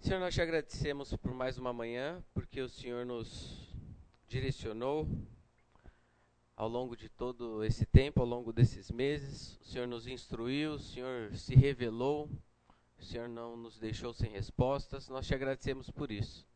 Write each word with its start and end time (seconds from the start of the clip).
Senhor, 0.00 0.18
nós 0.18 0.34
te 0.34 0.40
agradecemos 0.40 1.14
por 1.18 1.34
mais 1.34 1.58
uma 1.58 1.74
manhã, 1.74 2.24
porque 2.32 2.62
o 2.62 2.70
Senhor 2.70 3.04
nos 3.04 3.68
direcionou 4.26 5.06
ao 6.56 6.66
longo 6.66 6.96
de 6.96 7.10
todo 7.10 7.62
esse 7.62 7.84
tempo, 7.84 8.20
ao 8.20 8.26
longo 8.26 8.50
desses 8.50 8.90
meses. 8.90 9.58
O 9.60 9.64
Senhor 9.64 9.86
nos 9.86 10.06
instruiu, 10.06 10.72
o 10.72 10.78
Senhor 10.78 11.36
se 11.36 11.54
revelou, 11.54 12.30
o 12.98 13.04
Senhor 13.04 13.28
não 13.28 13.58
nos 13.58 13.78
deixou 13.78 14.14
sem 14.14 14.30
respostas. 14.30 15.06
Nós 15.10 15.26
te 15.26 15.34
agradecemos 15.34 15.90
por 15.90 16.10
isso. 16.10 16.46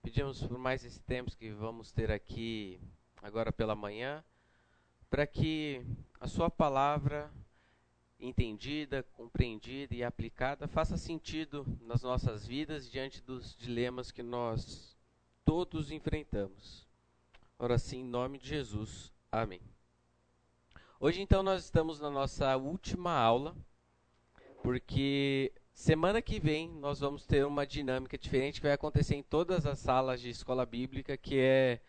Pedimos 0.00 0.46
por 0.46 0.56
mais 0.56 0.84
esse 0.84 1.00
tempo 1.00 1.36
que 1.36 1.50
vamos 1.50 1.90
ter 1.90 2.12
aqui 2.12 2.80
agora 3.20 3.52
pela 3.52 3.74
manhã, 3.74 4.22
para 5.10 5.26
que 5.26 5.84
a 6.20 6.28
Sua 6.28 6.48
palavra 6.48 7.28
entendida, 8.24 9.02
compreendida 9.14 9.94
e 9.94 10.02
aplicada 10.02 10.66
faça 10.66 10.96
sentido 10.96 11.66
nas 11.82 12.02
nossas 12.02 12.46
vidas 12.46 12.90
diante 12.90 13.22
dos 13.22 13.54
dilemas 13.54 14.10
que 14.10 14.22
nós 14.22 14.96
todos 15.44 15.90
enfrentamos. 15.90 16.86
Ora 17.58 17.78
sim, 17.78 18.00
em 18.00 18.04
nome 18.04 18.38
de 18.38 18.48
Jesus. 18.48 19.12
Amém. 19.30 19.60
Hoje 20.98 21.20
então 21.20 21.42
nós 21.42 21.64
estamos 21.64 22.00
na 22.00 22.10
nossa 22.10 22.56
última 22.56 23.12
aula, 23.12 23.54
porque 24.62 25.52
semana 25.72 26.22
que 26.22 26.40
vem 26.40 26.70
nós 26.70 27.00
vamos 27.00 27.26
ter 27.26 27.44
uma 27.44 27.66
dinâmica 27.66 28.16
diferente 28.16 28.60
que 28.60 28.66
vai 28.66 28.72
acontecer 28.72 29.16
em 29.16 29.22
todas 29.22 29.66
as 29.66 29.78
salas 29.78 30.20
de 30.20 30.30
escola 30.30 30.64
bíblica, 30.64 31.16
que 31.16 31.38
é, 31.38 31.80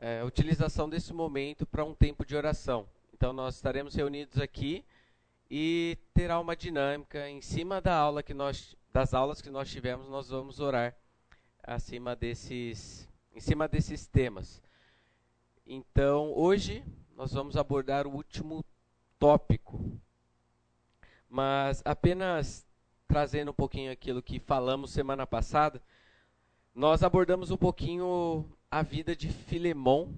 é 0.00 0.20
a 0.20 0.24
utilização 0.24 0.88
desse 0.88 1.12
momento 1.12 1.64
para 1.64 1.84
um 1.84 1.94
tempo 1.94 2.26
de 2.26 2.34
oração. 2.34 2.88
Então 3.14 3.32
nós 3.32 3.54
estaremos 3.54 3.94
reunidos 3.94 4.40
aqui 4.40 4.84
e 5.50 5.98
terá 6.12 6.38
uma 6.38 6.54
dinâmica 6.54 7.28
em 7.28 7.40
cima 7.40 7.80
da 7.80 7.94
aula 7.94 8.22
que 8.22 8.34
nós 8.34 8.76
das 8.92 9.14
aulas 9.14 9.40
que 9.40 9.50
nós 9.50 9.70
tivemos, 9.70 10.08
nós 10.08 10.28
vamos 10.28 10.60
orar 10.60 10.96
acima 11.62 12.16
desses 12.16 13.08
em 13.34 13.40
cima 13.40 13.68
desses 13.68 14.06
temas. 14.06 14.62
Então, 15.66 16.32
hoje 16.34 16.82
nós 17.14 17.32
vamos 17.32 17.56
abordar 17.56 18.06
o 18.06 18.14
último 18.14 18.64
tópico. 19.18 20.00
Mas 21.28 21.82
apenas 21.84 22.66
trazendo 23.06 23.50
um 23.50 23.54
pouquinho 23.54 23.92
aquilo 23.92 24.22
que 24.22 24.38
falamos 24.38 24.90
semana 24.90 25.26
passada, 25.26 25.82
nós 26.74 27.02
abordamos 27.02 27.50
um 27.50 27.56
pouquinho 27.56 28.50
a 28.70 28.82
vida 28.82 29.14
de 29.16 29.28
Filemão, 29.28 30.14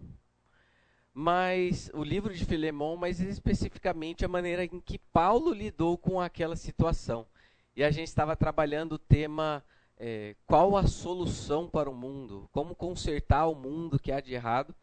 mas 1.13 1.91
o 1.93 2.05
livro 2.05 2.33
de 2.33 2.45
Filemão, 2.45 2.97
mas 2.97 3.21
especificamente 3.21 4.25
a 4.25 4.29
maneira 4.29 4.65
em 4.65 4.81
que 4.81 4.99
Paulo 4.99 5.53
lidou 5.53 5.99
com 5.99 6.21
aquela 6.21 6.57
situação. 6.57 7.27
E 7.75 7.83
a 7.83 7.91
gente 7.91 8.09
estava 8.09 8.37
trabalhando 8.37 8.93
o 8.93 8.99
tema 8.99 9.65
é, 9.97 10.35
qual 10.47 10.77
a 10.77 10.87
solução 10.87 11.69
para 11.69 11.91
o 11.91 11.95
mundo, 11.95 12.49
como 12.53 12.75
consertar 12.75 13.47
o 13.47 13.55
mundo 13.55 13.99
que 13.99 14.11
há 14.11 14.21
de 14.21 14.33
errado. 14.33 14.75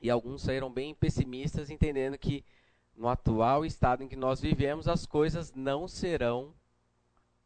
E 0.00 0.10
alguns 0.10 0.42
saíram 0.42 0.70
bem 0.70 0.94
pessimistas, 0.94 1.70
entendendo 1.70 2.18
que 2.18 2.44
no 2.96 3.08
atual 3.08 3.64
estado 3.64 4.02
em 4.02 4.08
que 4.08 4.16
nós 4.16 4.40
vivemos, 4.40 4.88
as 4.88 5.06
coisas 5.06 5.52
não 5.54 5.86
serão 5.86 6.54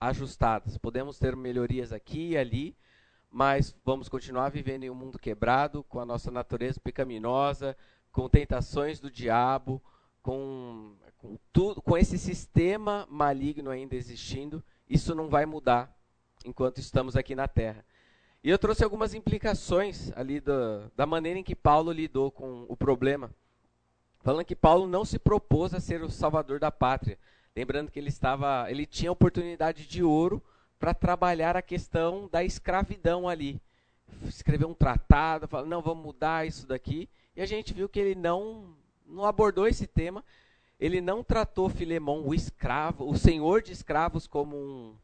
ajustadas. 0.00 0.78
Podemos 0.78 1.18
ter 1.18 1.36
melhorias 1.36 1.92
aqui 1.92 2.30
e 2.30 2.38
ali, 2.38 2.76
mas 3.30 3.74
vamos 3.84 4.08
continuar 4.08 4.48
vivendo 4.48 4.84
em 4.84 4.90
um 4.90 4.94
mundo 4.94 5.18
quebrado, 5.18 5.84
com 5.84 6.00
a 6.00 6.04
nossa 6.04 6.30
natureza 6.30 6.80
pecaminosa, 6.80 7.76
com 8.10 8.28
tentações 8.28 8.98
do 8.98 9.10
diabo, 9.10 9.80
com, 10.20 10.96
com 11.18 11.38
tudo, 11.52 11.80
com 11.80 11.96
esse 11.96 12.18
sistema 12.18 13.06
maligno 13.08 13.70
ainda 13.70 13.94
existindo. 13.94 14.62
Isso 14.88 15.14
não 15.14 15.28
vai 15.28 15.46
mudar 15.46 15.96
enquanto 16.44 16.78
estamos 16.78 17.16
aqui 17.16 17.34
na 17.36 17.46
Terra. 17.46 17.84
E 18.42 18.50
eu 18.50 18.58
trouxe 18.58 18.82
algumas 18.82 19.14
implicações 19.14 20.10
ali 20.16 20.40
da, 20.40 20.90
da 20.96 21.06
maneira 21.06 21.38
em 21.38 21.44
que 21.44 21.54
Paulo 21.54 21.92
lidou 21.92 22.30
com 22.30 22.64
o 22.68 22.76
problema. 22.76 23.30
Falando 24.22 24.44
que 24.44 24.56
Paulo 24.56 24.88
não 24.88 25.04
se 25.04 25.18
propôs 25.18 25.72
a 25.72 25.80
ser 25.80 26.02
o 26.02 26.10
salvador 26.10 26.58
da 26.58 26.70
pátria. 26.70 27.18
Lembrando 27.54 27.90
que 27.90 27.98
ele 27.98 28.08
estava, 28.08 28.70
ele 28.70 28.86
tinha 28.86 29.12
oportunidade 29.12 29.86
de 29.86 30.02
ouro 30.02 30.42
para 30.80 30.94
trabalhar 30.94 31.58
a 31.58 31.62
questão 31.62 32.26
da 32.32 32.42
escravidão 32.42 33.28
ali. 33.28 33.60
Escreveu 34.24 34.66
um 34.66 34.74
tratado, 34.74 35.46
falou, 35.46 35.66
não, 35.66 35.82
vamos 35.82 36.02
mudar 36.02 36.46
isso 36.46 36.66
daqui. 36.66 37.06
E 37.36 37.42
a 37.42 37.46
gente 37.46 37.74
viu 37.74 37.86
que 37.86 38.00
ele 38.00 38.14
não, 38.14 38.74
não 39.06 39.26
abordou 39.26 39.68
esse 39.68 39.86
tema. 39.86 40.24
Ele 40.80 41.02
não 41.02 41.22
tratou 41.22 41.68
Filemão, 41.68 42.26
o 42.26 42.34
escravo, 42.34 43.06
o 43.06 43.16
senhor 43.16 43.60
de 43.60 43.72
escravos, 43.72 44.26
como 44.26 44.56
um, 44.56 44.96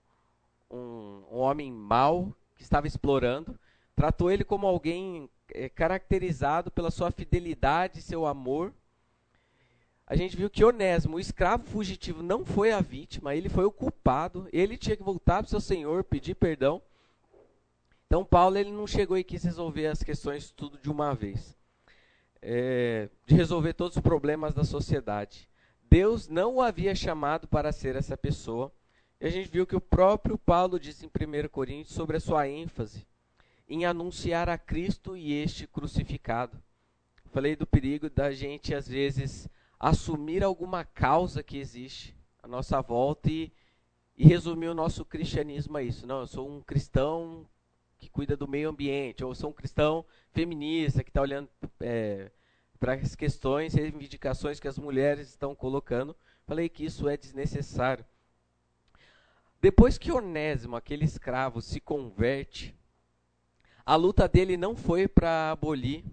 um, 0.70 1.22
um 1.30 1.36
homem 1.36 1.70
mau 1.70 2.34
que 2.56 2.62
estava 2.62 2.86
explorando. 2.86 3.54
Tratou 3.94 4.30
ele 4.30 4.44
como 4.44 4.66
alguém 4.66 5.28
é, 5.50 5.68
caracterizado 5.68 6.70
pela 6.70 6.90
sua 6.90 7.10
fidelidade, 7.10 8.00
seu 8.00 8.24
amor 8.24 8.72
a 10.06 10.14
gente 10.14 10.36
viu 10.36 10.48
que 10.48 10.64
Onésimo, 10.64 11.16
o 11.16 11.20
escravo 11.20 11.64
fugitivo, 11.64 12.22
não 12.22 12.44
foi 12.44 12.72
a 12.72 12.80
vítima, 12.80 13.34
ele 13.34 13.48
foi 13.48 13.64
o 13.64 13.72
culpado, 13.72 14.48
ele 14.52 14.76
tinha 14.76 14.96
que 14.96 15.02
voltar 15.02 15.42
para 15.42 15.46
o 15.46 15.50
seu 15.50 15.60
senhor, 15.60 16.04
pedir 16.04 16.34
perdão. 16.34 16.80
Então 18.06 18.24
Paulo 18.24 18.56
ele 18.56 18.70
não 18.70 18.86
chegou 18.86 19.18
e 19.18 19.24
quis 19.24 19.42
resolver 19.42 19.88
as 19.88 20.02
questões 20.02 20.50
tudo 20.50 20.78
de 20.78 20.88
uma 20.88 21.12
vez, 21.12 21.56
é, 22.40 23.08
de 23.26 23.34
resolver 23.34 23.72
todos 23.72 23.96
os 23.96 24.02
problemas 24.02 24.54
da 24.54 24.62
sociedade. 24.62 25.48
Deus 25.90 26.28
não 26.28 26.56
o 26.56 26.62
havia 26.62 26.94
chamado 26.94 27.48
para 27.48 27.72
ser 27.72 27.96
essa 27.96 28.16
pessoa. 28.16 28.72
E 29.20 29.26
a 29.26 29.30
gente 29.30 29.48
viu 29.48 29.66
que 29.66 29.74
o 29.74 29.80
próprio 29.80 30.36
Paulo 30.36 30.78
disse 30.78 31.06
em 31.06 31.08
1 31.08 31.48
Coríntios 31.48 31.94
sobre 31.94 32.16
a 32.18 32.20
sua 32.20 32.48
ênfase 32.48 33.06
em 33.68 33.84
anunciar 33.84 34.48
a 34.48 34.56
Cristo 34.56 35.16
e 35.16 35.32
este 35.32 35.66
crucificado. 35.66 36.56
Falei 37.32 37.56
do 37.56 37.66
perigo 37.66 38.08
da 38.08 38.30
gente 38.30 38.74
às 38.74 38.86
vezes 38.86 39.48
assumir 39.78 40.42
alguma 40.42 40.84
causa 40.84 41.42
que 41.42 41.58
existe 41.58 42.16
à 42.42 42.48
nossa 42.48 42.80
volta 42.80 43.30
e, 43.30 43.52
e 44.16 44.26
resumir 44.26 44.68
o 44.68 44.74
nosso 44.74 45.04
cristianismo 45.04 45.76
a 45.76 45.82
isso. 45.82 46.06
Não, 46.06 46.20
eu 46.20 46.26
sou 46.26 46.50
um 46.50 46.60
cristão 46.60 47.46
que 47.98 48.08
cuida 48.08 48.36
do 48.36 48.48
meio 48.48 48.68
ambiente, 48.68 49.24
ou 49.24 49.34
sou 49.34 49.50
um 49.50 49.54
cristão 49.54 50.04
feminista 50.32 51.02
que 51.02 51.10
está 51.10 51.20
olhando 51.20 51.48
é, 51.80 52.30
para 52.78 52.94
as 52.94 53.14
questões, 53.14 53.74
reivindicações 53.74 54.60
que 54.60 54.68
as 54.68 54.78
mulheres 54.78 55.28
estão 55.28 55.54
colocando. 55.54 56.14
Falei 56.46 56.68
que 56.68 56.84
isso 56.84 57.08
é 57.08 57.16
desnecessário. 57.16 58.04
Depois 59.60 59.98
que 59.98 60.12
Onésimo, 60.12 60.76
aquele 60.76 61.04
escravo, 61.04 61.60
se 61.60 61.80
converte, 61.80 62.74
a 63.84 63.96
luta 63.96 64.28
dele 64.28 64.56
não 64.56 64.76
foi 64.76 65.08
para 65.08 65.50
abolir 65.50 66.04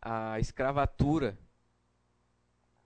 a 0.00 0.38
escravatura 0.38 1.38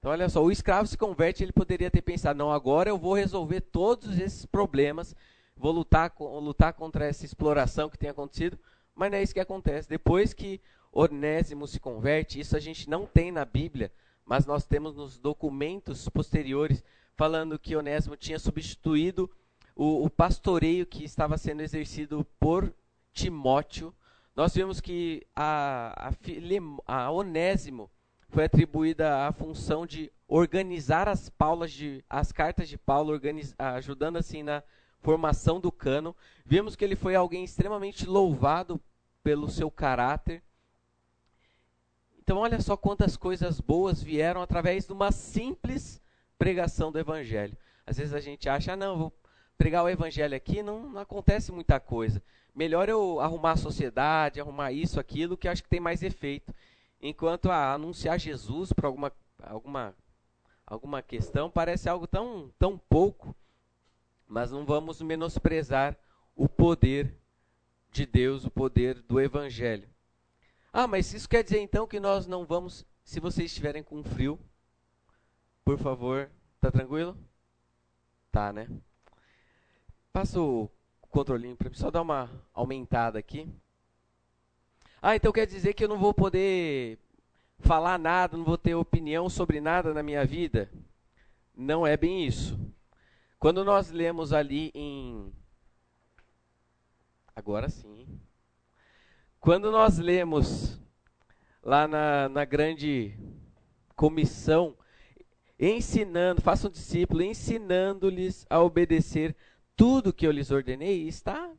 então, 0.01 0.13
olha 0.13 0.31
só, 0.31 0.43
o 0.43 0.51
escravo 0.51 0.87
se 0.87 0.97
converte, 0.97 1.45
ele 1.45 1.53
poderia 1.53 1.91
ter 1.91 2.01
pensado: 2.01 2.39
não, 2.39 2.51
agora 2.51 2.89
eu 2.89 2.97
vou 2.97 3.13
resolver 3.13 3.61
todos 3.61 4.19
esses 4.19 4.47
problemas, 4.47 5.15
vou 5.55 5.73
lutar, 5.73 6.11
lutar 6.19 6.73
contra 6.73 7.05
essa 7.05 7.27
exploração 7.27 7.91
que 7.91 7.99
tem 7.99 8.09
acontecido. 8.09 8.59
Mas 8.95 9.11
não 9.11 9.19
é 9.19 9.23
isso 9.23 9.35
que 9.35 9.41
acontece. 9.41 9.89
Depois 9.89 10.33
que 10.33 10.59
Onésimo 10.91 11.67
se 11.67 11.79
converte, 11.79 12.41
isso 12.41 12.57
a 12.57 12.61
gente 12.61 12.89
não 12.89 13.05
tem 13.05 13.31
na 13.31 13.45
Bíblia, 13.45 13.93
mas 14.25 14.47
nós 14.47 14.65
temos 14.65 14.97
nos 14.97 15.19
documentos 15.19 16.09
posteriores 16.09 16.83
falando 17.15 17.59
que 17.59 17.77
Onésimo 17.77 18.17
tinha 18.17 18.39
substituído 18.39 19.31
o, 19.77 20.07
o 20.07 20.09
pastoreio 20.09 20.87
que 20.87 21.05
estava 21.05 21.37
sendo 21.37 21.61
exercido 21.61 22.27
por 22.39 22.75
Timóteo. 23.13 23.95
Nós 24.35 24.55
vimos 24.55 24.81
que 24.81 25.27
a, 25.37 26.11
a, 26.87 27.05
a 27.05 27.11
Onésimo 27.11 27.91
foi 28.31 28.45
atribuída 28.45 29.27
a 29.27 29.33
função 29.33 29.85
de 29.85 30.11
organizar 30.29 31.09
as 31.09 31.29
paulas 31.29 31.73
de 31.73 32.05
as 32.09 32.31
cartas 32.31 32.69
de 32.69 32.79
Paulo, 32.79 33.21
ajudando 33.59 34.17
assim 34.17 34.43
na 34.43 34.63
formação 35.01 35.61
do 35.61 35.73
cano. 35.73 36.15
Vimos 36.47 36.77
que 36.77 36.85
ele 36.85 36.95
foi 36.95 37.15
alguém 37.15 37.45
extremamente 37.45 38.07
louvado 38.07 38.81
pelo 39.23 39.51
seu 39.51 39.71
caráter. 39.71 40.43
Então 42.23 42.39
olha 42.39 42.61
só 42.61 42.77
quantas 42.77 43.17
coisas 43.17 43.61
boas 43.61 44.01
vieram 44.01 44.41
através 44.41 44.87
de 44.87 44.93
uma 44.93 45.11
simples 45.11 46.01
pregação 46.39 46.93
do 46.93 46.99
evangelho. 46.99 47.57
Às 47.85 47.99
vezes 47.99 48.15
a 48.15 48.21
gente 48.21 48.49
acha, 48.49 48.75
ah, 48.75 48.77
não, 48.77 48.97
vou 48.97 49.13
pregar 49.59 49.83
o 49.85 49.89
evangelho 49.89 50.37
aqui, 50.37 50.63
não, 50.63 50.89
não 50.91 51.01
acontece 51.01 51.51
muita 51.51 51.81
coisa. 51.81 52.23
Melhor 52.55 52.89
eu 52.89 53.21
arrumar 53.21 53.53
a 53.53 53.57
sociedade, 53.57 54.41
arrumar 54.41 54.73
isso, 54.73 55.01
aquilo, 55.01 55.37
que 55.37 55.49
acho 55.49 55.63
que 55.63 55.69
tem 55.69 55.81
mais 55.81 56.03
efeito. 56.03 56.55
Enquanto 57.01 57.51
a 57.51 57.73
anunciar 57.73 58.19
Jesus 58.19 58.73
para 58.73 58.87
alguma, 58.87 59.13
alguma, 59.43 59.95
alguma 60.67 61.03
questão 61.03 61.51
parece 61.51 61.89
algo 61.89 62.07
tão, 62.07 62.53
tão 62.59 62.77
pouco, 62.77 63.35
mas 64.27 64.51
não 64.51 64.67
vamos 64.67 65.01
menosprezar 65.01 65.97
o 66.37 66.49
poder 66.49 67.15
de 67.91 68.07
Deus, 68.07 68.45
o 68.45 68.51
poder 68.51 69.01
do 69.03 69.21
Evangelho. 69.21 69.89
Ah, 70.73 70.87
mas 70.87 71.13
isso 71.13 71.29
quer 71.29 71.43
dizer 71.43 71.61
então 71.61 71.87
que 71.87 71.99
nós 71.99 72.27
não 72.27 72.45
vamos, 72.45 72.87
se 73.03 73.19
vocês 73.19 73.51
estiverem 73.51 73.83
com 73.83 74.05
frio, 74.05 74.39
por 75.65 75.79
favor, 75.79 76.31
tá 76.61 76.71
tranquilo? 76.71 77.17
Tá, 78.31 78.53
né? 78.53 78.69
Passa 80.13 80.41
o 80.41 80.71
controlinho 81.11 81.57
para 81.57 81.69
mim, 81.69 81.75
só 81.75 81.91
dar 81.91 82.03
uma 82.03 82.31
aumentada 82.53 83.19
aqui. 83.19 83.49
Ah, 85.03 85.17
então 85.17 85.33
quer 85.33 85.47
dizer 85.47 85.73
que 85.73 85.85
eu 85.85 85.89
não 85.89 85.99
vou 85.99 86.13
poder 86.13 86.99
falar 87.61 87.99
nada, 87.99 88.37
não 88.37 88.45
vou 88.45 88.59
ter 88.59 88.75
opinião 88.75 89.29
sobre 89.29 89.61
nada 89.61 89.95
na 89.95 90.03
minha 90.03 90.25
vida? 90.25 90.71
Não 91.57 91.87
é 91.87 91.97
bem 91.97 92.27
isso. 92.27 92.59
Quando 93.39 93.65
nós 93.65 93.91
lemos 93.91 94.33
ali 94.33 94.71
em. 94.75 95.33
Agora 97.35 97.71
sim. 97.71 98.07
Quando 99.41 99.71
nós 99.71 99.97
lemos 99.97 100.79
lá 101.63 101.89
na, 101.89 102.29
na 102.29 102.45
grande 102.45 103.19
comissão, 103.97 104.77
ensinando, 105.59 106.43
façam 106.43 106.69
um 106.69 106.73
discípulo, 106.73 107.23
ensinando-lhes 107.23 108.47
a 108.51 108.61
obedecer 108.61 109.35
tudo 109.75 110.13
que 110.13 110.27
eu 110.27 110.31
lhes 110.31 110.51
ordenei, 110.51 111.09
está 111.09 111.51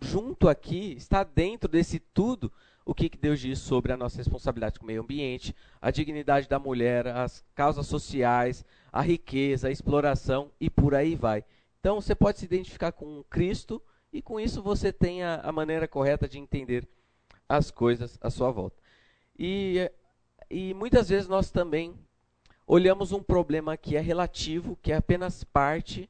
junto 0.00 0.48
aqui, 0.48 0.94
está 0.96 1.22
dentro 1.22 1.68
desse 1.68 1.98
tudo 1.98 2.52
o 2.84 2.94
que 2.94 3.08
Deus 3.08 3.40
diz 3.40 3.58
sobre 3.58 3.92
a 3.92 3.96
nossa 3.96 4.16
responsabilidade 4.16 4.78
com 4.78 4.84
o 4.84 4.86
meio 4.86 5.02
ambiente, 5.02 5.54
a 5.80 5.90
dignidade 5.90 6.48
da 6.48 6.58
mulher, 6.58 7.06
as 7.06 7.44
causas 7.54 7.86
sociais, 7.86 8.64
a 8.92 9.00
riqueza, 9.00 9.68
a 9.68 9.70
exploração 9.70 10.50
e 10.60 10.68
por 10.68 10.94
aí 10.94 11.14
vai. 11.14 11.44
Então 11.78 12.00
você 12.00 12.14
pode 12.14 12.38
se 12.38 12.44
identificar 12.46 12.92
com 12.92 13.22
Cristo 13.30 13.80
e 14.12 14.20
com 14.20 14.40
isso 14.40 14.62
você 14.62 14.92
tem 14.92 15.22
a, 15.22 15.36
a 15.36 15.52
maneira 15.52 15.86
correta 15.86 16.28
de 16.28 16.38
entender 16.38 16.88
as 17.48 17.70
coisas 17.70 18.18
à 18.20 18.30
sua 18.30 18.50
volta. 18.50 18.80
E, 19.38 19.90
e 20.50 20.74
muitas 20.74 21.08
vezes 21.08 21.28
nós 21.28 21.50
também 21.50 21.94
olhamos 22.66 23.12
um 23.12 23.22
problema 23.22 23.76
que 23.76 23.96
é 23.96 24.00
relativo, 24.00 24.78
que 24.82 24.92
é 24.92 24.96
apenas 24.96 25.44
parte, 25.44 26.08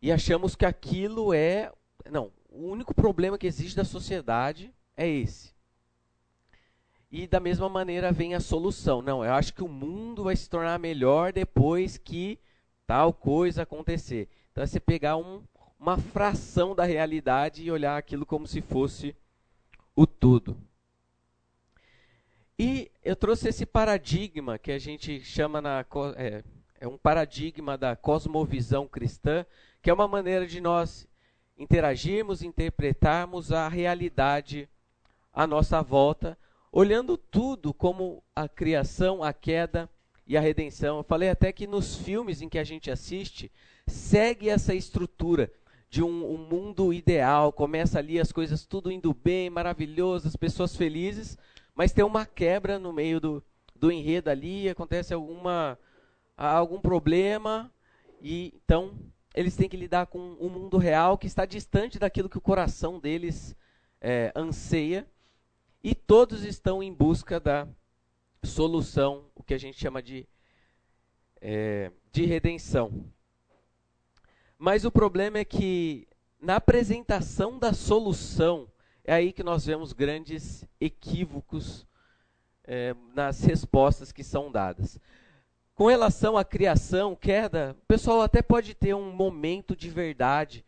e 0.00 0.12
achamos 0.12 0.54
que 0.54 0.64
aquilo 0.64 1.32
é. 1.32 1.72
Não, 2.10 2.30
o 2.56 2.70
único 2.70 2.94
problema 2.94 3.36
que 3.36 3.46
existe 3.46 3.76
da 3.76 3.84
sociedade 3.84 4.72
é 4.96 5.06
esse. 5.06 5.54
E 7.10 7.26
da 7.26 7.38
mesma 7.38 7.68
maneira 7.68 8.10
vem 8.10 8.34
a 8.34 8.40
solução. 8.40 9.02
Não, 9.02 9.24
eu 9.24 9.32
acho 9.32 9.54
que 9.54 9.62
o 9.62 9.68
mundo 9.68 10.24
vai 10.24 10.34
se 10.34 10.48
tornar 10.48 10.78
melhor 10.78 11.32
depois 11.32 11.98
que 11.98 12.38
tal 12.86 13.12
coisa 13.12 13.62
acontecer. 13.62 14.28
Então 14.50 14.64
é 14.64 14.66
você 14.66 14.80
pegar 14.80 15.16
um, 15.16 15.42
uma 15.78 15.98
fração 15.98 16.74
da 16.74 16.84
realidade 16.84 17.62
e 17.62 17.70
olhar 17.70 17.96
aquilo 17.96 18.24
como 18.24 18.46
se 18.46 18.60
fosse 18.60 19.14
o 19.94 20.06
tudo. 20.06 20.56
E 22.58 22.90
eu 23.04 23.14
trouxe 23.14 23.50
esse 23.50 23.66
paradigma 23.66 24.58
que 24.58 24.72
a 24.72 24.78
gente 24.78 25.20
chama 25.20 25.60
na 25.60 25.84
é, 26.16 26.42
é 26.80 26.88
um 26.88 26.96
paradigma 26.96 27.76
da 27.76 27.94
cosmovisão 27.94 28.88
cristã, 28.88 29.44
que 29.82 29.90
é 29.90 29.92
uma 29.92 30.08
maneira 30.08 30.46
de 30.46 30.60
nós 30.60 31.06
interagirmos, 31.56 32.42
interpretarmos 32.42 33.52
a 33.52 33.68
realidade 33.68 34.68
à 35.32 35.46
nossa 35.46 35.82
volta, 35.82 36.38
olhando 36.70 37.16
tudo 37.16 37.72
como 37.72 38.22
a 38.34 38.48
criação, 38.48 39.22
a 39.22 39.32
queda 39.32 39.88
e 40.26 40.36
a 40.36 40.40
redenção. 40.40 40.98
Eu 40.98 41.04
falei 41.04 41.30
até 41.30 41.52
que 41.52 41.66
nos 41.66 41.96
filmes 41.96 42.42
em 42.42 42.48
que 42.48 42.58
a 42.58 42.64
gente 42.64 42.90
assiste, 42.90 43.50
segue 43.86 44.48
essa 44.48 44.74
estrutura 44.74 45.50
de 45.88 46.02
um, 46.02 46.34
um 46.34 46.36
mundo 46.36 46.92
ideal, 46.92 47.52
começa 47.52 47.98
ali 47.98 48.20
as 48.20 48.32
coisas 48.32 48.66
tudo 48.66 48.90
indo 48.90 49.14
bem, 49.14 49.48
maravilhoso, 49.48 50.28
as 50.28 50.36
pessoas 50.36 50.76
felizes, 50.76 51.38
mas 51.74 51.92
tem 51.92 52.04
uma 52.04 52.26
quebra 52.26 52.78
no 52.78 52.92
meio 52.92 53.20
do, 53.20 53.42
do 53.74 53.90
enredo 53.90 54.28
ali, 54.28 54.68
acontece 54.68 55.14
alguma, 55.14 55.78
algum 56.36 56.80
problema, 56.80 57.72
e 58.20 58.52
então 58.64 58.98
eles 59.36 59.54
têm 59.54 59.68
que 59.68 59.76
lidar 59.76 60.06
com 60.06 60.18
um 60.40 60.48
mundo 60.48 60.78
real 60.78 61.18
que 61.18 61.26
está 61.26 61.44
distante 61.44 61.98
daquilo 61.98 62.28
que 62.28 62.38
o 62.38 62.40
coração 62.40 62.98
deles 62.98 63.54
é, 64.00 64.32
anseia, 64.34 65.06
e 65.84 65.94
todos 65.94 66.42
estão 66.42 66.82
em 66.82 66.92
busca 66.92 67.38
da 67.38 67.68
solução, 68.42 69.26
o 69.34 69.42
que 69.42 69.54
a 69.54 69.58
gente 69.58 69.78
chama 69.78 70.02
de, 70.02 70.26
é, 71.40 71.92
de 72.10 72.24
redenção. 72.24 73.04
Mas 74.58 74.84
o 74.84 74.90
problema 74.90 75.38
é 75.38 75.44
que 75.44 76.08
na 76.40 76.56
apresentação 76.56 77.58
da 77.58 77.72
solução, 77.72 78.70
é 79.04 79.12
aí 79.12 79.32
que 79.32 79.42
nós 79.42 79.66
vemos 79.66 79.92
grandes 79.92 80.64
equívocos 80.80 81.86
é, 82.64 82.94
nas 83.14 83.42
respostas 83.42 84.12
que 84.12 84.24
são 84.24 84.50
dadas. 84.50 84.98
Com 85.76 85.88
relação 85.88 86.38
à 86.38 86.44
criação, 86.44 87.14
queda, 87.14 87.76
o 87.82 87.86
pessoal 87.86 88.22
até 88.22 88.40
pode 88.40 88.72
ter 88.72 88.94
um 88.94 89.12
momento 89.12 89.76
de 89.76 89.90
verdade, 89.90 90.64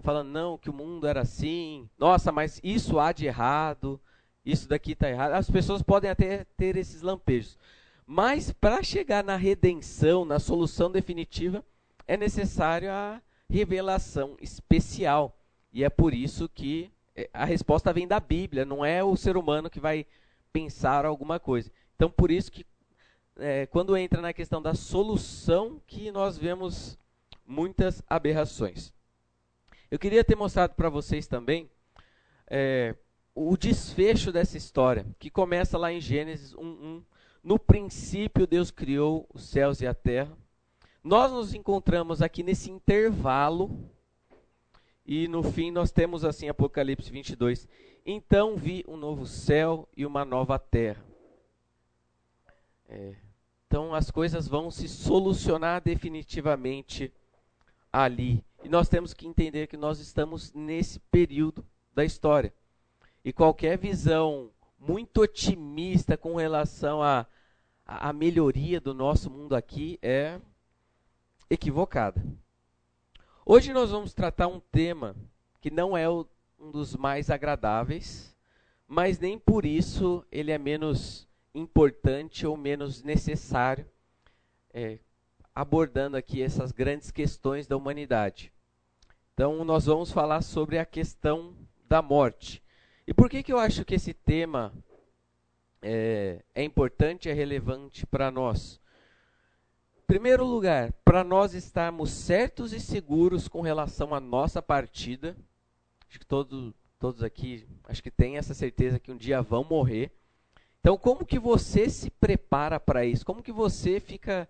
falando, 0.00 0.30
não, 0.30 0.58
que 0.58 0.68
o 0.68 0.72
mundo 0.72 1.06
era 1.06 1.20
assim, 1.20 1.88
nossa, 1.96 2.32
mas 2.32 2.60
isso 2.64 2.98
há 2.98 3.12
de 3.12 3.24
errado, 3.24 4.00
isso 4.44 4.68
daqui 4.68 4.92
está 4.92 5.08
errado. 5.08 5.34
As 5.34 5.48
pessoas 5.48 5.80
podem 5.80 6.10
até 6.10 6.44
ter 6.56 6.76
esses 6.76 7.02
lampejos. 7.02 7.56
Mas 8.04 8.50
para 8.50 8.82
chegar 8.82 9.22
na 9.22 9.36
redenção, 9.36 10.24
na 10.24 10.40
solução 10.40 10.90
definitiva, 10.90 11.64
é 12.08 12.16
necessário 12.16 12.90
a 12.90 13.22
revelação 13.48 14.36
especial. 14.40 15.38
E 15.72 15.84
é 15.84 15.88
por 15.88 16.12
isso 16.12 16.48
que 16.48 16.90
é, 17.14 17.30
a 17.32 17.44
resposta 17.44 17.92
vem 17.92 18.08
da 18.08 18.18
Bíblia, 18.18 18.64
não 18.64 18.84
é 18.84 19.04
o 19.04 19.14
ser 19.14 19.36
humano 19.36 19.70
que 19.70 19.78
vai 19.78 20.04
pensar 20.52 21.06
alguma 21.06 21.38
coisa. 21.38 21.70
Então, 21.94 22.10
por 22.10 22.32
isso 22.32 22.50
que 22.50 22.66
é, 23.38 23.66
quando 23.66 23.96
entra 23.96 24.20
na 24.20 24.32
questão 24.32 24.60
da 24.60 24.74
solução, 24.74 25.80
que 25.86 26.10
nós 26.10 26.36
vemos 26.36 26.98
muitas 27.46 28.02
aberrações. 28.08 28.92
Eu 29.90 29.98
queria 29.98 30.22
ter 30.22 30.36
mostrado 30.36 30.74
para 30.74 30.90
vocês 30.90 31.26
também 31.26 31.70
é, 32.46 32.94
o 33.34 33.56
desfecho 33.56 34.32
dessa 34.32 34.56
história, 34.56 35.06
que 35.18 35.30
começa 35.30 35.78
lá 35.78 35.92
em 35.92 36.00
Gênesis 36.00 36.54
1:1. 36.54 37.02
No 37.42 37.58
princípio, 37.58 38.46
Deus 38.46 38.70
criou 38.70 39.26
os 39.32 39.48
céus 39.48 39.80
e 39.80 39.86
a 39.86 39.94
terra. 39.94 40.36
Nós 41.02 41.32
nos 41.32 41.54
encontramos 41.54 42.20
aqui 42.20 42.42
nesse 42.42 42.70
intervalo 42.70 43.88
e 45.06 45.26
no 45.28 45.42
fim 45.42 45.70
nós 45.70 45.90
temos 45.90 46.24
assim 46.24 46.48
Apocalipse 46.48 47.10
22. 47.10 47.66
Então 48.04 48.56
vi 48.56 48.84
um 48.86 48.96
novo 48.96 49.26
céu 49.26 49.88
e 49.96 50.04
uma 50.04 50.24
nova 50.24 50.58
terra. 50.58 51.02
É, 52.88 53.14
então 53.68 53.94
as 53.94 54.10
coisas 54.10 54.48
vão 54.48 54.70
se 54.70 54.88
solucionar 54.88 55.82
definitivamente 55.82 57.12
ali. 57.92 58.42
E 58.64 58.68
nós 58.68 58.88
temos 58.88 59.12
que 59.12 59.26
entender 59.26 59.66
que 59.66 59.76
nós 59.76 60.00
estamos 60.00 60.54
nesse 60.54 60.98
período 60.98 61.62
da 61.94 62.02
história. 62.02 62.52
E 63.22 63.30
qualquer 63.30 63.76
visão 63.76 64.50
muito 64.80 65.20
otimista 65.20 66.16
com 66.16 66.36
relação 66.36 67.02
à 67.02 67.26
a, 67.86 68.08
a, 68.08 68.12
melhoria 68.12 68.80
do 68.80 68.94
nosso 68.94 69.30
mundo 69.30 69.54
aqui 69.54 69.98
é 70.00 70.40
equivocada. 71.50 72.24
Hoje 73.44 73.74
nós 73.74 73.90
vamos 73.90 74.14
tratar 74.14 74.46
um 74.46 74.60
tema 74.60 75.14
que 75.60 75.70
não 75.70 75.94
é 75.94 76.08
o, 76.08 76.26
um 76.58 76.70
dos 76.70 76.96
mais 76.96 77.28
agradáveis, 77.28 78.34
mas 78.86 79.18
nem 79.18 79.38
por 79.38 79.66
isso 79.66 80.24
ele 80.32 80.52
é 80.52 80.56
menos 80.56 81.27
importante 81.54 82.46
ou 82.46 82.56
menos 82.56 83.02
necessário, 83.02 83.86
é, 84.72 84.98
abordando 85.54 86.16
aqui 86.16 86.42
essas 86.42 86.72
grandes 86.72 87.10
questões 87.10 87.66
da 87.66 87.76
humanidade. 87.76 88.52
Então, 89.34 89.64
nós 89.64 89.86
vamos 89.86 90.10
falar 90.10 90.42
sobre 90.42 90.78
a 90.78 90.84
questão 90.84 91.54
da 91.88 92.02
morte. 92.02 92.62
E 93.06 93.14
por 93.14 93.30
que, 93.30 93.42
que 93.42 93.52
eu 93.52 93.58
acho 93.58 93.84
que 93.84 93.94
esse 93.94 94.12
tema 94.12 94.72
é, 95.80 96.42
é 96.54 96.62
importante 96.62 97.28
é 97.28 97.32
relevante 97.32 98.06
para 98.06 98.30
nós? 98.30 98.80
primeiro 100.08 100.46
lugar, 100.46 100.90
para 101.04 101.22
nós 101.22 101.52
estarmos 101.52 102.10
certos 102.10 102.72
e 102.72 102.80
seguros 102.80 103.46
com 103.46 103.60
relação 103.60 104.14
à 104.14 104.18
nossa 104.18 104.62
partida, 104.62 105.36
acho 106.08 106.18
que 106.18 106.24
todo, 106.24 106.74
todos 106.98 107.22
aqui 107.22 107.68
acho 107.84 108.02
que 108.02 108.10
têm 108.10 108.38
essa 108.38 108.54
certeza 108.54 108.98
que 108.98 109.12
um 109.12 109.16
dia 109.18 109.42
vão 109.42 109.62
morrer. 109.62 110.10
Então, 110.88 110.96
como 110.96 111.22
que 111.22 111.38
você 111.38 111.90
se 111.90 112.08
prepara 112.08 112.80
para 112.80 113.04
isso? 113.04 113.22
Como 113.22 113.42
que 113.42 113.52
você 113.52 114.00
fica 114.00 114.48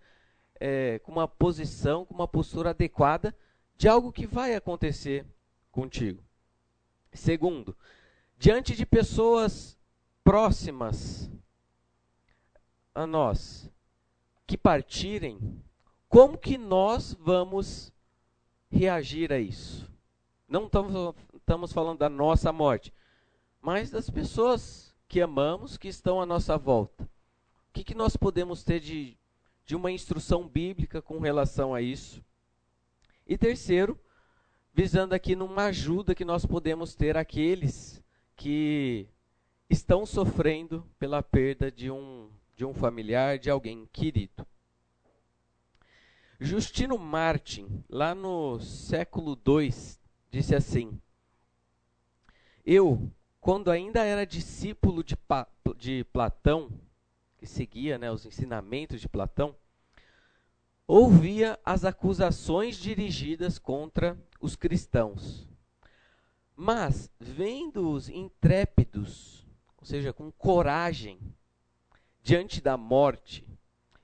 é, 0.61 1.01
com 1.01 1.11
uma 1.11 1.27
posição, 1.27 2.05
com 2.05 2.15
uma 2.15 2.29
postura 2.29 2.71
adequada 2.71 3.37
de 3.77 3.89
algo 3.89 4.13
que 4.13 4.25
vai 4.25 4.55
acontecer 4.55 5.27
contigo? 5.73 6.23
Segundo, 7.13 7.77
diante 8.39 8.77
de 8.77 8.87
pessoas 8.87 9.77
próximas 10.23 11.29
a 12.95 13.05
nós, 13.05 13.69
que 14.47 14.57
partirem, 14.57 15.61
como 16.09 16.39
que 16.39 16.57
nós 16.57 17.17
vamos 17.19 17.93
reagir 18.71 19.33
a 19.33 19.41
isso? 19.41 19.91
Não 20.49 20.67
estamos, 20.67 21.73
falando 21.73 21.99
da 21.99 22.09
nossa 22.09 22.53
morte, 22.53 22.95
mas 23.61 23.91
das 23.91 24.09
pessoas 24.09 24.88
que 25.09 25.21
amamos, 25.21 25.79
que 25.79 25.89
estão 25.89 26.21
à 26.21 26.27
nossa 26.27 26.59
volta. 26.59 27.05
O 27.05 27.73
que, 27.73 27.83
que 27.83 27.95
nós 27.95 28.17
podemos 28.17 28.63
ter 28.63 28.79
de, 28.79 29.17
de 29.65 29.75
uma 29.75 29.91
instrução 29.91 30.47
bíblica 30.47 31.01
com 31.01 31.19
relação 31.19 31.75
a 31.75 31.81
isso? 31.81 32.23
E 33.27 33.37
terceiro, 33.39 33.99
visando 34.75 35.15
aqui 35.15 35.35
numa 35.35 35.65
ajuda 35.65 36.15
que 36.15 36.25
nós 36.25 36.45
podemos 36.45 36.95
ter 36.95 37.17
àqueles 37.17 38.03
que 38.37 39.09
estão 39.69 40.07
sofrendo 40.07 40.87
pela 40.99 41.23
perda 41.23 41.71
de 41.71 41.91
um, 41.91 42.31
de 42.55 42.65
um 42.65 42.75
familiar, 42.75 43.39
de 43.39 43.51
alguém 43.51 43.87
querido. 43.93 44.47
Justino 46.41 46.97
Martin, 46.97 47.83
lá 47.89 48.15
no 48.15 48.61
século 48.61 49.37
II, 49.47 49.71
disse 50.31 50.55
assim: 50.55 51.01
Eu, 52.65 53.11
quando 53.41 53.71
ainda 53.71 54.05
era 54.05 54.27
discípulo 54.27 55.03
de, 55.03 55.17
de 55.77 56.05
Platão, 56.05 56.71
que 57.37 57.47
seguia 57.47 57.99
né, 57.99 58.11
os 58.11 58.27
ensinamentos 58.27 59.01
de 59.01 59.09
Platão, 59.09 59.55
ouvia 60.87 61.59
as 61.65 61.85
acusações 61.85 62.77
dirigidas 62.77 63.59
contra 63.59 64.19
os 64.41 64.57
cristãos. 64.57 65.47
Mas, 66.57 67.11
vendo-os 67.21 68.09
intrépidos, 68.09 69.47
ou 69.77 69.85
seja, 69.85 70.13
com 70.13 70.33
coragem, 70.33 71.21
diante 72.23 72.61
da 72.61 72.77
morte 72.77 73.47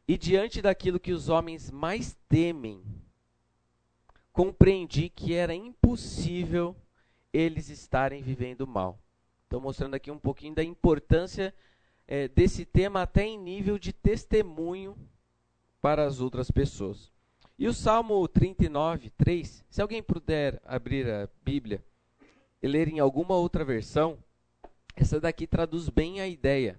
e 0.06 0.16
diante 0.16 0.62
daquilo 0.62 1.00
que 1.00 1.12
os 1.12 1.28
homens 1.28 1.70
mais 1.70 2.16
temem, 2.28 2.82
compreendi 4.32 5.08
que 5.08 5.34
era 5.34 5.54
impossível 5.54 6.76
eles 7.32 7.68
estarem 7.68 8.22
vivendo 8.22 8.66
mal. 8.66 9.03
Estou 9.54 9.62
mostrando 9.62 9.94
aqui 9.94 10.10
um 10.10 10.18
pouquinho 10.18 10.52
da 10.52 10.64
importância 10.64 11.54
é, 12.08 12.26
desse 12.26 12.64
tema, 12.64 13.02
até 13.02 13.22
em 13.22 13.38
nível 13.38 13.78
de 13.78 13.92
testemunho 13.92 14.96
para 15.80 16.04
as 16.04 16.18
outras 16.18 16.50
pessoas. 16.50 17.12
E 17.56 17.68
o 17.68 17.72
Salmo 17.72 18.26
39, 18.26 19.10
3, 19.10 19.64
se 19.70 19.80
alguém 19.80 20.02
puder 20.02 20.60
abrir 20.64 21.08
a 21.08 21.28
Bíblia 21.44 21.80
e 22.60 22.66
ler 22.66 22.88
em 22.88 22.98
alguma 22.98 23.36
outra 23.36 23.64
versão, 23.64 24.18
essa 24.96 25.20
daqui 25.20 25.46
traduz 25.46 25.88
bem 25.88 26.20
a 26.20 26.26
ideia, 26.26 26.76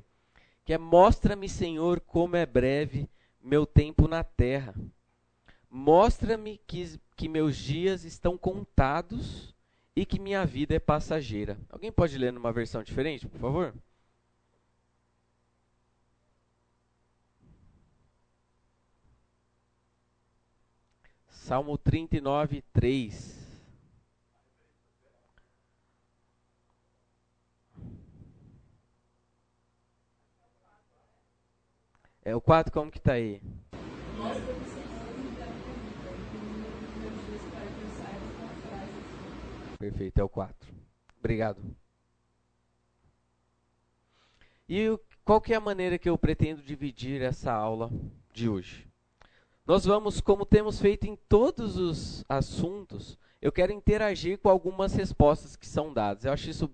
que 0.66 0.74
é 0.74 0.78
mostra-me, 0.78 1.48
Senhor, 1.48 2.02
como 2.02 2.36
é 2.36 2.46
breve 2.46 3.10
meu 3.42 3.66
tempo 3.66 4.06
na 4.06 4.22
terra. 4.22 4.76
Mostra-me 5.70 6.60
que, 6.68 7.00
que 7.16 7.30
meus 7.30 7.56
dias 7.56 8.04
estão 8.04 8.38
contados 8.38 9.55
e 9.96 10.06
que 10.06 10.20
minha 10.20 10.46
vida 10.46 10.76
é 10.76 10.80
passageira. 10.80 11.58
Alguém 11.70 11.92
pode 11.92 12.18
ler 12.18 12.34
numa 12.34 12.52
versão 12.52 12.84
diferente, 12.84 13.28
por 13.28 13.40
favor? 13.40 13.74
Salmo 21.30 21.78
39, 21.78 22.62
3. 22.74 23.36
É 32.24 32.36
o 32.36 32.42
4 32.42 32.74
como 32.74 32.92
que 32.92 33.00
tá 33.00 33.14
aí? 33.14 33.40
Perfeito, 39.78 40.20
é 40.20 40.24
o 40.24 40.30
4. 40.30 40.74
Obrigado. 41.20 41.62
E 44.68 44.98
qual 45.24 45.42
que 45.42 45.54
é 45.54 45.56
a 45.56 45.62
maneira 45.62 45.98
que 45.98 46.10
eu 46.10 46.18
pretendo 46.18 46.62
dividir 46.62 47.22
essa 47.22 47.52
aula 47.52 47.92
de 48.34 48.50
hoje? 48.50 48.88
Nós 49.66 49.86
vamos, 49.86 50.22
como 50.22 50.46
temos 50.46 50.80
feito 50.80 51.06
em 51.06 51.16
todos 51.28 51.78
os 51.78 52.24
assuntos, 52.30 53.18
eu 53.42 53.52
quero 53.52 53.72
interagir 53.72 54.38
com 54.38 54.50
algumas 54.50 54.94
respostas 54.94 55.56
que 55.56 55.68
são 55.68 55.92
dadas. 55.92 56.26
Eu 56.26 56.32
acho 56.32 56.50
isso 56.50 56.72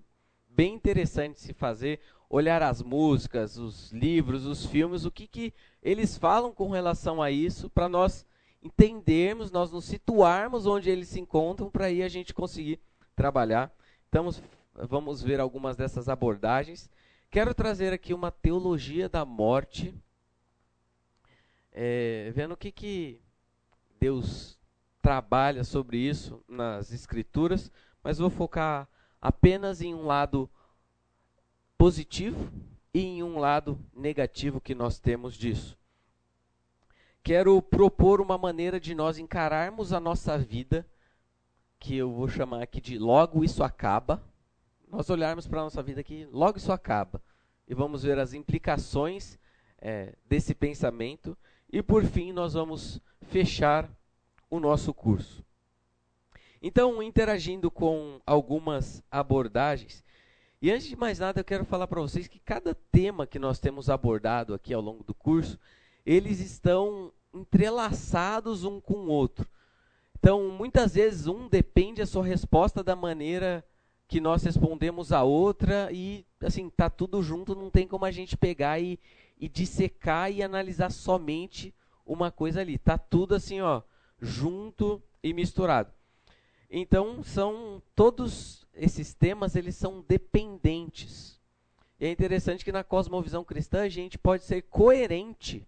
bem 0.48 0.74
interessante 0.74 1.40
se 1.40 1.54
fazer, 1.54 2.00
olhar 2.28 2.62
as 2.62 2.82
músicas, 2.82 3.56
os 3.56 3.90
livros, 3.92 4.46
os 4.46 4.66
filmes, 4.66 5.04
o 5.04 5.10
que, 5.10 5.26
que 5.26 5.54
eles 5.82 6.16
falam 6.16 6.52
com 6.52 6.70
relação 6.70 7.22
a 7.22 7.30
isso, 7.30 7.68
para 7.70 7.88
nós 7.88 8.26
entendermos, 8.62 9.50
nós 9.50 9.72
nos 9.72 9.86
situarmos 9.86 10.66
onde 10.66 10.88
eles 10.88 11.08
se 11.08 11.20
encontram, 11.20 11.70
para 11.70 11.86
aí 11.86 12.02
a 12.02 12.08
gente 12.08 12.32
conseguir 12.32 12.78
trabalhar. 13.22 13.72
Então, 14.08 14.28
vamos 14.74 15.22
ver 15.22 15.38
algumas 15.38 15.76
dessas 15.76 16.08
abordagens. 16.08 16.90
Quero 17.30 17.54
trazer 17.54 17.92
aqui 17.92 18.12
uma 18.12 18.32
teologia 18.32 19.08
da 19.08 19.24
morte 19.24 19.94
é, 21.70 22.32
vendo 22.34 22.54
o 22.54 22.56
que, 22.56 22.72
que 22.72 23.20
Deus 24.00 24.58
trabalha 25.00 25.62
sobre 25.62 25.98
isso 25.98 26.42
nas 26.48 26.92
Escrituras, 26.92 27.70
mas 28.02 28.18
vou 28.18 28.28
focar 28.28 28.88
apenas 29.20 29.80
em 29.80 29.94
um 29.94 30.04
lado 30.04 30.50
positivo 31.78 32.52
e 32.92 33.02
em 33.02 33.22
um 33.22 33.38
lado 33.38 33.78
negativo 33.94 34.60
que 34.60 34.74
nós 34.74 34.98
temos 34.98 35.34
disso. 35.36 35.78
Quero 37.22 37.62
propor 37.62 38.20
uma 38.20 38.36
maneira 38.36 38.80
de 38.80 38.96
nós 38.96 39.16
encararmos 39.16 39.92
a 39.92 40.00
nossa 40.00 40.36
vida, 40.36 40.84
que 41.82 41.96
eu 41.96 42.12
vou 42.12 42.28
chamar 42.28 42.62
aqui 42.62 42.80
de 42.80 42.96
logo 42.96 43.42
isso 43.42 43.64
acaba. 43.64 44.22
Nós 44.88 45.10
olharmos 45.10 45.48
para 45.48 45.58
a 45.60 45.64
nossa 45.64 45.82
vida 45.82 46.00
aqui, 46.00 46.28
logo 46.30 46.56
isso 46.56 46.70
acaba. 46.70 47.20
E 47.66 47.74
vamos 47.74 48.04
ver 48.04 48.20
as 48.20 48.32
implicações 48.32 49.36
é, 49.80 50.14
desse 50.24 50.54
pensamento 50.54 51.36
e 51.72 51.82
por 51.82 52.04
fim, 52.04 52.32
nós 52.32 52.54
vamos 52.54 53.00
fechar 53.22 53.90
o 54.48 54.60
nosso 54.60 54.94
curso. 54.94 55.44
Então, 56.62 57.02
interagindo 57.02 57.68
com 57.68 58.20
algumas 58.24 59.02
abordagens, 59.10 60.04
e 60.60 60.70
antes 60.70 60.86
de 60.86 60.94
mais 60.94 61.18
nada, 61.18 61.40
eu 61.40 61.44
quero 61.44 61.64
falar 61.64 61.88
para 61.88 62.00
vocês 62.00 62.28
que 62.28 62.38
cada 62.38 62.76
tema 62.92 63.26
que 63.26 63.40
nós 63.40 63.58
temos 63.58 63.90
abordado 63.90 64.54
aqui 64.54 64.72
ao 64.72 64.80
longo 64.80 65.02
do 65.02 65.12
curso, 65.14 65.58
eles 66.06 66.38
estão 66.38 67.12
entrelaçados 67.34 68.62
um 68.62 68.80
com 68.80 68.94
o 68.94 69.08
outro. 69.08 69.48
Então, 70.22 70.50
muitas 70.50 70.94
vezes 70.94 71.26
um 71.26 71.48
depende 71.48 72.00
a 72.00 72.06
sua 72.06 72.24
resposta 72.24 72.80
da 72.80 72.94
maneira 72.94 73.64
que 74.06 74.20
nós 74.20 74.44
respondemos 74.44 75.10
a 75.10 75.24
outra 75.24 75.90
e 75.90 76.24
assim, 76.40 76.70
tá 76.70 76.88
tudo 76.88 77.20
junto, 77.24 77.56
não 77.56 77.68
tem 77.68 77.88
como 77.88 78.04
a 78.04 78.10
gente 78.12 78.36
pegar 78.36 78.78
e, 78.78 79.00
e 79.36 79.48
dissecar 79.48 80.30
e 80.30 80.40
analisar 80.40 80.92
somente 80.92 81.74
uma 82.06 82.30
coisa 82.30 82.60
ali. 82.60 82.78
Tá 82.78 82.96
tudo 82.96 83.34
assim, 83.34 83.60
ó, 83.62 83.82
junto 84.20 85.02
e 85.24 85.32
misturado. 85.34 85.92
Então, 86.70 87.24
são 87.24 87.82
todos 87.92 88.64
esses 88.74 89.12
temas, 89.12 89.56
eles 89.56 89.74
são 89.74 90.04
dependentes. 90.06 91.40
E 91.98 92.06
é 92.06 92.10
interessante 92.12 92.64
que 92.64 92.70
na 92.70 92.84
cosmovisão 92.84 93.42
cristã 93.42 93.82
a 93.82 93.88
gente 93.88 94.18
pode 94.18 94.44
ser 94.44 94.62
coerente 94.62 95.66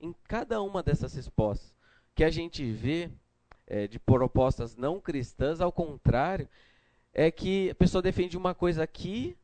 em 0.00 0.12
cada 0.24 0.60
uma 0.60 0.82
dessas 0.82 1.14
respostas. 1.14 1.72
Que 2.16 2.24
a 2.24 2.30
gente 2.30 2.68
vê 2.72 3.12
é, 3.70 3.86
de 3.86 4.00
propostas 4.00 4.76
não 4.76 5.00
cristãs, 5.00 5.60
ao 5.60 5.70
contrário, 5.70 6.48
é 7.14 7.30
que 7.30 7.70
a 7.70 7.74
pessoa 7.74 8.02
defende 8.02 8.36
uma 8.36 8.52
coisa 8.52 8.82
aqui, 8.82 9.36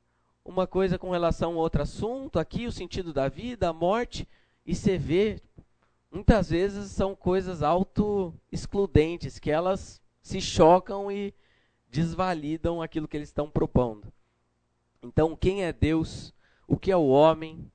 uma 0.45 0.66
coisa 0.66 0.99
com 0.99 1.11
relação 1.11 1.52
a 1.52 1.56
outro 1.56 1.83
assunto, 1.83 2.38
aqui 2.38 2.66
o 2.66 2.73
sentido 2.73 3.12
da 3.12 3.28
vida, 3.28 3.68
a 3.68 3.73
morte, 3.73 4.28
e 4.66 4.75
você 4.75 4.99
vê, 4.99 5.40
muitas 6.11 6.50
vezes 6.50 6.90
são 6.90 7.14
coisas 7.14 7.62
auto-excludentes, 7.62 9.38
que 9.38 9.50
elas 9.50 10.02
se 10.21 10.40
chocam 10.40 11.11
e 11.11 11.33
desvalidam 11.88 12.83
aquilo 12.83 13.06
que 13.06 13.16
eles 13.16 13.28
estão 13.28 13.49
propondo. 13.49 14.12
Então, 15.00 15.37
quem 15.37 15.64
é 15.64 15.73
Deus? 15.73 16.35
O 16.66 16.76
que 16.76 16.90
é 16.90 16.97
o 16.97 17.06
homem? 17.06 17.71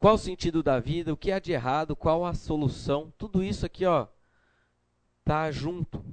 Qual 0.00 0.14
o 0.14 0.18
sentido 0.18 0.64
da 0.64 0.80
vida? 0.80 1.12
O 1.12 1.16
que 1.16 1.30
há 1.30 1.38
de 1.38 1.52
errado? 1.52 1.94
Qual 1.94 2.24
a 2.24 2.34
solução? 2.34 3.12
Tudo 3.16 3.40
isso 3.42 3.64
aqui, 3.64 3.86
ó, 3.86 4.08
tá 5.24 5.50
junto. 5.50 6.04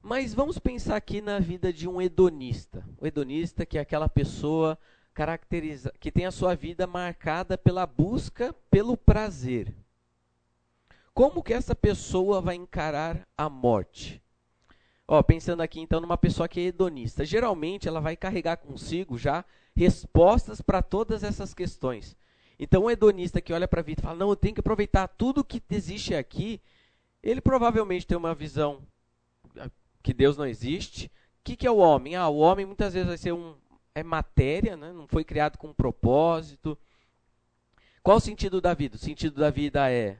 Mas 0.00 0.32
vamos 0.32 0.58
pensar 0.58 0.96
aqui 0.96 1.20
na 1.20 1.38
vida 1.38 1.72
de 1.72 1.88
um 1.88 2.00
hedonista. 2.00 2.86
O 3.00 3.06
hedonista 3.06 3.66
que 3.66 3.78
é 3.78 3.80
aquela 3.80 4.08
pessoa 4.08 4.78
caracteriza, 5.12 5.92
que 5.98 6.12
tem 6.12 6.26
a 6.26 6.30
sua 6.30 6.54
vida 6.54 6.86
marcada 6.86 7.56
pela 7.56 7.86
busca 7.86 8.52
pelo 8.70 8.96
prazer. 8.96 9.74
Como 11.14 11.42
que 11.42 11.54
essa 11.54 11.74
pessoa 11.74 12.40
vai 12.40 12.54
encarar 12.54 13.26
a 13.36 13.48
morte? 13.48 14.22
Ó, 15.08 15.22
pensando 15.22 15.62
aqui 15.62 15.80
então 15.80 16.00
numa 16.00 16.18
pessoa 16.18 16.48
que 16.48 16.60
é 16.60 16.64
hedonista, 16.64 17.24
geralmente 17.24 17.88
ela 17.88 18.00
vai 18.00 18.16
carregar 18.16 18.58
consigo 18.58 19.16
já 19.16 19.44
respostas 19.74 20.60
para 20.60 20.82
todas 20.82 21.22
essas 21.22 21.54
questões. 21.54 22.16
Então, 22.58 22.84
o 22.84 22.90
hedonista 22.90 23.40
que 23.40 23.52
olha 23.52 23.68
para 23.68 23.80
a 23.80 23.84
vida 23.84 24.00
e 24.00 24.04
fala: 24.04 24.18
Não, 24.18 24.30
eu 24.30 24.36
tenho 24.36 24.54
que 24.54 24.60
aproveitar 24.60 25.06
tudo 25.08 25.44
que 25.44 25.62
existe 25.70 26.14
aqui, 26.14 26.60
ele 27.30 27.40
provavelmente 27.40 28.06
tem 28.06 28.16
uma 28.16 28.34
visão 28.34 28.82
que 30.02 30.14
Deus 30.14 30.36
não 30.36 30.46
existe. 30.46 31.06
O 31.06 31.10
que, 31.44 31.56
que 31.56 31.66
é 31.66 31.70
o 31.70 31.78
homem? 31.78 32.16
Ah, 32.16 32.28
o 32.28 32.38
homem 32.38 32.66
muitas 32.66 32.94
vezes 32.94 33.08
vai 33.08 33.18
ser 33.18 33.32
um 33.32 33.54
é 33.94 34.02
matéria, 34.02 34.76
né? 34.76 34.92
não 34.92 35.08
foi 35.08 35.24
criado 35.24 35.56
com 35.56 35.68
um 35.68 35.74
propósito. 35.74 36.76
Qual 38.02 38.18
o 38.18 38.20
sentido 38.20 38.60
da 38.60 38.74
vida? 38.74 38.96
O 38.96 38.98
sentido 38.98 39.40
da 39.40 39.50
vida 39.50 39.90
é 39.90 40.18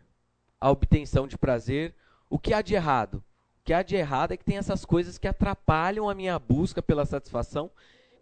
a 0.58 0.70
obtenção 0.70 1.28
de 1.28 1.36
prazer. 1.36 1.94
O 2.30 2.38
que 2.38 2.54
há 2.54 2.62
de 2.62 2.74
errado? 2.74 3.22
que 3.66 3.72
há 3.72 3.82
de 3.82 3.96
errado 3.96 4.30
é 4.30 4.36
que 4.36 4.44
tem 4.44 4.56
essas 4.56 4.84
coisas 4.84 5.18
que 5.18 5.26
atrapalham 5.26 6.08
a 6.08 6.14
minha 6.14 6.38
busca 6.38 6.80
pela 6.80 7.04
satisfação. 7.04 7.68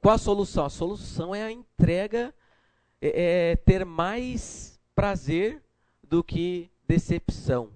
Qual 0.01 0.15
a 0.15 0.19
solução? 0.19 0.65
A 0.65 0.71
solução 0.71 1.35
é 1.35 1.43
a 1.43 1.53
entrega, 1.53 2.35
é, 2.99 3.53
é 3.53 3.57
ter 3.57 3.85
mais 3.85 4.81
prazer 4.95 5.63
do 6.03 6.25
que 6.25 6.71
decepção. 6.89 7.71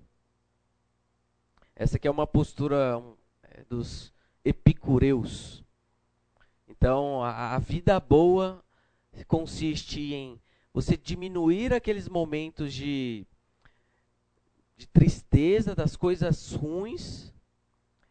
Essa 1.79 1.97
aqui 1.97 2.09
é 2.09 2.11
uma 2.11 2.27
postura 2.27 3.01
é, 3.41 3.63
dos 3.71 4.13
epicureus. 4.45 5.63
Então, 6.67 7.23
a, 7.23 7.55
a 7.55 7.59
vida 7.61 8.01
boa 8.01 8.65
consiste 9.29 10.13
em 10.13 10.41
você 10.75 10.97
diminuir 10.97 11.73
aqueles 11.73 12.09
momentos 12.09 12.75
de, 12.75 13.25
de 14.77 14.89
tristeza, 14.89 15.73
das 15.73 15.95
coisas 15.95 16.53
ruins, 16.53 17.33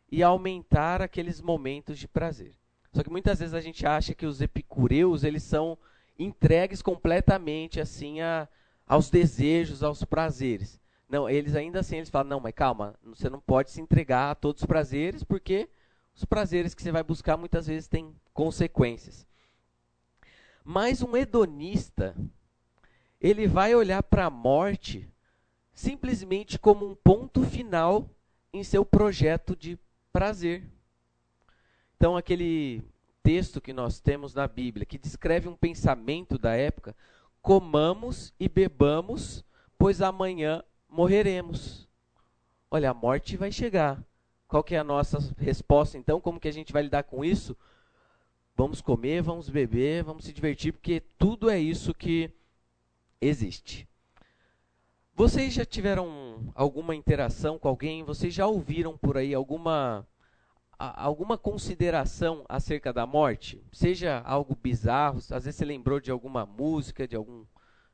e 0.10 0.24
aumentar 0.24 1.02
aqueles 1.02 1.42
momentos 1.42 2.00
de 2.00 2.08
prazer. 2.08 2.56
Só 2.94 3.04
que 3.04 3.10
muitas 3.10 3.40
vezes 3.40 3.54
a 3.54 3.60
gente 3.60 3.86
acha 3.86 4.16
que 4.16 4.26
os 4.26 4.40
epicureus 4.40 5.26
eles 5.26 5.44
são 5.44 5.78
entregues 6.18 6.82
completamente 6.82 7.82
assim 7.82 8.22
a, 8.22 8.48
aos 8.88 9.10
desejos, 9.10 9.84
aos 9.84 10.06
prazeres. 10.06 10.80
Não, 11.10 11.30
eles 11.30 11.56
ainda 11.56 11.80
assim 11.80 11.98
eles 11.98 12.10
falam, 12.10 12.30
não, 12.30 12.40
mas 12.40 12.54
calma, 12.54 12.96
você 13.04 13.30
não 13.30 13.40
pode 13.40 13.72
se 13.72 13.80
entregar 13.80 14.32
a 14.32 14.36
todos 14.36 14.62
os 14.62 14.68
prazeres, 14.68 15.24
porque 15.24 15.70
os 16.16 16.26
prazeres 16.26 16.74
que 16.74 16.82
você 16.82 16.92
vai 16.92 17.04
buscar 17.04 17.38
muitas 17.38 17.68
vezes 17.68 17.88
têm 17.88 18.14
consequências. 18.34 19.26
Mas 20.64 21.02
um 21.02 21.16
hedonista, 21.16 22.14
ele 23.22 23.48
vai 23.48 23.74
olhar 23.74 24.04
para 24.04 24.26
a 24.26 24.30
morte 24.30 25.10
simplesmente 25.74 26.60
como 26.60 26.90
um 26.90 26.96
ponto 26.96 27.44
final 27.44 28.10
em 28.52 28.64
seu 28.64 28.84
projeto 28.84 29.56
de 29.56 29.80
prazer. 30.12 30.64
Então, 31.96 32.18
aquele 32.18 32.84
texto 33.24 33.62
que 33.62 33.72
nós 33.72 34.00
temos 34.00 34.34
na 34.34 34.48
Bíblia, 34.48 34.86
que 34.86 34.98
descreve 34.98 35.48
um 35.48 35.56
pensamento 35.56 36.38
da 36.38 36.56
época, 36.56 36.96
comamos 37.42 38.34
e 38.40 38.50
bebamos, 38.50 39.46
pois 39.78 40.02
amanhã 40.02 40.64
morreremos. 40.90 41.88
Olha, 42.70 42.92
a 42.92 42.94
morte 42.94 43.38
vai 43.38 43.52
chegar. 43.52 44.04
Qual 44.48 44.64
que 44.64 44.76
é 44.76 44.80
a 44.80 44.84
nossa 44.84 45.20
resposta 45.38 45.98
então? 45.98 46.22
Como 46.22 46.40
que 46.40 46.48
a 46.48 46.54
gente 46.54 46.72
vai 46.72 46.84
lidar 46.84 47.04
com 47.04 47.24
isso? 47.24 47.56
Vamos 48.56 48.82
comer, 48.82 49.22
vamos 49.22 49.50
beber, 49.50 50.04
vamos 50.04 50.26
se 50.26 50.34
divertir, 50.34 50.74
porque 50.74 51.02
tudo 51.18 51.50
é 51.50 51.60
isso 51.60 51.94
que 51.94 52.32
existe. 53.22 53.88
Vocês 55.14 55.54
já 55.54 55.66
tiveram 55.66 56.52
alguma 56.56 56.96
interação 56.96 57.58
com 57.58 57.68
alguém? 57.68 58.04
Vocês 58.04 58.34
já 58.34 58.48
ouviram 58.48 58.98
por 58.98 59.18
aí 59.18 59.34
alguma 59.34 60.08
alguma 60.80 61.38
consideração 61.40 62.46
acerca 62.48 62.94
da 62.94 63.06
morte? 63.06 63.62
Seja 63.72 64.22
algo 64.24 64.56
bizarro, 64.56 65.18
às 65.18 65.44
vezes 65.44 65.56
você 65.56 65.66
lembrou 65.66 66.00
de 66.00 66.12
alguma 66.12 66.46
música, 66.46 67.08
de 67.08 67.16
algum 67.16 67.46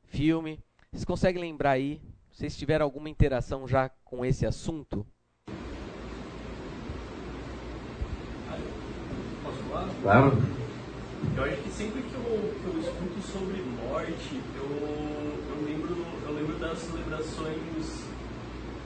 filme. 0.03 0.59
Vocês 0.91 1.05
conseguem 1.05 1.41
lembrar 1.41 1.71
aí 1.71 2.01
vocês 2.33 2.57
tiveram 2.57 2.83
alguma 2.83 3.09
interação 3.09 3.67
já 3.67 3.89
com 4.03 4.25
esse 4.25 4.43
assunto? 4.43 5.05
Posso 9.43 9.57
falar? 9.69 9.87
Claro. 10.01 10.37
Eu 11.37 11.43
acho 11.43 11.61
que 11.61 11.69
sempre 11.69 12.01
que 12.01 12.13
eu, 12.15 12.55
que 12.59 12.65
eu 12.65 12.79
escuto 12.79 13.21
sobre 13.31 13.61
morte, 13.61 14.41
eu, 14.55 14.63
eu, 14.63 15.63
lembro, 15.63 15.95
eu 16.25 16.33
lembro 16.33 16.57
das 16.57 16.79
celebrações 16.79 18.03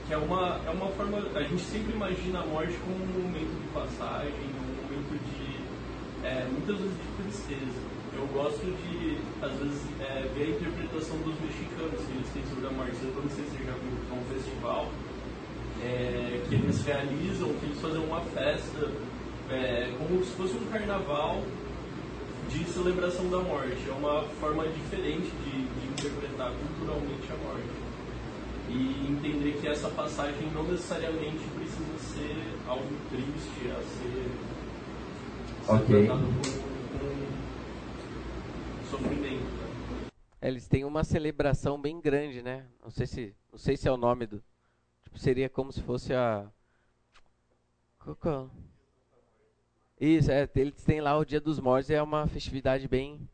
que 0.06 0.12
é 0.12 0.18
uma, 0.18 0.60
é 0.66 0.70
uma 0.70 0.88
forma. 0.90 1.18
A 1.34 1.42
gente 1.42 1.62
sempre 1.62 1.94
imagina 1.94 2.40
a 2.40 2.46
morte 2.46 2.76
como 2.78 2.96
um 2.96 3.22
momento 3.22 3.60
de 3.62 3.68
passagem, 3.68 4.32
um 4.32 4.82
momento 4.82 5.18
de. 5.24 6.26
É, 6.26 6.46
muitas 6.50 6.76
vezes 6.76 6.96
de 6.96 7.22
tristeza 7.22 7.97
eu 8.18 8.26
gosto 8.34 8.66
de, 8.66 9.16
às 9.40 9.52
vezes, 9.52 9.80
é, 10.00 10.28
ver 10.34 10.46
a 10.46 10.50
interpretação 10.50 11.16
dos 11.18 11.38
mexicanos 11.40 12.00
que 12.04 12.12
eles 12.12 12.28
têm 12.34 12.42
sobre 12.50 12.66
a 12.66 12.70
morte. 12.70 12.96
Eu 13.00 13.22
não 13.22 13.30
sei 13.30 13.44
se 13.44 13.50
você 13.50 13.64
já 13.64 13.72
viu 13.78 13.94
é 14.10 14.14
um 14.14 14.24
festival 14.34 14.90
é, 15.82 16.40
que 16.48 16.54
eles 16.56 16.84
realizam, 16.84 17.54
que 17.54 17.66
eles 17.66 17.80
fazem 17.80 18.02
uma 18.04 18.20
festa 18.20 18.90
é, 19.50 19.94
como 19.96 20.24
se 20.24 20.32
fosse 20.32 20.54
um 20.56 20.66
carnaval 20.66 21.42
de 22.50 22.64
celebração 22.64 23.30
da 23.30 23.38
morte. 23.38 23.78
É 23.88 23.92
uma 23.92 24.22
forma 24.40 24.66
diferente 24.66 25.30
de, 25.44 25.62
de 25.62 25.86
interpretar 25.86 26.50
culturalmente 26.50 27.28
a 27.30 27.36
morte. 27.46 27.88
E 28.68 29.06
entender 29.10 29.58
que 29.60 29.68
essa 29.68 29.88
passagem 29.90 30.50
não 30.52 30.64
necessariamente 30.64 31.40
precisa 31.54 31.98
ser 32.12 32.36
algo 32.66 32.84
triste 33.10 33.70
a 33.70 33.80
ser, 33.80 34.28
tratado 35.86 36.26
como 36.26 36.67
sofrimento. 38.90 39.68
É, 40.40 40.48
eles 40.48 40.68
têm 40.68 40.84
uma 40.84 41.04
celebração 41.04 41.80
bem 41.80 42.00
grande, 42.00 42.42
né? 42.42 42.66
Não 42.82 42.90
sei 42.90 43.06
se, 43.06 43.34
não 43.50 43.58
sei 43.58 43.76
se 43.76 43.88
é 43.88 43.92
o 43.92 43.96
nome 43.96 44.26
do. 44.26 44.42
Tipo, 45.02 45.18
seria 45.18 45.48
como 45.48 45.72
se 45.72 45.82
fosse 45.82 46.14
a. 46.14 46.48
Qual 47.98 48.50
Isso, 50.00 50.30
é, 50.30 50.48
eles 50.54 50.82
têm 50.84 51.00
lá 51.00 51.16
o 51.18 51.24
Dia 51.24 51.40
dos 51.40 51.58
Mortos, 51.58 51.90
é 51.90 52.02
uma 52.02 52.26
festividade 52.26 52.86
bem, 52.88 53.28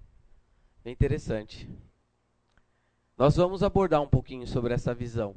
bem 0.82 0.92
interessante. 0.92 1.68
Nós 3.16 3.36
vamos 3.36 3.62
abordar 3.62 4.00
um 4.00 4.08
pouquinho 4.08 4.46
sobre 4.46 4.74
essa 4.74 4.92
visão. 4.92 5.36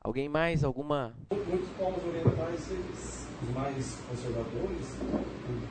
Alguém 0.00 0.28
mais? 0.28 0.64
Alguma? 0.64 1.14
Muitos 1.30 1.68
povos 1.76 2.02
orientais, 2.04 2.70
eles, 2.70 3.28
os 3.42 3.50
mais 3.50 3.94
conservadores, 4.08 4.98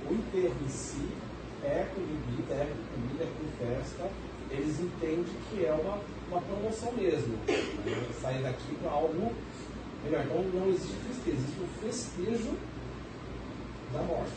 o 0.08 0.14
enterro 0.14 0.56
em 0.64 0.70
si 0.70 1.29
é 1.64 1.88
com 1.94 2.02
bebida, 2.02 2.54
é 2.54 2.66
com 2.66 3.02
comida, 3.02 3.24
é 3.24 3.28
com 3.28 3.48
festa, 3.58 4.12
eles 4.52 4.80
entendem 4.80 5.26
que 5.50 5.66
é 5.66 5.74
uma, 5.74 6.00
uma 6.30 6.42
promoção 6.42 6.92
mesmo. 6.94 7.38
Né? 7.46 8.08
Sair 8.22 8.42
daqui 8.42 8.76
para 8.82 8.92
algo 8.92 9.34
melhor. 10.04 10.26
Então 10.26 10.44
não 10.44 10.70
existe 10.70 10.96
tristeza, 11.06 11.38
existe 11.38 11.62
um 11.62 11.68
festejo 11.82 12.58
da 13.94 14.02
morte. 14.04 14.34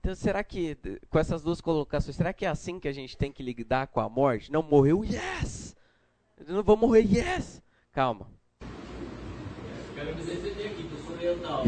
Então, 0.00 0.14
será 0.14 0.42
que, 0.42 0.78
com 1.10 1.18
essas 1.18 1.42
duas 1.42 1.60
colocações, 1.60 2.16
será 2.16 2.32
que 2.32 2.46
é 2.46 2.48
assim 2.48 2.80
que 2.80 2.88
a 2.88 2.92
gente 2.92 3.18
tem 3.18 3.30
que 3.30 3.42
lidar 3.42 3.86
com 3.88 4.00
a 4.00 4.08
morte? 4.08 4.50
Não 4.50 4.62
morreu, 4.62 5.04
yes! 5.04 5.76
Eu 6.38 6.54
não 6.54 6.62
vou 6.62 6.76
morrer, 6.76 7.02
yes! 7.02 7.62
Calma. 7.92 8.26
Quero 9.94 10.16
me 10.16 10.22
defender 10.22 10.66
aqui, 10.68 10.84
que 10.84 10.94
eu 10.94 11.00
sou 11.04 11.14
oriental. 11.14 11.64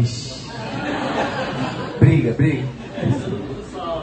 briga, 2.00 2.32
briga. 2.32 2.62
É, 2.96 3.06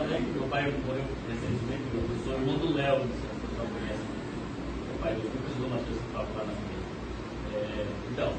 né, 0.08 0.18
que 0.18 0.40
meu 0.40 0.48
pai 0.60 0.76
morreu 0.84 1.08
recentemente, 1.24 1.88
eu 1.96 2.20
sou 2.26 2.34
irmão 2.36 2.58
do 2.60 2.76
Léo, 2.76 3.00
não 3.00 3.16
sei 3.16 3.32
se 3.32 3.32
o 3.32 3.48
pessoal 3.48 3.68
conhece. 3.72 4.04
Meu 4.92 4.98
pai 5.00 5.16
do 5.16 5.24
Lucas 5.24 5.56
do 5.56 5.66
Matheus 5.72 6.00
que 6.04 6.08
estava 6.12 6.28
lá 6.36 6.44
na 6.44 6.54
família. 6.60 6.88
É, 7.56 7.88
então, 8.12 8.30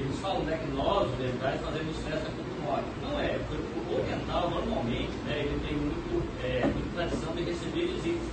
eles 0.00 0.16
falam 0.24 0.42
né, 0.48 0.56
que 0.56 0.68
nós, 0.72 1.12
os 1.12 1.20
orientais, 1.20 1.60
fazemos 1.60 1.96
festa 2.08 2.28
quando 2.32 2.52
morre. 2.64 2.88
Não 3.04 3.20
é, 3.20 3.36
o 3.36 3.92
oriental 3.92 4.48
normalmente, 4.48 5.12
né, 5.28 5.44
ele 5.44 5.60
tem 5.60 5.76
muito, 5.76 6.24
é, 6.40 6.64
muita 6.72 6.88
tradição 6.96 7.36
de 7.36 7.42
receber 7.44 7.84
visitas 8.00 8.28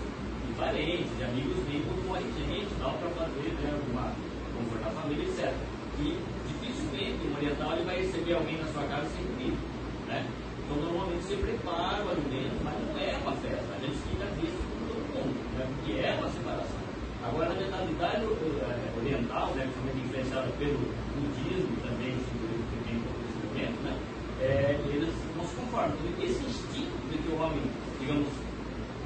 de 0.47 0.53
parentes, 0.55 1.11
de 1.19 1.23
amigos 1.27 1.59
dele, 1.67 1.83
quando 1.91 2.07
morre 2.07 2.23
gente, 2.23 2.71
tal, 2.79 2.95
para 3.03 3.11
fazer 3.19 3.51
né, 3.51 3.71
uma, 3.91 4.15
confortar 4.55 4.95
a 4.95 4.95
família, 4.95 5.27
etc. 5.27 5.51
E 5.99 6.15
dificilmente 6.47 7.19
o 7.27 7.35
oriental 7.35 7.75
ele 7.75 7.83
vai 7.83 7.99
receber 7.99 8.39
alguém 8.39 8.55
na 8.63 8.67
sua 8.71 8.87
casa 8.87 9.11
sem 9.11 9.27
comida. 9.27 9.59
Né? 10.07 10.23
Então, 10.69 10.85
normalmente 10.85 11.23
você 11.25 11.35
prepara 11.37 12.05
o 12.05 12.09
alimento, 12.13 12.61
mas 12.63 12.77
não 12.77 12.93
é 13.01 13.17
uma 13.25 13.33
festa. 13.41 13.73
A 13.73 13.79
gente 13.81 13.97
fica 14.05 14.25
visto 14.37 14.61
com 14.69 14.85
todo 14.85 15.01
mundo, 15.17 15.33
né? 15.57 15.65
porque 15.65 15.97
é 15.97 16.13
uma 16.13 16.29
separação. 16.29 16.77
Agora, 17.25 17.49
na 17.49 17.55
mentalidade 17.55 18.21
eh, 18.21 18.93
oriental, 19.01 19.49
né, 19.57 19.65
principalmente 19.65 20.05
influenciada 20.05 20.47
pelo 20.61 20.77
budismo 21.17 21.73
também, 21.81 22.13
que 22.21 22.77
tem 22.85 22.97
um 22.97 23.01
pouco 23.01 23.17
desse 23.17 23.39
momento, 23.49 23.81
né, 23.81 23.97
é, 24.41 24.77
eles 24.93 25.09
não 25.35 25.43
se 25.43 25.55
conformam. 25.57 25.97
Então, 26.05 26.23
esse 26.23 26.37
instinto 26.37 26.93
de 27.09 27.17
que 27.17 27.29
o 27.33 27.41
homem, 27.41 27.65
digamos, 27.99 28.29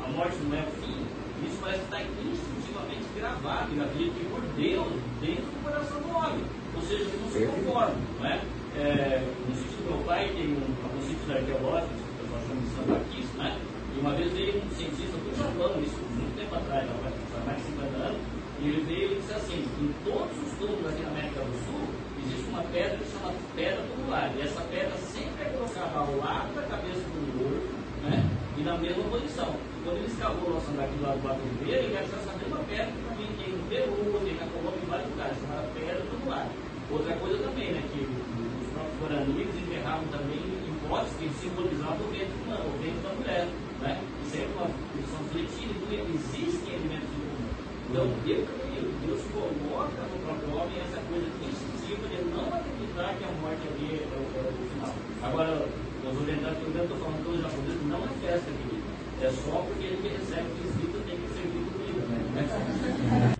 a 0.03 0.07
morte 0.11 0.35
não 0.43 0.57
é 0.59 0.67
o 0.67 0.71
fim, 0.83 0.99
isso 1.47 1.57
parece 1.61 1.79
estar 1.79 2.01
instintivamente 2.03 3.07
gravado 3.15 3.73
na 3.73 3.85
vida 3.85 4.11
de 4.11 4.25
por 4.27 4.43
Deus 4.59 4.91
dentro 5.23 5.47
do 5.47 5.63
coração 5.63 6.01
do 6.01 6.11
homem. 6.11 6.43
Ou 6.75 6.81
seja, 6.81 7.07
ele 7.07 7.19
não 7.23 7.31
se 7.31 7.45
conforma, 7.47 7.95
não 8.19 8.27
é? 8.27 8.41
é, 8.77 9.21
no 9.47 9.55
sítio 9.55 9.77
do 9.77 9.91
meu 9.91 10.03
pai, 10.05 10.29
tem 10.29 10.47
um, 10.47 10.92
alguns 11.23 11.27
sítios 11.27 11.31
arqueológicos, 11.31 11.97
que 11.97 12.11
o 12.11 12.17
pessoal 12.19 12.41
chama 12.47 12.61
de 12.61 12.69
sambaquis, 12.75 13.27
né? 13.35 13.57
E 13.95 13.99
uma 13.99 14.13
vez 14.13 14.33
veio 14.33 14.57
um 14.57 14.69
cientista 14.71 15.17
do 15.17 15.31
Japão, 15.37 15.81
isso 15.81 15.99
muito 16.17 16.35
tempo 16.35 16.55
atrás, 16.55 16.89
há 16.89 17.45
mais 17.45 17.57
de 17.57 17.63
50 17.63 17.97
anos, 17.97 18.21
e 18.59 18.67
ele 18.67 18.81
veio 18.83 19.11
e 19.11 19.15
disse 19.15 19.33
assim, 19.33 19.59
em 19.79 19.93
todos 20.03 20.35
os 20.43 20.51
túmulos 20.57 20.85
aqui 20.89 21.01
na 21.03 21.09
América 21.09 21.39
do 21.41 21.55
Sul, 21.65 21.83
existe 22.25 22.49
uma 22.49 22.63
pedra 22.63 22.97
que 22.97 23.05
se 23.05 23.11
chama 23.11 23.33
pedra 23.55 23.83
tumular, 23.83 24.31
e 24.35 24.41
essa 24.41 24.61
pedra 24.61 24.97
sempre 24.97 25.43
é 25.43 25.49
colocada 25.49 25.97
ao 25.99 26.17
lado 26.17 26.55
da 26.55 26.63
cabeça 26.63 27.05
do 27.07 27.19
morto, 27.37 27.71
né? 28.03 28.17
E 28.57 28.61
na 28.61 28.77
mesma 28.77 29.03
posição. 29.09 29.49
E 29.49 29.83
quando 29.83 29.97
ele 29.97 30.07
escavou 30.07 30.57
o 30.57 30.61
Sambaqui 30.61 30.93
do 30.97 31.03
lado 31.03 31.17
do 31.17 31.27
Batuveira, 31.27 31.81
ele 31.81 31.97
achou 31.97 32.17
essa 32.19 32.37
mesma 32.37 32.59
pedra 32.69 32.85
que 32.85 33.01
também 33.01 33.29
tem 33.37 33.49
no 33.49 33.63
Peru, 33.65 34.21
tem 34.23 34.35
na 34.37 34.45
Colômbia, 34.53 34.81
em 34.81 34.89
vários 34.89 35.09
lugares, 35.09 35.37
chamada 35.41 35.67
pedra 35.73 36.05
tumular. 36.05 36.47
Outra 36.91 37.13
coisa 37.17 37.37
também, 37.41 37.73
né, 37.73 37.81
que 37.89 37.99
os 38.05 38.67
próprios 38.69 38.99
guaranis 39.01 39.49
enterravam 39.57 40.05
também 40.13 40.37
hipóteses 40.83 41.15
que 41.17 41.29
simbolizavam 41.41 42.05
o 42.05 42.11
ventre, 42.11 42.37
o 42.45 42.77
ventre 42.77 43.01
da 43.01 43.09
mulher, 43.15 43.47
né? 43.81 44.01
Sempre 44.29 44.53
uma 44.53 44.67
função 44.67 45.23
flexível, 45.31 45.75
então 45.81 46.05
existem 46.13 46.75
elementos 46.75 47.09
em 47.09 47.23
comum. 47.23 47.49
Então, 47.89 48.03
eu 48.03 48.45
creio, 48.45 48.93
Deus 49.05 49.21
coloca 49.33 50.01
no 50.05 50.17
próprio 50.21 50.49
homem 50.57 50.77
essa 50.81 50.99
coisa 51.09 51.27
instintiva 51.41 52.07
de 52.09 52.17
não 52.29 52.45
acreditar 52.51 53.15
que 53.17 53.23
a 53.23 53.31
morte 53.41 53.63
ali 53.67 53.87
é, 53.95 54.05
é, 54.05 54.13
é 54.13 54.43
o 54.43 54.61
final. 54.69 54.93
Agora, 55.23 55.67
os 56.03 56.21
orientais 56.21 56.57
que 56.57 56.63
eu 56.63 56.83
estou 56.83 56.97
falando 56.97 57.23
que 57.23 57.31
os 57.31 57.41
japoneses 57.41 57.85
não 57.87 58.03
é 58.03 58.09
festa, 58.21 58.51
querido. 58.51 58.83
É 59.21 59.29
só 59.29 59.63
porque 59.63 59.85
ele 59.85 60.03
recebe 60.03 60.47
visita, 60.59 60.99
tem 61.07 61.15
que 61.15 61.27
ser 61.31 61.47
comida, 61.47 62.01
né? 62.35 63.35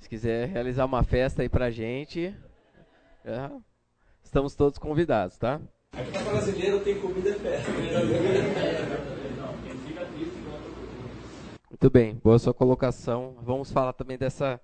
Se 0.00 0.08
quiser 0.22 0.48
realizar 0.48 0.84
uma 0.84 1.02
festa 1.02 1.42
aí 1.42 1.48
pra 1.48 1.68
gente, 1.68 2.32
é, 3.24 3.50
estamos 4.22 4.54
todos 4.54 4.78
convidados, 4.78 5.36
tá? 5.36 5.60
Aqui 5.92 6.12
para 6.12 6.22
brasileiro 6.22 6.78
tem 6.78 7.00
comida 7.00 7.30
e 7.30 7.34
festa. 7.34 7.72
Muito 11.68 11.90
bem, 11.90 12.14
boa 12.22 12.38
sua 12.38 12.54
colocação. 12.54 13.34
Vamos 13.42 13.72
falar 13.72 13.92
também 13.94 14.16
dessa 14.16 14.60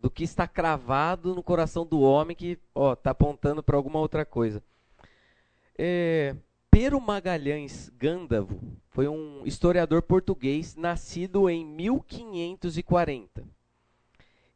do 0.00 0.08
que 0.08 0.22
está 0.22 0.46
cravado 0.46 1.34
no 1.34 1.42
coração 1.42 1.84
do 1.84 2.00
homem 2.00 2.36
que 2.36 2.56
está 2.94 3.10
apontando 3.10 3.64
para 3.64 3.76
alguma 3.76 3.98
outra 3.98 4.24
coisa. 4.24 4.62
É, 5.76 6.36
Pero 6.70 7.00
Magalhães 7.00 7.90
Gândavo 7.98 8.60
foi 8.90 9.08
um 9.08 9.44
historiador 9.44 10.02
português 10.02 10.76
nascido 10.76 11.50
em 11.50 11.64
1540. 11.66 13.57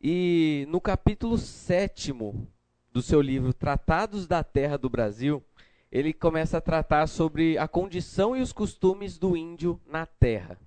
E 0.04 0.66
no 0.68 0.80
capítulo 0.80 1.38
7 1.38 2.12
do 2.90 3.00
seu 3.00 3.20
livro 3.20 3.54
Tratados 3.54 4.26
da 4.26 4.42
Terra 4.42 4.76
do 4.76 4.90
Brasil, 4.90 5.40
ele 5.92 6.12
começa 6.12 6.58
a 6.58 6.60
tratar 6.60 7.06
sobre 7.06 7.56
a 7.56 7.68
condição 7.68 8.36
e 8.36 8.42
os 8.42 8.52
costumes 8.52 9.16
do 9.16 9.36
índio 9.36 9.80
na 9.86 10.04
terra. 10.04 10.58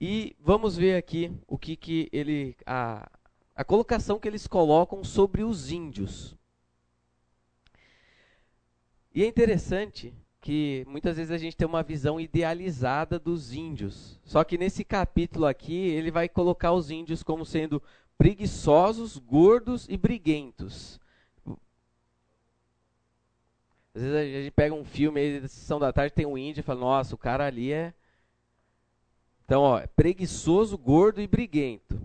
E 0.00 0.34
vamos 0.40 0.74
ver 0.74 0.96
aqui 0.96 1.30
o 1.46 1.58
que, 1.58 1.76
que 1.76 2.08
ele. 2.10 2.56
A, 2.64 3.10
a 3.54 3.62
colocação 3.62 4.18
que 4.18 4.26
eles 4.26 4.46
colocam 4.46 5.04
sobre 5.04 5.42
os 5.42 5.70
índios. 5.70 6.34
E 9.14 9.22
é 9.22 9.26
interessante 9.26 10.14
que 10.48 10.82
muitas 10.88 11.18
vezes 11.18 11.30
a 11.30 11.36
gente 11.36 11.54
tem 11.54 11.68
uma 11.68 11.82
visão 11.82 12.18
idealizada 12.18 13.18
dos 13.18 13.52
índios. 13.52 14.18
Só 14.24 14.42
que 14.42 14.56
nesse 14.56 14.82
capítulo 14.82 15.44
aqui, 15.44 15.74
ele 15.74 16.10
vai 16.10 16.26
colocar 16.26 16.72
os 16.72 16.90
índios 16.90 17.22
como 17.22 17.44
sendo 17.44 17.82
preguiçosos, 18.16 19.18
gordos 19.18 19.86
e 19.90 19.96
briguentos. 19.98 20.98
Às 23.94 24.00
vezes 24.00 24.16
a 24.16 24.24
gente 24.24 24.50
pega 24.52 24.74
um 24.74 24.86
filme 24.86 25.20
aí 25.20 25.40
da 25.42 25.48
sessão 25.48 25.78
da 25.78 25.92
tarde, 25.92 26.14
tem 26.14 26.24
um 26.24 26.38
índio 26.38 26.60
e 26.60 26.64
fala, 26.64 26.80
nossa, 26.80 27.14
o 27.14 27.18
cara 27.18 27.44
ali 27.44 27.70
é. 27.70 27.92
Então, 29.44 29.60
ó, 29.60 29.86
preguiçoso, 29.94 30.78
gordo 30.78 31.20
e 31.20 31.26
briguento. 31.26 32.00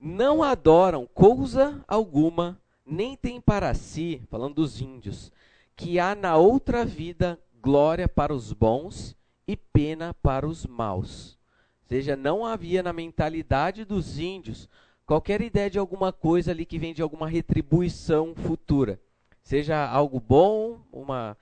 Não 0.00 0.42
adoram 0.42 1.06
coisa 1.06 1.84
alguma, 1.86 2.58
nem 2.86 3.14
tem 3.14 3.42
para 3.42 3.74
si, 3.74 4.22
falando 4.30 4.54
dos 4.54 4.80
índios, 4.80 5.30
que 5.76 5.98
há 5.98 6.14
na 6.14 6.36
outra 6.36 6.84
vida 6.84 7.38
glória 7.60 8.08
para 8.08 8.34
os 8.34 8.52
bons 8.52 9.16
e 9.46 9.56
pena 9.56 10.14
para 10.14 10.46
os 10.46 10.66
maus. 10.66 11.38
Ou 11.82 11.88
seja, 11.88 12.16
não 12.16 12.44
havia 12.44 12.82
na 12.82 12.92
mentalidade 12.92 13.84
dos 13.84 14.18
índios 14.18 14.68
qualquer 15.06 15.40
ideia 15.40 15.68
de 15.68 15.78
alguma 15.78 16.12
coisa 16.12 16.50
ali 16.50 16.64
que 16.64 16.78
vem 16.78 16.94
de 16.94 17.02
alguma 17.02 17.28
retribuição 17.28 18.34
futura 18.34 19.00
seja 19.44 19.86
algo 19.86 20.18
bom, 20.18 20.80
uma, 20.90 21.36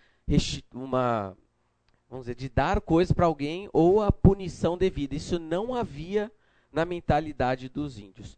uma 0.75 1.37
vamos 2.11 2.27
dizer, 2.27 2.35
de 2.35 2.49
dar 2.49 2.81
coisa 2.81 3.14
para 3.14 3.27
alguém 3.27 3.71
ou 3.73 4.03
a 4.03 4.11
punição 4.11 4.77
devida. 4.77 5.14
Isso 5.14 5.38
não 5.38 5.75
havia 5.75 6.31
na 6.71 6.85
mentalidade 6.85 7.68
dos 7.68 7.99
índios. 7.99 8.37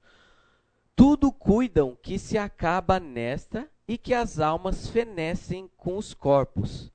Tudo 0.94 1.32
cuidam 1.32 1.96
que 2.00 2.18
se 2.18 2.38
acaba 2.38 3.00
nesta 3.00 3.68
e 3.86 3.98
que 3.98 4.14
as 4.14 4.38
almas 4.38 4.88
fenecem 4.88 5.70
com 5.76 5.96
os 5.96 6.14
corpos. 6.14 6.92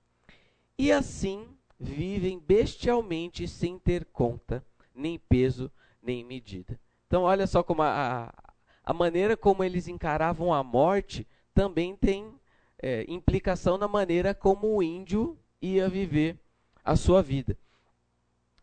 E 0.78 0.92
assim 0.92 1.48
vivem 1.80 2.40
bestialmente 2.40 3.48
sem 3.48 3.78
ter 3.78 4.06
conta, 4.06 4.64
nem 4.94 5.18
peso, 5.18 5.72
nem 6.02 6.24
medida. 6.24 6.80
Então, 7.08 7.24
olha 7.24 7.48
só 7.48 7.64
como 7.64 7.82
a, 7.82 8.34
a 8.84 8.94
maneira 8.94 9.38
como 9.38 9.64
eles 9.64 9.88
encaravam 9.88 10.54
a 10.54 10.64
morte 10.64 11.28
também 11.54 11.96
tem 11.96 12.34
é, 12.82 13.06
implicação 13.08 13.78
na 13.78 13.88
maneira 13.88 14.34
como 14.34 14.76
o 14.76 14.84
índio 14.84 15.38
ia 15.62 15.90
viver 15.90 16.38
a 16.84 16.96
sua 16.96 17.22
vida. 17.22 17.58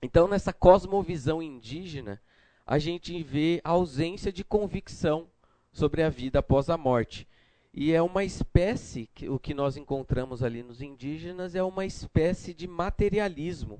Então, 0.03 0.29
nessa 0.29 0.53
cosmovisão 0.53 1.43
indígena, 1.43 2.21
a 2.67 2.79
gente 2.79 3.23
vê 3.23 3.61
a 3.63 3.71
ausência 3.71 4.33
de 4.33 4.45
convicção 4.45 5.29
sobre 5.73 6.03
a 6.03 6.09
vida 6.09 6.39
após 6.39 6.69
a 6.69 6.77
morte. 6.77 7.27
E 7.79 7.93
é 7.93 8.01
uma 8.01 8.25
espécie, 8.25 9.07
que, 9.15 9.29
o 9.29 9.39
que 9.39 9.53
nós 9.53 9.77
encontramos 9.77 10.43
ali 10.43 10.63
nos 10.63 10.81
indígenas 10.81 11.55
é 11.55 11.63
uma 11.63 11.85
espécie 11.85 12.55
de 12.55 12.67
materialismo. 12.67 13.79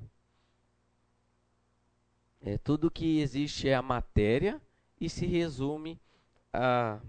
É, 2.39 2.59
tudo 2.59 2.91
que 2.91 3.19
existe 3.19 3.67
é 3.67 3.73
a 3.73 3.81
matéria 3.81 4.61
e 5.01 5.09
se 5.09 5.25
resume 5.25 5.99
a, 6.53 6.99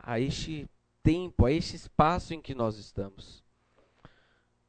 a 0.00 0.20
este 0.20 0.70
tempo, 1.02 1.44
a 1.44 1.50
este 1.50 1.74
espaço 1.74 2.32
em 2.32 2.40
que 2.40 2.54
nós 2.54 2.78
estamos. 2.78 3.42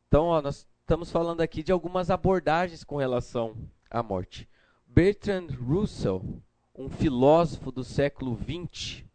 Então, 0.08 0.25
ó, 0.25 0.41
nós 0.41 0.67
estamos 0.82 1.12
falando 1.12 1.41
aqui 1.41 1.62
de 1.62 1.71
algumas 1.71 2.10
abordagens 2.10 2.84
com 2.84 2.97
relação 2.97 3.55
à 3.91 4.01
morte. 4.01 4.49
Bertrand 4.88 5.49
Russell, 5.51 6.41
um 6.73 6.89
filósofo 6.89 7.71
do 7.71 7.84
século 7.84 8.36
XX, 8.36 9.08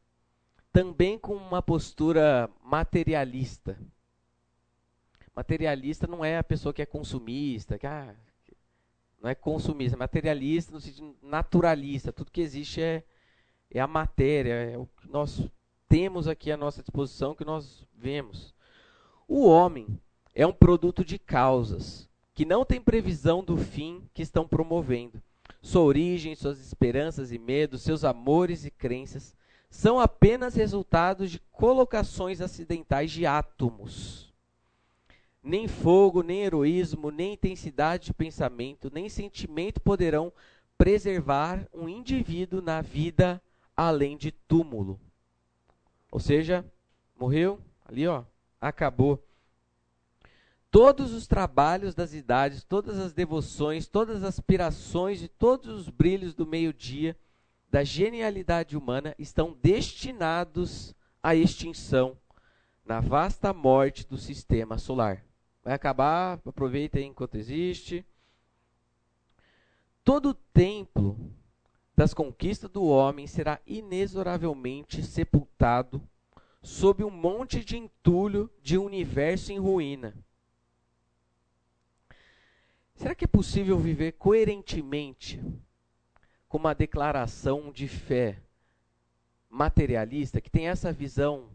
também 0.75 1.17
com 1.17 1.37
uma 1.37 1.63
postura 1.63 2.51
materialista. 2.61 3.79
Materialista 5.33 6.09
não 6.09 6.25
é 6.25 6.37
a 6.37 6.43
pessoa 6.43 6.75
que 6.75 6.83
é 6.83 6.87
consumista, 6.87 7.79
que 7.79 7.87
ah, 7.87 8.13
não 9.23 9.31
é 9.31 9.37
consumista, 9.37 9.97
é 9.97 9.99
materialista 9.99 10.73
no 10.73 10.81
sentido 10.81 11.17
naturalista. 11.23 12.13
Tudo 12.13 12.33
que 12.33 12.41
existe 12.41 12.83
é, 12.83 13.05
é 13.71 13.79
a 13.79 13.87
matéria, 13.87 14.53
é 14.53 14.77
o 14.77 14.87
que 14.87 15.09
nós 15.09 15.49
temos 15.89 16.27
aqui 16.27 16.51
à 16.51 16.57
nossa 16.57 16.83
disposição, 16.83 17.37
que 17.37 17.45
nós 17.45 17.87
vemos. 17.97 18.53
O 19.29 19.47
homem 19.47 20.01
é 20.35 20.45
um 20.45 20.53
produto 20.53 21.05
de 21.05 21.21
causas 21.21 22.09
que 22.35 22.45
não 22.45 22.65
tem 22.65 22.81
previsão 22.81 23.45
do 23.45 23.57
fim 23.57 24.03
que 24.13 24.23
estão 24.23 24.47
promovendo. 24.47 25.23
Sua 25.63 25.83
origem, 25.83 26.35
suas 26.35 26.59
esperanças 26.59 27.31
e 27.31 27.39
medos, 27.39 27.83
seus 27.83 28.03
amores 28.03 28.65
e 28.65 28.73
crenças 28.73 29.37
são 29.75 29.99
apenas 29.99 30.55
resultados 30.55 31.33
de 31.33 31.41
colocações 31.51 32.41
acidentais 32.41 33.11
de 33.11 33.27
átomos. 33.27 34.33
Nem 35.43 35.67
fogo, 35.67 36.23
nem 36.23 36.43
heroísmo, 36.43 37.11
nem 37.11 37.35
intensidade 37.35 38.07
de 38.07 38.15
pensamento, 38.15 38.89
nem 38.95 39.09
sentimento 39.09 39.81
poderão 39.81 40.33
preservar 40.79 41.69
um 41.75 41.89
indivíduo 41.89 42.63
na 42.63 42.81
vida 42.81 43.43
além 43.77 44.17
de 44.17 44.31
túmulo. 44.31 44.99
Ou 46.11 46.21
seja, 46.21 46.65
morreu, 47.19 47.61
ali 47.85 48.07
ó, 48.07 48.23
acabou. 48.61 49.23
Todos 50.71 51.13
os 51.13 51.27
trabalhos 51.27 51.97
das 51.97 52.15
idades, 52.15 52.63
todas 52.63 52.97
as 52.97 53.13
devoções, 53.13 53.89
todas 53.89 54.19
as 54.19 54.25
aspirações 54.39 55.21
e 55.21 55.27
todos 55.27 55.69
os 55.69 55.89
brilhos 55.89 56.33
do 56.33 56.47
meio-dia 56.47 57.17
da 57.75 57.83
genialidade 57.83 58.77
humana 58.77 59.17
estão 59.19 59.59
destinados 59.61 60.95
à 61.21 61.35
extinção 61.35 62.17
na 62.85 63.01
vasta 63.01 63.53
morte 63.53 64.07
do 64.07 64.17
sistema 64.17 64.79
solar. 64.79 65.27
Vai 65.61 65.75
acabar, 65.75 66.41
aproveita 66.47 67.01
enquanto 67.01 67.35
existe. 67.35 68.07
Todo 70.05 70.29
o 70.29 70.35
templo 70.35 71.19
das 71.97 72.15
conquistas 72.15 72.71
do 72.71 72.85
homem 72.85 73.27
será 73.27 73.61
inexoravelmente 73.67 75.03
sepultado 75.03 76.01
sob 76.63 77.03
um 77.03 77.11
monte 77.11 77.65
de 77.65 77.77
entulho 77.77 78.49
de 78.63 78.79
um 78.79 78.85
universo 78.85 79.51
em 79.51 79.59
ruína. 79.59 80.17
Será 82.95 83.17
que 83.17 83.25
é 83.25 83.27
possível 83.27 83.77
viver 83.81 84.13
coerentemente 84.13 85.43
com 86.55 86.59
uma 86.59 86.73
declaração 86.73 87.73
de 87.73 87.89
fé 87.89 88.41
materialista 89.51 90.41
que 90.41 90.49
tem 90.49 90.69
essa 90.69 90.93
visão 90.93 91.49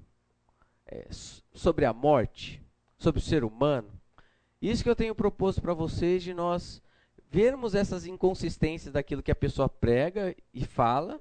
é, 0.86 1.08
sobre 1.54 1.86
a 1.86 1.94
morte, 1.94 2.62
sobre 2.98 3.20
o 3.20 3.24
ser 3.24 3.46
humano? 3.46 3.90
Isso 4.62 4.84
que 4.84 4.90
eu 4.90 4.96
tenho 4.98 5.16
proposto 5.16 5.62
para 5.62 5.74
vocês 5.74 6.22
de 6.22 6.34
nós 6.34 6.82
vermos 7.32 7.76
essas 7.76 8.06
inconsistências 8.06 8.92
daquilo 8.92 9.24
que 9.24 9.32
a 9.32 9.36
pessoa 9.36 9.70
prega 9.70 10.36
e 10.54 10.66
fala 10.66 11.18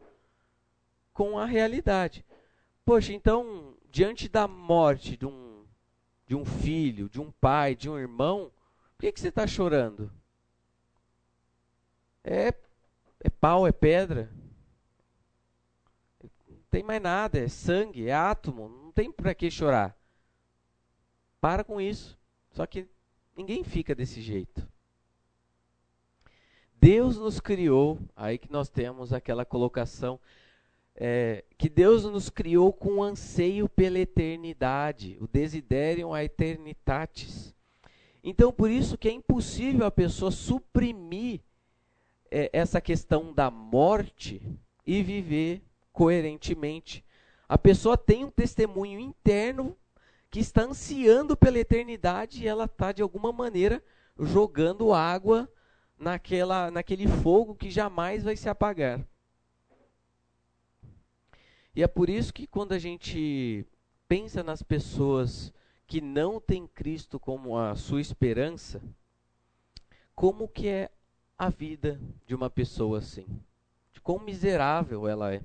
com 1.13 1.39
a 1.39 1.45
realidade. 1.45 2.27
Poxa, 2.85 3.13
então, 3.13 3.77
diante 3.93 4.29
da 4.29 4.49
morte 4.49 5.17
de 5.17 5.25
um, 5.25 5.65
de 6.27 6.35
um 6.35 6.45
filho, 6.45 7.09
de 7.09 7.21
um 7.21 7.31
pai, 7.31 7.77
de 7.77 7.89
um 7.89 7.97
irmão, 7.97 8.51
por 8.97 9.03
que, 9.03 9.13
que 9.13 9.21
você 9.21 9.29
está 9.29 9.47
chorando? 9.47 10.11
É, 12.25 12.53
é 13.21 13.29
pau, 13.29 13.67
é 13.67 13.73
pedra. 13.73 14.31
Não 16.23 16.63
tem 16.71 16.83
mais 16.83 17.03
nada, 17.03 17.39
é 17.39 17.49
sangue, 17.49 18.09
é 18.09 18.15
átomo, 18.15 18.69
não 18.69 18.93
tem 18.93 19.11
para 19.11 19.35
que 19.35 19.51
chorar. 19.51 19.97
Para 21.41 21.65
com 21.65 21.81
isso. 21.81 22.19
Só 22.51 22.67
que 22.67 22.89
ninguém 23.37 23.65
fica 23.65 23.95
desse 23.95 24.21
jeito. 24.21 24.67
Deus 26.81 27.17
nos 27.17 27.41
criou, 27.41 27.99
aí 28.15 28.39
que 28.39 28.53
nós 28.53 28.69
temos 28.69 29.13
aquela 29.13 29.45
colocação, 29.45 30.21
é, 30.95 31.45
que 31.57 31.69
Deus 31.69 32.05
nos 32.05 32.31
criou 32.31 32.73
com 32.73 33.03
anseio 33.03 33.69
pela 33.69 33.99
eternidade, 33.99 35.17
o 35.21 35.27
desiderium 35.27 36.15
a 36.15 36.23
eternitatis. 36.23 37.55
Então, 38.23 38.53
por 38.53 38.71
isso 38.71 38.99
que 38.99 39.09
é 39.09 39.13
impossível 39.13 39.87
a 39.87 39.91
pessoa 39.91 40.31
suprimir 40.31 41.41
é, 42.31 42.51
essa 42.53 42.81
questão 42.81 43.33
da 43.33 43.51
morte 43.51 44.43
e 44.87 45.03
viver 45.03 45.63
coerentemente. 45.93 47.05
A 47.49 47.59
pessoa 47.59 47.97
tem 47.97 48.25
um 48.25 48.31
testemunho 48.31 49.01
interno 49.01 49.77
que 50.31 50.41
está 50.41 50.63
ansiando 50.63 51.37
pela 51.37 51.59
eternidade 51.59 52.43
e 52.43 52.49
ela 52.49 52.65
está, 52.65 52.93
de 52.93 53.03
alguma 53.03 53.33
maneira, 53.33 53.83
jogando 54.19 54.93
água 54.93 55.51
naquela, 55.99 56.71
naquele 56.71 57.09
fogo 57.09 57.55
que 57.55 57.71
jamais 57.71 58.23
vai 58.23 58.37
se 58.37 58.49
apagar. 58.49 59.05
E 61.75 61.83
é 61.83 61.87
por 61.87 62.09
isso 62.09 62.33
que 62.33 62.47
quando 62.47 62.73
a 62.73 62.79
gente 62.79 63.65
pensa 64.09 64.43
nas 64.43 64.63
pessoas 64.63 65.53
que 65.87 66.01
não 66.01 66.41
têm 66.41 66.67
Cristo 66.67 67.19
como 67.19 67.57
a 67.57 67.75
sua 67.75 68.01
esperança, 68.01 68.83
como 70.15 70.49
que 70.49 70.69
é 70.69 70.91
a 71.39 71.49
vida 71.49 72.01
de 72.27 72.35
uma 72.35 72.51
pessoa 72.51 72.99
assim? 72.99 73.27
De 73.93 74.01
quão 74.01 74.19
miserável 74.19 75.07
ela 75.07 75.33
é. 75.33 75.43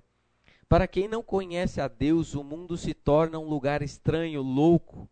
Para 0.67 0.87
quem 0.87 1.07
não 1.07 1.21
conhece 1.21 1.79
a 1.79 1.87
Deus, 1.87 2.33
o 2.33 2.43
mundo 2.43 2.75
se 2.75 2.93
torna 2.93 3.37
um 3.37 3.47
lugar 3.47 3.83
estranho, 3.83 4.41
louco, 4.41 5.07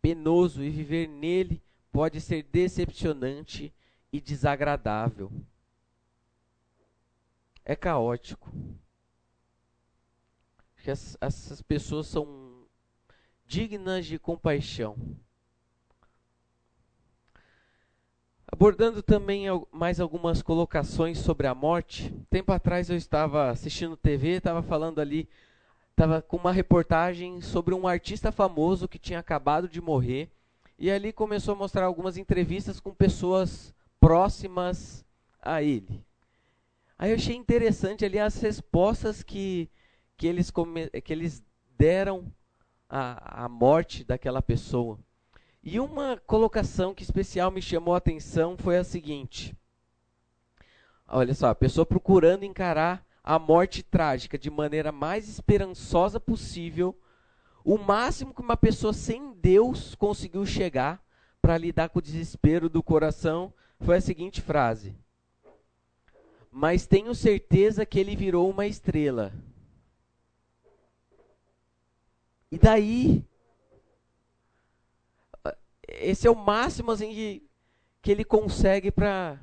penoso 0.00 0.62
e 0.62 0.70
viver 0.70 1.08
nele 1.08 1.60
pode 1.90 2.20
ser 2.20 2.44
decepcionante 2.44 3.74
e 4.12 4.20
desagradável. 4.20 5.32
É 7.64 7.74
caótico. 7.74 8.52
essas 11.20 11.60
pessoas 11.62 12.06
são 12.06 12.66
dignas 13.44 14.06
de 14.06 14.18
compaixão. 14.18 14.96
Abordando 18.52 19.00
também 19.00 19.44
mais 19.70 20.00
algumas 20.00 20.42
colocações 20.42 21.18
sobre 21.18 21.46
a 21.46 21.54
morte. 21.54 22.12
Tempo 22.28 22.52
atrás 22.52 22.90
eu 22.90 22.96
estava 22.96 23.48
assistindo 23.48 23.96
TV, 23.96 24.30
estava 24.30 24.60
falando 24.60 25.00
ali, 25.00 25.28
estava 25.92 26.20
com 26.20 26.36
uma 26.36 26.50
reportagem 26.50 27.40
sobre 27.40 27.74
um 27.74 27.86
artista 27.86 28.32
famoso 28.32 28.88
que 28.88 28.98
tinha 28.98 29.20
acabado 29.20 29.68
de 29.68 29.80
morrer. 29.80 30.28
E 30.76 30.90
ali 30.90 31.12
começou 31.12 31.54
a 31.54 31.58
mostrar 31.58 31.84
algumas 31.84 32.16
entrevistas 32.16 32.80
com 32.80 32.92
pessoas 32.92 33.72
próximas 34.00 35.04
a 35.40 35.62
ele. 35.62 36.04
Aí 36.98 37.12
eu 37.12 37.16
achei 37.16 37.36
interessante 37.36 38.04
ali 38.04 38.18
as 38.18 38.40
respostas 38.42 39.22
que, 39.22 39.70
que, 40.16 40.26
eles, 40.26 40.52
que 41.04 41.12
eles 41.12 41.42
deram 41.78 42.30
à, 42.88 43.44
à 43.44 43.48
morte 43.48 44.02
daquela 44.02 44.42
pessoa. 44.42 44.98
E 45.62 45.78
uma 45.78 46.16
colocação 46.26 46.94
que 46.94 47.02
especial 47.02 47.50
me 47.50 47.60
chamou 47.60 47.94
a 47.94 47.98
atenção 47.98 48.56
foi 48.56 48.78
a 48.78 48.84
seguinte: 48.84 49.54
olha 51.06 51.34
só, 51.34 51.48
a 51.48 51.54
pessoa 51.54 51.84
procurando 51.84 52.44
encarar 52.44 53.06
a 53.22 53.38
morte 53.38 53.82
trágica 53.82 54.38
de 54.38 54.50
maneira 54.50 54.90
mais 54.90 55.28
esperançosa 55.28 56.18
possível, 56.18 56.98
o 57.62 57.76
máximo 57.76 58.32
que 58.32 58.40
uma 58.40 58.56
pessoa 58.56 58.94
sem 58.94 59.34
Deus 59.34 59.94
conseguiu 59.94 60.46
chegar 60.46 61.04
para 61.42 61.58
lidar 61.58 61.90
com 61.90 61.98
o 61.98 62.02
desespero 62.02 62.68
do 62.68 62.82
coração 62.82 63.52
foi 63.80 63.98
a 63.98 64.00
seguinte 64.00 64.40
frase: 64.40 64.94
Mas 66.50 66.86
tenho 66.86 67.14
certeza 67.14 67.84
que 67.84 68.00
ele 68.00 68.16
virou 68.16 68.48
uma 68.48 68.66
estrela. 68.66 69.30
E 72.50 72.58
daí, 72.58 73.24
esse 75.90 76.26
é 76.26 76.30
o 76.30 76.36
máximo 76.36 76.90
assim, 76.90 77.12
que, 77.12 77.42
que 78.02 78.10
ele 78.10 78.24
consegue 78.24 78.90
para 78.90 79.38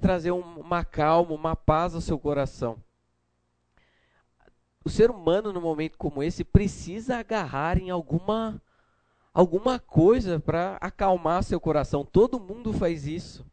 trazer 0.00 0.32
um, 0.32 0.60
uma 0.60 0.84
calma, 0.84 1.32
uma 1.32 1.56
paz 1.56 1.94
ao 1.94 2.00
seu 2.00 2.18
coração. 2.18 2.82
O 4.84 4.90
ser 4.90 5.10
humano, 5.10 5.52
num 5.52 5.62
momento 5.62 5.96
como 5.96 6.22
esse, 6.22 6.44
precisa 6.44 7.16
agarrar 7.16 7.78
em 7.78 7.90
alguma 7.90 8.60
alguma 9.34 9.80
coisa 9.80 10.38
para 10.38 10.76
acalmar 10.80 11.42
seu 11.42 11.58
coração. 11.58 12.04
Todo 12.04 12.38
mundo 12.38 12.72
faz 12.72 13.06
isso. 13.06 13.44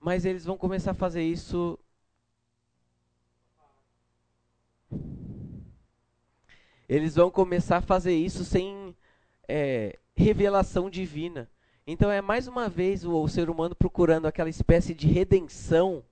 Mas 0.00 0.24
eles 0.24 0.44
vão 0.44 0.58
começar 0.58 0.90
a 0.90 0.94
fazer 0.94 1.22
isso. 1.22 1.78
Eles 6.88 7.14
vão 7.14 7.30
começar 7.30 7.76
a 7.76 7.82
fazer 7.82 8.14
isso 8.14 8.44
sem 8.44 8.96
é, 9.46 9.98
revelação 10.18 10.90
divina. 10.90 11.48
Então 11.86 12.10
é 12.10 12.20
mais 12.20 12.48
uma 12.48 12.68
vez 12.68 13.04
o, 13.04 13.22
o 13.22 13.28
ser 13.28 13.48
humano 13.48 13.74
procurando 13.74 14.26
aquela 14.26 14.50
espécie 14.50 14.92
de 14.92 15.06
redenção 15.06 16.04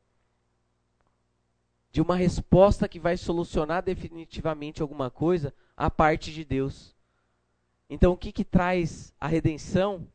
de 1.90 2.00
uma 2.00 2.14
resposta 2.14 2.88
que 2.88 3.00
vai 3.00 3.16
solucionar 3.16 3.82
definitivamente 3.82 4.80
alguma 4.80 5.10
coisa 5.10 5.52
a 5.76 5.90
parte 5.90 6.32
de 6.32 6.44
Deus. 6.44 6.94
Então 7.90 8.12
o 8.12 8.16
que, 8.16 8.30
que 8.30 8.44
traz 8.44 9.12
a 9.20 9.26
redenção? 9.26 10.06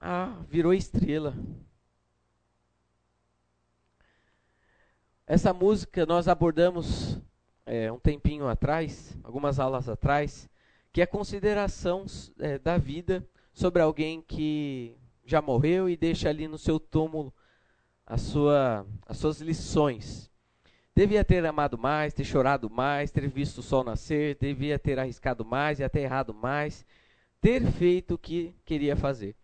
Ah, 0.00 0.36
virou 0.48 0.72
estrela. 0.72 1.34
Essa 5.26 5.52
música 5.52 6.06
nós 6.06 6.28
abordamos 6.28 7.18
é, 7.66 7.90
um 7.90 7.98
tempinho 7.98 8.46
atrás, 8.46 9.16
algumas 9.24 9.58
aulas 9.58 9.88
atrás, 9.88 10.48
que 10.94 11.02
é 11.02 11.06
consideração 11.06 12.06
é, 12.38 12.56
da 12.56 12.78
vida 12.78 13.28
sobre 13.52 13.82
alguém 13.82 14.22
que 14.22 14.96
já 15.26 15.42
morreu 15.42 15.88
e 15.88 15.96
deixa 15.96 16.28
ali 16.28 16.46
no 16.46 16.56
seu 16.56 16.78
túmulo 16.78 17.34
a 18.06 18.16
sua, 18.16 18.86
as 19.04 19.18
suas 19.18 19.40
lições. 19.40 20.30
Devia 20.94 21.24
ter 21.24 21.44
amado 21.44 21.76
mais, 21.76 22.14
ter 22.14 22.22
chorado 22.22 22.70
mais, 22.70 23.10
ter 23.10 23.26
visto 23.26 23.58
o 23.58 23.62
sol 23.62 23.82
nascer, 23.82 24.36
devia 24.40 24.78
ter 24.78 24.96
arriscado 24.96 25.44
mais 25.44 25.80
e 25.80 25.84
até 25.84 26.00
errado 26.00 26.32
mais, 26.32 26.86
ter 27.40 27.66
feito 27.72 28.14
o 28.14 28.18
que 28.18 28.54
queria 28.64 28.94
fazer. 28.94 29.34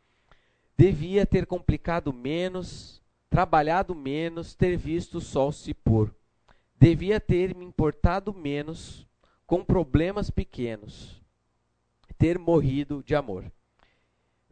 Devia 0.79 1.27
ter 1.27 1.47
complicado 1.47 2.13
menos, 2.13 3.03
trabalhado 3.29 3.93
menos, 3.93 4.55
ter 4.55 4.77
visto 4.77 5.19
o 5.19 5.21
sol 5.21 5.51
se 5.51 5.75
pôr. 5.75 6.15
Devia 6.79 7.19
ter 7.19 7.57
me 7.57 7.65
importado 7.65 8.33
menos 8.33 9.05
com 9.49 9.65
problemas 9.65 10.31
pequenos, 10.31 11.20
ter 12.21 12.39
morrido 12.39 13.03
de 13.03 13.15
amor. 13.15 13.51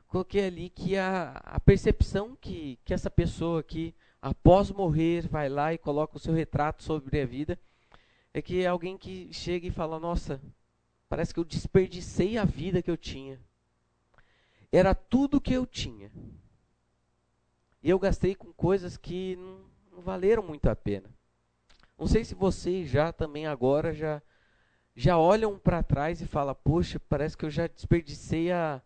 Coloquei 0.06 0.46
ali 0.46 0.70
que 0.70 0.96
a, 0.96 1.32
a 1.44 1.60
percepção 1.60 2.34
que, 2.34 2.78
que 2.82 2.94
essa 2.94 3.10
pessoa 3.10 3.60
aqui 3.60 3.94
após 4.22 4.70
morrer, 4.70 5.28
vai 5.28 5.50
lá 5.50 5.74
e 5.74 5.78
coloca 5.78 6.16
o 6.16 6.18
seu 6.18 6.32
retrato 6.32 6.82
sobre 6.82 7.20
a 7.20 7.26
vida, 7.26 7.58
é 8.32 8.40
que 8.40 8.62
é 8.62 8.66
alguém 8.66 8.96
que 8.96 9.30
chega 9.34 9.66
e 9.66 9.70
fala: 9.70 10.00
Nossa, 10.00 10.40
parece 11.10 11.34
que 11.34 11.38
eu 11.38 11.44
desperdicei 11.44 12.38
a 12.38 12.44
vida 12.44 12.80
que 12.80 12.90
eu 12.90 12.96
tinha. 12.96 13.38
Era 14.72 14.94
tudo 14.94 15.38
que 15.38 15.52
eu 15.52 15.66
tinha. 15.66 16.10
E 17.82 17.90
eu 17.90 17.98
gastei 17.98 18.34
com 18.34 18.50
coisas 18.50 18.96
que 18.96 19.36
não, 19.36 19.60
não 19.92 20.00
valeram 20.00 20.42
muito 20.42 20.70
a 20.70 20.74
pena. 20.74 21.10
Não 21.98 22.06
sei 22.06 22.24
se 22.24 22.34
vocês 22.34 22.88
já 22.88 23.12
também 23.12 23.46
agora 23.46 23.92
já 23.92 24.22
já 24.98 25.16
olham 25.16 25.56
para 25.56 25.80
trás 25.80 26.20
e 26.20 26.26
falam: 26.26 26.56
Poxa, 26.64 27.00
parece 27.08 27.36
que 27.36 27.44
eu 27.44 27.50
já 27.50 27.68
desperdicei 27.68 28.50
a, 28.50 28.82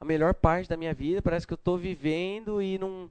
a 0.00 0.04
melhor 0.04 0.34
parte 0.34 0.68
da 0.68 0.76
minha 0.76 0.92
vida, 0.92 1.22
parece 1.22 1.46
que 1.46 1.52
eu 1.52 1.56
estou 1.56 1.78
vivendo 1.78 2.60
e 2.60 2.76
não 2.76 3.08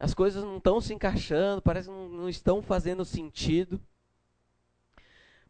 as 0.00 0.14
coisas 0.14 0.42
não 0.42 0.56
estão 0.56 0.80
se 0.80 0.94
encaixando, 0.94 1.60
parece 1.60 1.88
que 1.88 1.94
não, 1.94 2.08
não 2.08 2.28
estão 2.28 2.62
fazendo 2.62 3.04
sentido. 3.04 3.78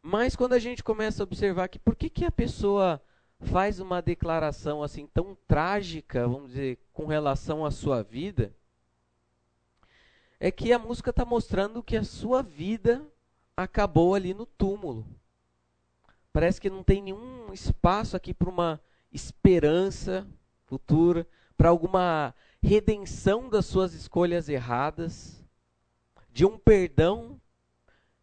Mas 0.03 0.35
quando 0.35 0.55
a 0.55 0.59
gente 0.59 0.83
começa 0.83 1.23
a 1.23 1.25
observar 1.25 1.69
que 1.69 1.79
por 1.79 1.95
que, 1.95 2.11
que 2.11 2.25
a 2.25 2.33
pessoa 2.33 3.01
faz 3.39 3.79
uma 3.79 4.03
declaração 4.03 4.83
assim 4.83 5.07
tão 5.07 5.37
trágica, 5.47 6.27
vamos 6.27 6.49
dizer, 6.49 6.79
com 6.93 7.07
relação 7.07 7.65
à 7.65 7.71
sua 7.71 8.03
vida, 8.03 8.53
é 10.41 10.51
que 10.51 10.73
a 10.73 10.81
música 10.81 11.11
está 11.11 11.25
mostrando 11.25 11.83
que 11.83 11.97
a 11.97 12.05
sua 12.05 12.43
vida 12.43 13.07
acabou 13.57 14.17
ali 14.17 14.35
no 14.35 14.47
túmulo. 14.47 15.07
Parece 16.37 16.61
que 16.61 16.69
não 16.69 16.83
tem 16.83 17.01
nenhum 17.01 17.51
espaço 17.55 18.15
aqui 18.15 18.35
para 18.35 18.51
uma 18.51 18.79
esperança 19.11 20.29
futura, 20.67 21.27
para 21.57 21.71
alguma 21.71 22.35
redenção 22.63 23.49
das 23.49 23.65
suas 23.65 23.95
escolhas 23.95 24.47
erradas, 24.47 25.43
de 26.31 26.45
um 26.45 26.59
perdão 26.59 27.41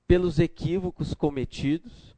pelos 0.06 0.38
equívocos 0.38 1.16
cometidos. 1.16 2.16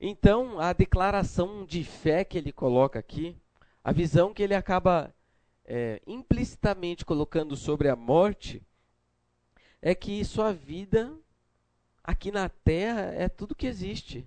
Então, 0.00 0.58
a 0.58 0.72
declaração 0.72 1.64
de 1.64 1.84
fé 1.84 2.24
que 2.24 2.36
ele 2.36 2.50
coloca 2.50 2.98
aqui, 2.98 3.36
a 3.84 3.92
visão 3.92 4.34
que 4.34 4.42
ele 4.42 4.52
acaba 4.56 5.14
é, 5.64 6.02
implicitamente 6.08 7.04
colocando 7.04 7.54
sobre 7.54 7.88
a 7.88 7.94
morte, 7.94 8.60
é 9.80 9.94
que 9.94 10.24
sua 10.24 10.52
vida 10.52 11.16
aqui 12.02 12.32
na 12.32 12.48
terra 12.48 13.12
é 13.14 13.28
tudo 13.28 13.54
que 13.54 13.68
existe. 13.68 14.26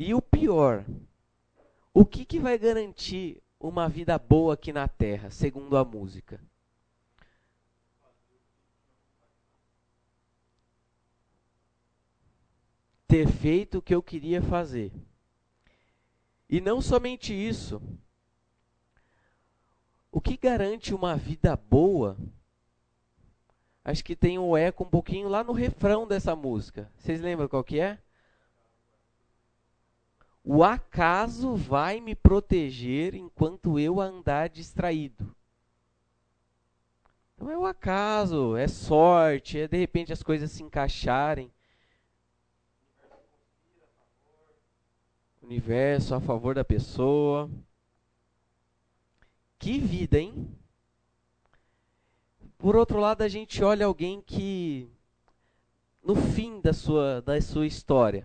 E 0.00 0.14
o 0.14 0.22
pior, 0.22 0.86
o 1.92 2.06
que, 2.06 2.24
que 2.24 2.40
vai 2.40 2.56
garantir 2.56 3.42
uma 3.60 3.86
vida 3.86 4.18
boa 4.18 4.54
aqui 4.54 4.72
na 4.72 4.88
terra, 4.88 5.28
segundo 5.28 5.76
a 5.76 5.84
música? 5.84 6.40
Ter 13.06 13.28
feito 13.28 13.76
o 13.76 13.82
que 13.82 13.94
eu 13.94 14.02
queria 14.02 14.40
fazer. 14.40 14.90
E 16.48 16.62
não 16.62 16.80
somente 16.80 17.34
isso. 17.34 17.82
O 20.10 20.18
que 20.18 20.38
garante 20.38 20.94
uma 20.94 21.14
vida 21.14 21.54
boa? 21.54 22.16
Acho 23.84 24.02
que 24.02 24.16
tem 24.16 24.38
um 24.38 24.56
eco 24.56 24.82
um 24.82 24.88
pouquinho 24.88 25.28
lá 25.28 25.44
no 25.44 25.52
refrão 25.52 26.08
dessa 26.08 26.34
música. 26.34 26.90
Vocês 26.96 27.20
lembram 27.20 27.48
qual 27.48 27.62
que 27.62 27.78
é? 27.78 27.98
O 30.44 30.64
acaso 30.64 31.54
vai 31.54 32.00
me 32.00 32.14
proteger 32.14 33.14
enquanto 33.14 33.78
eu 33.78 34.00
andar 34.00 34.48
distraído. 34.48 35.34
Não 37.38 37.50
é 37.50 37.56
o 37.56 37.66
acaso, 37.66 38.56
é 38.56 38.68
sorte, 38.68 39.58
é 39.58 39.68
de 39.68 39.78
repente 39.78 40.12
as 40.12 40.22
coisas 40.22 40.50
se 40.50 40.62
encaixarem. 40.62 41.50
Universo 45.42 46.14
a 46.14 46.20
favor 46.20 46.54
da 46.54 46.64
pessoa. 46.64 47.50
Que 49.58 49.78
vida, 49.78 50.18
hein? 50.18 50.54
Por 52.56 52.76
outro 52.76 52.98
lado, 52.98 53.22
a 53.22 53.28
gente 53.28 53.64
olha 53.64 53.86
alguém 53.86 54.20
que 54.20 54.90
no 56.02 56.14
fim 56.14 56.60
da 56.60 56.72
sua 56.72 57.20
da 57.22 57.40
sua 57.40 57.66
história, 57.66 58.24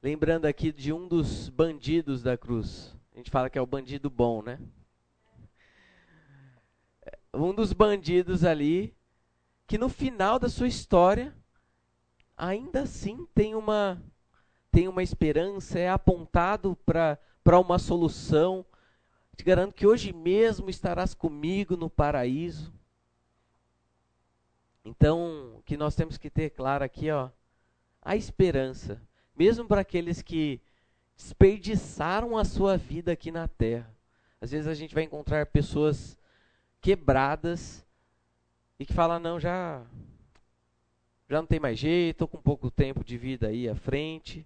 Lembrando 0.00 0.44
aqui 0.44 0.70
de 0.70 0.92
um 0.92 1.08
dos 1.08 1.48
bandidos 1.48 2.22
da 2.22 2.38
cruz. 2.38 2.94
A 3.12 3.16
gente 3.16 3.32
fala 3.32 3.50
que 3.50 3.58
é 3.58 3.60
o 3.60 3.66
bandido 3.66 4.08
bom, 4.08 4.40
né? 4.42 4.60
Um 7.34 7.52
dos 7.52 7.72
bandidos 7.72 8.44
ali, 8.44 8.96
que 9.66 9.76
no 9.76 9.88
final 9.88 10.38
da 10.38 10.48
sua 10.48 10.68
história, 10.68 11.36
ainda 12.36 12.82
assim 12.82 13.26
tem 13.34 13.56
uma, 13.56 14.00
tem 14.70 14.86
uma 14.86 15.02
esperança, 15.02 15.80
é 15.80 15.90
apontado 15.90 16.76
para 16.86 17.58
uma 17.58 17.76
solução. 17.76 18.64
Te 19.34 19.42
garanto 19.42 19.74
que 19.74 19.86
hoje 19.86 20.12
mesmo 20.12 20.70
estarás 20.70 21.12
comigo 21.12 21.76
no 21.76 21.90
paraíso. 21.90 22.72
Então, 24.84 25.56
o 25.56 25.62
que 25.64 25.76
nós 25.76 25.96
temos 25.96 26.16
que 26.16 26.30
ter 26.30 26.50
claro 26.50 26.84
aqui, 26.84 27.10
ó, 27.10 27.30
a 28.00 28.14
esperança 28.14 29.02
mesmo 29.38 29.68
para 29.68 29.82
aqueles 29.82 30.20
que 30.20 30.60
desperdiçaram 31.16 32.36
a 32.36 32.44
sua 32.44 32.76
vida 32.76 33.12
aqui 33.12 33.30
na 33.30 33.46
terra. 33.46 33.94
Às 34.40 34.50
vezes 34.50 34.66
a 34.66 34.74
gente 34.74 34.94
vai 34.94 35.04
encontrar 35.04 35.46
pessoas 35.46 36.18
quebradas 36.80 37.86
e 38.78 38.84
que 38.84 38.92
falam: 38.92 39.20
não, 39.20 39.38
já, 39.38 39.86
já 41.28 41.40
não 41.40 41.46
tem 41.46 41.60
mais 41.60 41.78
jeito, 41.78 42.16
estou 42.16 42.28
com 42.28 42.42
pouco 42.42 42.68
tempo 42.68 43.04
de 43.04 43.16
vida 43.16 43.46
aí 43.46 43.68
à 43.68 43.76
frente. 43.76 44.44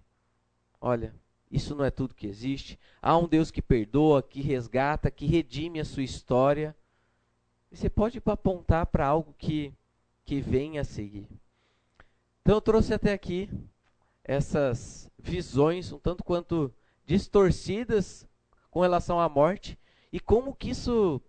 Olha, 0.79 1.15
isso 1.49 1.75
não 1.75 1.83
é 1.83 1.89
tudo 1.89 2.13
que 2.13 2.27
existe. 2.27 2.77
Há 3.01 3.17
um 3.17 3.27
Deus 3.27 3.49
que 3.49 3.61
perdoa, 3.61 4.21
que 4.21 4.41
resgata, 4.41 5.09
que 5.09 5.25
redime 5.25 5.79
a 5.79 5.85
sua 5.85 6.03
história. 6.03 6.75
E 7.71 7.77
você 7.77 7.89
pode 7.89 8.21
apontar 8.25 8.85
para 8.85 9.07
algo 9.07 9.33
que, 9.39 9.73
que 10.23 10.39
vem 10.39 10.77
a 10.77 10.83
seguir. 10.83 11.27
Então 12.41 12.55
eu 12.55 12.61
trouxe 12.61 12.93
até 12.93 13.13
aqui 13.13 13.49
essas 14.23 15.09
visões 15.17 15.91
um 15.91 15.99
tanto 15.99 16.23
quanto 16.23 16.73
distorcidas 17.05 18.27
com 18.71 18.81
relação 18.81 19.19
à 19.19 19.27
morte 19.27 19.77
e 20.11 20.19
como 20.19 20.55
que 20.55 20.69
isso 20.69 21.21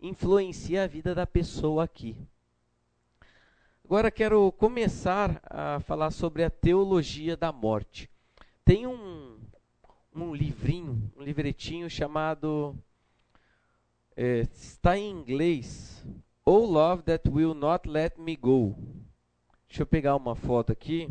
influencia 0.00 0.84
a 0.84 0.86
vida 0.86 1.14
da 1.14 1.26
pessoa 1.26 1.84
aqui. 1.84 2.16
Agora 3.84 4.10
quero 4.10 4.50
começar 4.52 5.40
a 5.44 5.80
falar 5.80 6.10
sobre 6.10 6.44
a 6.44 6.50
teologia 6.50 7.36
da 7.36 7.52
morte. 7.52 8.08
Tem 8.64 8.86
um, 8.86 9.38
um 10.14 10.34
livrinho, 10.34 11.10
um 11.16 11.22
livretinho 11.22 11.90
chamado 11.90 12.76
é, 14.16 14.40
está 14.52 14.96
em 14.96 15.10
inglês 15.10 16.04
Oh 16.44 16.66
Love 16.66 17.02
That 17.04 17.28
Will 17.28 17.54
Not 17.54 17.88
Let 17.88 18.18
Me 18.18 18.36
Go. 18.36 18.76
Deixa 19.68 19.82
eu 19.82 19.86
pegar 19.86 20.16
uma 20.16 20.34
foto 20.34 20.72
aqui. 20.72 21.08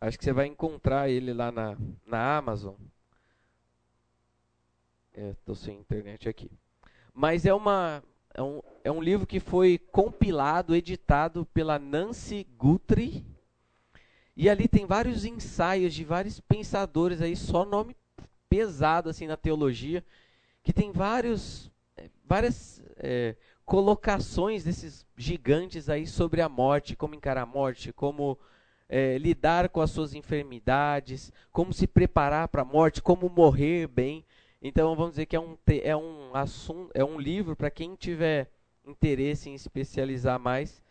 Acho 0.00 0.18
que 0.18 0.24
você 0.24 0.32
vai 0.32 0.46
encontrar 0.46 1.08
ele 1.08 1.32
lá 1.32 1.50
na, 1.50 1.76
na 2.06 2.36
Amazon. 2.36 2.74
Estou 5.14 5.54
é, 5.54 5.58
sem 5.58 5.78
internet 5.78 6.28
aqui. 6.28 6.50
Mas 7.14 7.46
é, 7.46 7.54
uma, 7.54 8.02
é, 8.34 8.42
um, 8.42 8.60
é 8.84 8.92
um 8.92 9.02
livro 9.02 9.26
que 9.26 9.40
foi 9.40 9.78
compilado, 9.78 10.74
editado 10.74 11.46
pela 11.46 11.78
Nancy 11.78 12.46
Guthrie. 12.58 13.24
E 14.36 14.50
ali 14.50 14.68
tem 14.68 14.84
vários 14.84 15.24
ensaios 15.24 15.94
de 15.94 16.04
vários 16.04 16.40
pensadores 16.40 17.22
aí, 17.22 17.34
só 17.34 17.64
nome 17.64 17.96
pesado 18.50 19.08
assim 19.08 19.26
na 19.26 19.36
teologia, 19.36 20.04
que 20.62 20.74
tem 20.74 20.92
vários, 20.92 21.70
é, 21.96 22.10
várias 22.22 22.82
é, 22.96 23.34
colocações 23.64 24.62
desses 24.62 25.06
gigantes 25.16 25.88
aí 25.88 26.06
sobre 26.06 26.42
a 26.42 26.48
morte, 26.50 26.94
como 26.94 27.14
encarar 27.14 27.42
a 27.42 27.46
morte, 27.46 27.94
como 27.94 28.38
é, 28.88 29.18
lidar 29.18 29.68
com 29.68 29.80
as 29.80 29.90
suas 29.90 30.14
enfermidades, 30.14 31.32
como 31.52 31.72
se 31.72 31.86
preparar 31.86 32.48
para 32.48 32.62
a 32.62 32.64
morte, 32.64 33.02
como 33.02 33.28
morrer 33.28 33.86
bem. 33.86 34.24
Então 34.62 34.94
vamos 34.94 35.12
dizer 35.12 35.26
que 35.26 35.36
é 35.36 35.40
um, 35.40 35.56
é 35.82 35.96
um 35.96 36.34
assunto, 36.34 36.90
é 36.94 37.04
um 37.04 37.18
livro 37.18 37.56
para 37.56 37.70
quem 37.70 37.94
tiver 37.94 38.50
interesse 38.84 39.50
em 39.50 39.54
especializar 39.54 40.38
mais. 40.38 40.82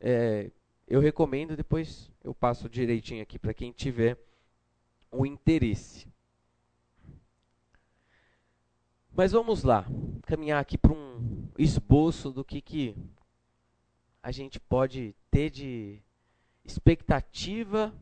É, 0.00 0.50
eu 0.86 1.00
recomendo, 1.00 1.56
depois 1.56 2.10
eu 2.22 2.34
passo 2.34 2.68
direitinho 2.68 3.22
aqui 3.22 3.38
para 3.38 3.54
quem 3.54 3.72
tiver 3.72 4.18
o 5.10 5.24
interesse. 5.24 6.06
Mas 9.16 9.32
vamos 9.32 9.62
lá, 9.62 9.86
caminhar 10.22 10.60
aqui 10.60 10.76
para 10.76 10.92
um 10.92 11.48
esboço 11.56 12.32
do 12.32 12.44
que, 12.44 12.60
que 12.60 12.96
a 14.20 14.32
gente 14.32 14.58
pode 14.58 15.14
ter 15.30 15.50
de 15.50 16.02
expectativa 16.64 17.94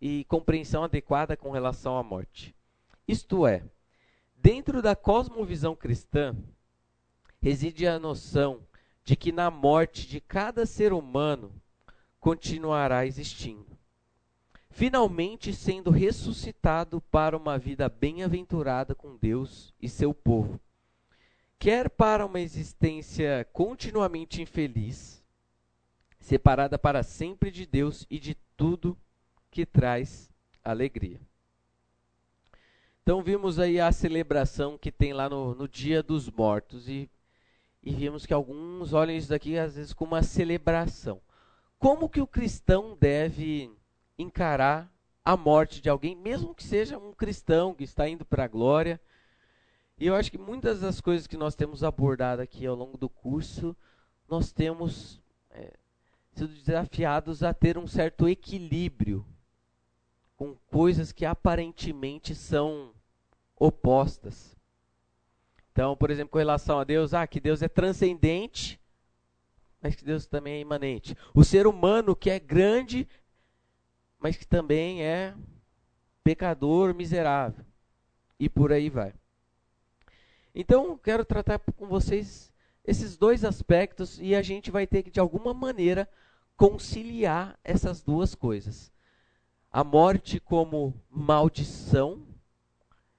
e 0.00 0.24
compreensão 0.24 0.84
adequada 0.84 1.36
com 1.36 1.50
relação 1.50 1.96
à 1.96 2.02
morte. 2.02 2.54
Isto 3.06 3.46
é, 3.46 3.62
dentro 4.36 4.80
da 4.80 4.94
cosmovisão 4.94 5.74
cristã, 5.74 6.36
reside 7.40 7.86
a 7.86 7.98
noção 7.98 8.60
de 9.04 9.16
que 9.16 9.30
na 9.30 9.50
morte 9.50 10.08
de 10.08 10.20
cada 10.20 10.64
ser 10.64 10.92
humano 10.92 11.52
continuará 12.18 13.04
existindo, 13.04 13.76
finalmente 14.70 15.52
sendo 15.52 15.90
ressuscitado 15.90 17.02
para 17.10 17.36
uma 17.36 17.58
vida 17.58 17.86
bem-aventurada 17.86 18.94
com 18.94 19.14
Deus 19.14 19.74
e 19.78 19.90
seu 19.90 20.14
povo, 20.14 20.58
quer 21.58 21.90
para 21.90 22.24
uma 22.24 22.40
existência 22.40 23.46
continuamente 23.52 24.40
infeliz, 24.40 25.13
separada 26.24 26.78
para 26.78 27.02
sempre 27.02 27.50
de 27.50 27.66
Deus 27.66 28.06
e 28.08 28.18
de 28.18 28.34
tudo 28.56 28.96
que 29.50 29.66
traz 29.66 30.30
alegria. 30.64 31.20
Então 33.02 33.22
vimos 33.22 33.58
aí 33.58 33.78
a 33.78 33.92
celebração 33.92 34.78
que 34.78 34.90
tem 34.90 35.12
lá 35.12 35.28
no, 35.28 35.54
no 35.54 35.68
Dia 35.68 36.02
dos 36.02 36.30
Mortos 36.30 36.88
e, 36.88 37.10
e 37.82 37.94
vimos 37.94 38.24
que 38.24 38.32
alguns 38.32 38.94
olham 38.94 39.14
isso 39.14 39.28
daqui 39.28 39.58
às 39.58 39.76
vezes 39.76 39.92
como 39.92 40.14
uma 40.14 40.22
celebração. 40.22 41.20
Como 41.78 42.08
que 42.08 42.22
o 42.22 42.26
cristão 42.26 42.96
deve 42.98 43.70
encarar 44.18 44.90
a 45.22 45.36
morte 45.36 45.82
de 45.82 45.90
alguém, 45.90 46.16
mesmo 46.16 46.54
que 46.54 46.64
seja 46.64 46.96
um 46.96 47.12
cristão 47.12 47.74
que 47.74 47.84
está 47.84 48.08
indo 48.08 48.24
para 48.24 48.44
a 48.44 48.48
glória? 48.48 48.98
E 49.98 50.06
eu 50.06 50.14
acho 50.14 50.30
que 50.30 50.38
muitas 50.38 50.80
das 50.80 51.02
coisas 51.02 51.26
que 51.26 51.36
nós 51.36 51.54
temos 51.54 51.84
abordado 51.84 52.40
aqui 52.40 52.64
ao 52.64 52.74
longo 52.74 52.96
do 52.96 53.10
curso, 53.10 53.76
nós 54.26 54.52
temos 54.52 55.22
é, 55.50 55.74
sido 56.38 56.54
desafiados 56.54 57.42
a 57.42 57.54
ter 57.54 57.78
um 57.78 57.86
certo 57.86 58.28
equilíbrio 58.28 59.26
com 60.36 60.54
coisas 60.66 61.12
que 61.12 61.24
aparentemente 61.24 62.34
são 62.34 62.92
opostas. 63.56 64.56
Então, 65.72 65.96
por 65.96 66.10
exemplo, 66.10 66.30
com 66.32 66.38
relação 66.38 66.78
a 66.78 66.84
Deus, 66.84 67.14
ah, 67.14 67.26
que 67.26 67.40
Deus 67.40 67.62
é 67.62 67.68
transcendente, 67.68 68.80
mas 69.80 69.94
que 69.94 70.04
Deus 70.04 70.26
também 70.26 70.54
é 70.54 70.60
imanente. 70.60 71.16
O 71.34 71.44
ser 71.44 71.66
humano 71.66 72.16
que 72.16 72.30
é 72.30 72.38
grande, 72.38 73.08
mas 74.18 74.36
que 74.36 74.46
também 74.46 75.02
é 75.02 75.34
pecador, 76.22 76.94
miserável. 76.94 77.64
E 78.38 78.48
por 78.48 78.72
aí 78.72 78.88
vai. 78.88 79.14
Então, 80.54 80.96
quero 80.96 81.24
tratar 81.24 81.58
com 81.58 81.86
vocês 81.86 82.52
esses 82.84 83.16
dois 83.16 83.44
aspectos 83.44 84.20
e 84.20 84.34
a 84.34 84.42
gente 84.42 84.70
vai 84.70 84.86
ter 84.86 85.02
que, 85.02 85.10
de 85.10 85.20
alguma 85.20 85.52
maneira, 85.52 86.08
conciliar 86.56 87.58
essas 87.62 88.02
duas 88.02 88.34
coisas: 88.34 88.92
a 89.70 89.82
morte 89.82 90.38
como 90.40 90.94
maldição 91.10 92.26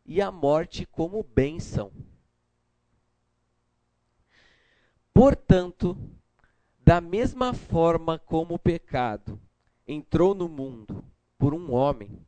e 0.05 0.21
a 0.21 0.31
morte 0.31 0.85
como 0.85 1.23
bênção. 1.23 1.91
Portanto, 5.13 5.97
da 6.79 7.01
mesma 7.01 7.53
forma 7.53 8.19
como 8.19 8.55
o 8.55 8.59
pecado 8.59 9.39
entrou 9.87 10.35
no 10.35 10.49
mundo 10.49 11.03
por 11.37 11.53
um 11.53 11.73
homem, 11.73 12.19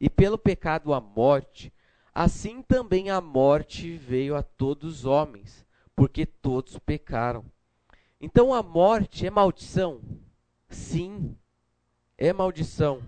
e 0.00 0.08
pelo 0.08 0.38
pecado 0.38 0.94
a 0.94 1.00
morte, 1.00 1.72
assim 2.14 2.62
também 2.62 3.10
a 3.10 3.20
morte 3.20 3.96
veio 3.96 4.34
a 4.34 4.42
todos 4.42 5.00
os 5.00 5.04
homens, 5.04 5.66
porque 5.94 6.24
todos 6.24 6.78
pecaram. 6.78 7.44
Então 8.20 8.54
a 8.54 8.62
morte 8.62 9.26
é 9.26 9.30
maldição? 9.30 10.00
Sim, 10.70 11.36
é 12.16 12.32
maldição. 12.32 13.02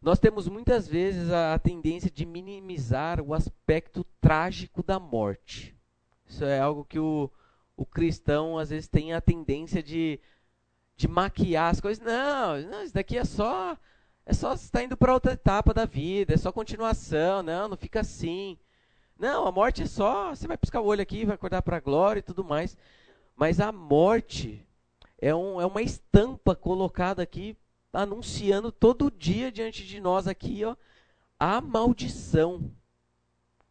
Nós 0.00 0.18
temos 0.18 0.48
muitas 0.48 0.88
vezes 0.88 1.30
a, 1.30 1.54
a 1.54 1.58
tendência 1.60 2.10
de 2.10 2.26
minimizar 2.26 3.20
o 3.20 3.32
aspecto 3.32 4.04
trágico 4.20 4.82
da 4.82 4.98
morte. 4.98 5.76
Isso 6.26 6.44
é 6.44 6.58
algo 6.58 6.84
que 6.84 6.98
o, 6.98 7.30
o 7.76 7.86
cristão 7.86 8.58
às 8.58 8.70
vezes 8.70 8.88
tem 8.88 9.12
a 9.14 9.20
tendência 9.20 9.80
de, 9.80 10.18
de 10.96 11.06
maquiar 11.06 11.70
as 11.70 11.80
coisas. 11.80 12.04
Não, 12.04 12.60
não 12.62 12.82
isso 12.82 12.94
daqui 12.94 13.16
é 13.16 13.24
só 13.24 13.78
é 14.24 14.32
só 14.32 14.54
estar 14.54 14.82
indo 14.82 14.96
para 14.96 15.14
outra 15.14 15.32
etapa 15.32 15.74
da 15.74 15.84
vida, 15.84 16.34
é 16.34 16.36
só 16.36 16.52
continuação, 16.52 17.42
não, 17.42 17.68
não 17.68 17.76
fica 17.76 18.00
assim. 18.00 18.58
Não, 19.18 19.46
a 19.46 19.52
morte 19.52 19.82
é 19.82 19.86
só, 19.86 20.30
você 20.30 20.48
vai 20.48 20.56
piscar 20.56 20.80
o 20.80 20.86
olho 20.86 21.02
aqui, 21.02 21.24
vai 21.24 21.34
acordar 21.34 21.62
para 21.62 21.76
a 21.76 21.80
glória 21.80 22.20
e 22.20 22.22
tudo 22.22 22.44
mais. 22.44 22.76
Mas 23.36 23.60
a 23.60 23.70
morte 23.70 24.66
é, 25.22 25.32
um, 25.32 25.60
é 25.60 25.64
uma 25.64 25.80
estampa 25.80 26.56
colocada 26.56 27.22
aqui, 27.22 27.56
anunciando 27.92 28.72
todo 28.72 29.08
dia 29.08 29.52
diante 29.52 29.86
de 29.86 30.00
nós 30.00 30.26
aqui, 30.26 30.64
ó, 30.64 30.74
a 31.38 31.60
maldição. 31.60 32.72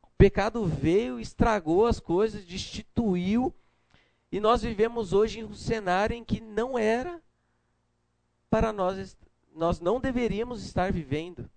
O 0.02 0.08
pecado 0.18 0.66
veio, 0.66 1.20
estragou 1.20 1.86
as 1.86 1.99
coisas, 1.99 2.45
destituiu, 2.45 3.54
e 4.32 4.39
nós 4.39 4.62
vivemos 4.62 5.12
hoje 5.12 5.41
em 5.41 5.43
um 5.43 5.54
cenário 5.54 6.16
em 6.16 6.24
que 6.24 6.39
não 6.39 6.80
era 6.80 7.22
para 8.49 8.72
nós, 8.72 9.18
nós 9.54 9.82
não 9.82 9.99
deveríamos 9.99 10.64
estar 10.64 10.89
vivendo. 10.89 11.49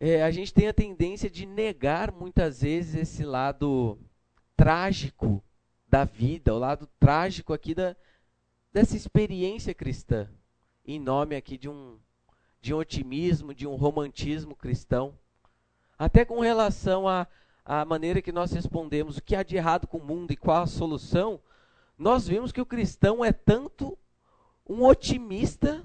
É, 0.00 0.24
a 0.24 0.30
gente 0.32 0.52
tem 0.52 0.66
a 0.66 0.74
tendência 0.74 1.30
de 1.30 1.46
negar 1.46 2.10
muitas 2.10 2.62
vezes 2.62 2.96
esse 2.96 3.24
lado 3.24 3.96
trágico 4.56 5.40
da 5.94 6.02
vida, 6.02 6.52
o 6.52 6.58
lado 6.58 6.88
trágico 6.98 7.52
aqui 7.52 7.72
da, 7.72 7.94
dessa 8.72 8.96
experiência 8.96 9.72
cristã, 9.72 10.28
em 10.84 10.98
nome 10.98 11.36
aqui 11.36 11.56
de 11.56 11.68
um, 11.68 12.00
de 12.60 12.74
um 12.74 12.78
otimismo, 12.78 13.54
de 13.54 13.64
um 13.64 13.76
romantismo 13.76 14.56
cristão. 14.56 15.16
Até 15.96 16.24
com 16.24 16.40
relação 16.40 17.06
à, 17.06 17.28
à 17.64 17.84
maneira 17.84 18.20
que 18.20 18.32
nós 18.32 18.50
respondemos 18.50 19.18
o 19.18 19.22
que 19.22 19.36
há 19.36 19.44
de 19.44 19.54
errado 19.54 19.86
com 19.86 19.98
o 19.98 20.04
mundo 20.04 20.32
e 20.32 20.36
qual 20.36 20.64
a 20.64 20.66
solução, 20.66 21.40
nós 21.96 22.26
vimos 22.26 22.50
que 22.50 22.60
o 22.60 22.66
cristão 22.66 23.24
é 23.24 23.32
tanto 23.32 23.96
um 24.68 24.82
otimista, 24.82 25.84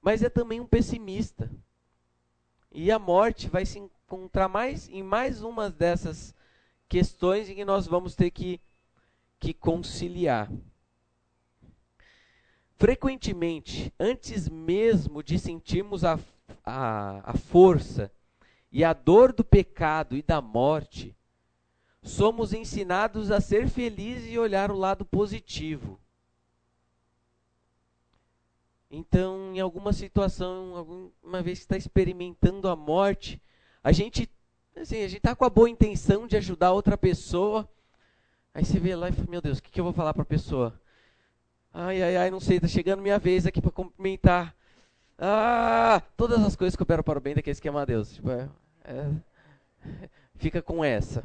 mas 0.00 0.22
é 0.22 0.30
também 0.30 0.60
um 0.60 0.66
pessimista. 0.66 1.52
E 2.72 2.90
a 2.90 2.98
morte 2.98 3.50
vai 3.50 3.66
se 3.66 3.78
encontrar 3.78 4.48
mais 4.48 4.88
em 4.88 5.02
mais 5.02 5.42
uma 5.42 5.68
dessas 5.68 6.34
questões 6.88 7.50
em 7.50 7.54
que 7.54 7.66
nós 7.66 7.86
vamos 7.86 8.16
ter 8.16 8.30
que 8.30 8.58
que 9.38 9.54
conciliar. 9.54 10.50
Frequentemente, 12.76 13.92
antes 13.98 14.48
mesmo 14.48 15.22
de 15.22 15.38
sentirmos 15.38 16.04
a, 16.04 16.18
a, 16.64 17.30
a 17.30 17.36
força 17.36 18.12
e 18.70 18.84
a 18.84 18.92
dor 18.92 19.32
do 19.32 19.44
pecado 19.44 20.16
e 20.16 20.22
da 20.22 20.40
morte, 20.40 21.16
somos 22.02 22.52
ensinados 22.52 23.30
a 23.30 23.40
ser 23.40 23.68
felizes 23.68 24.30
e 24.30 24.38
olhar 24.38 24.70
o 24.70 24.78
lado 24.78 25.04
positivo. 25.04 25.98
Então, 28.90 29.54
em 29.54 29.60
alguma 29.60 29.92
situação, 29.92 30.76
alguma 30.76 31.42
vez 31.42 31.58
que 31.58 31.64
está 31.64 31.76
experimentando 31.76 32.68
a 32.68 32.76
morte, 32.76 33.40
a 33.82 33.92
gente 33.92 34.30
assim, 34.76 34.98
a 34.98 35.08
gente 35.08 35.18
está 35.18 35.34
com 35.34 35.44
a 35.44 35.50
boa 35.50 35.68
intenção 35.68 36.26
de 36.26 36.36
ajudar 36.36 36.72
outra 36.72 36.96
pessoa, 36.96 37.68
Aí 38.58 38.64
você 38.64 38.80
vê 38.80 38.96
lá 38.96 39.08
e 39.08 39.12
fala, 39.12 39.28
meu 39.30 39.40
Deus, 39.40 39.58
o 39.58 39.62
que, 39.62 39.70
que 39.70 39.78
eu 39.78 39.84
vou 39.84 39.92
falar 39.92 40.12
para 40.12 40.22
a 40.22 40.26
pessoa? 40.26 40.80
Ai, 41.72 42.02
ai, 42.02 42.16
ai, 42.16 42.28
não 42.28 42.40
sei, 42.40 42.56
está 42.56 42.66
chegando 42.66 43.00
minha 43.00 43.16
vez 43.16 43.46
aqui 43.46 43.62
para 43.62 43.70
cumprimentar. 43.70 44.52
Ah, 45.16 46.02
todas 46.16 46.44
as 46.44 46.56
coisas 46.56 46.74
que 46.74 46.82
operam 46.82 47.04
para 47.04 47.20
o 47.20 47.22
bem 47.22 47.36
daqueles 47.36 47.60
que 47.60 47.68
amam 47.68 47.82
a 47.82 47.84
Deus. 47.84 48.14
Tipo, 48.14 48.32
é, 48.32 48.48
é, 48.82 49.12
fica 50.34 50.60
com 50.60 50.84
essa. 50.84 51.24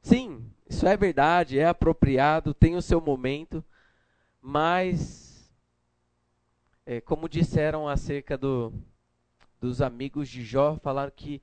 Sim, 0.00 0.48
isso 0.70 0.86
é 0.86 0.96
verdade, 0.96 1.58
é 1.58 1.66
apropriado, 1.66 2.54
tem 2.54 2.76
o 2.76 2.82
seu 2.82 3.00
momento, 3.00 3.64
mas, 4.40 5.52
é, 6.86 7.00
como 7.00 7.28
disseram 7.28 7.88
acerca 7.88 8.38
do, 8.38 8.72
dos 9.60 9.82
amigos 9.82 10.28
de 10.28 10.44
Jó, 10.44 10.76
falaram 10.76 11.10
que 11.10 11.42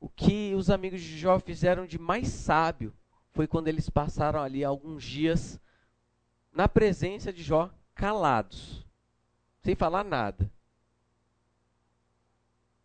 o 0.00 0.08
que 0.08 0.54
os 0.54 0.70
amigos 0.70 1.02
de 1.02 1.18
Jó 1.18 1.38
fizeram 1.38 1.84
de 1.84 1.98
mais 1.98 2.28
sábio 2.28 2.90
foi 3.34 3.48
quando 3.48 3.68
eles 3.68 3.90
passaram 3.90 4.40
ali 4.40 4.64
alguns 4.64 5.02
dias 5.02 5.60
na 6.52 6.68
presença 6.68 7.32
de 7.32 7.42
Jó, 7.42 7.68
calados, 7.94 8.86
sem 9.60 9.74
falar 9.74 10.04
nada. 10.04 10.50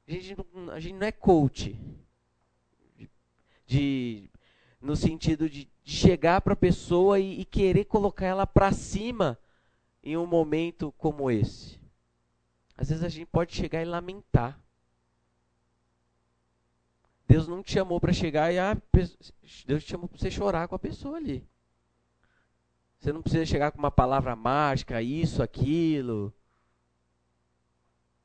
A 0.08 0.12
gente 0.12 0.36
não, 0.36 0.72
a 0.72 0.80
gente 0.80 0.95
não 0.95 1.06
é 1.06 1.12
coach, 1.12 1.80
de, 2.97 3.10
de 3.68 4.30
no 4.82 4.95
sentido 4.95 5.47
de, 5.47 5.70
de 5.84 5.91
chegar 5.91 6.41
para 6.41 6.54
a 6.54 6.58
pessoa 6.58 7.20
e, 7.20 7.41
e 7.41 7.45
querer 7.45 7.86
colocar 7.86 8.26
ela 8.26 8.47
para 8.47 8.72
cima 8.72 9.38
em 10.04 10.18
um 10.18 10.26
momento 10.26 10.91
como 10.97 11.30
esse. 11.30 11.80
Às 12.76 12.89
vezes 12.89 13.04
a 13.04 13.10
gente 13.10 13.28
pode 13.28 13.54
chegar 13.54 13.84
e 13.84 13.86
lamentar. 13.86 14.60
Deus 17.30 17.47
não 17.47 17.61
te 17.61 17.73
chamou 17.73 18.01
para 18.01 18.11
chegar 18.11 18.51
e 18.51 18.57
ah, 18.57 18.75
Deus 19.67 19.84
te 19.84 19.91
chamou 19.91 20.09
para 20.09 20.17
você 20.17 20.32
chorar 20.32 20.67
com 20.67 20.73
a 20.73 20.80
pessoa 20.80 21.17
ali. 21.17 21.47
Você 22.97 23.13
não 23.13 23.21
precisa 23.21 23.45
chegar 23.45 23.71
com 23.71 23.77
uma 23.77 23.91
palavra 23.91 24.36
mágica, 24.36 24.99
isso, 24.99 25.43
aquilo. 25.43 26.34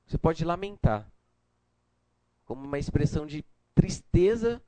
Você 0.07 0.17
pode 0.17 0.43
lamentar 0.43 1.07
como 2.47 2.65
uma 2.65 2.79
expressão 2.79 3.27
de 3.27 3.45
tristeza 3.75 4.63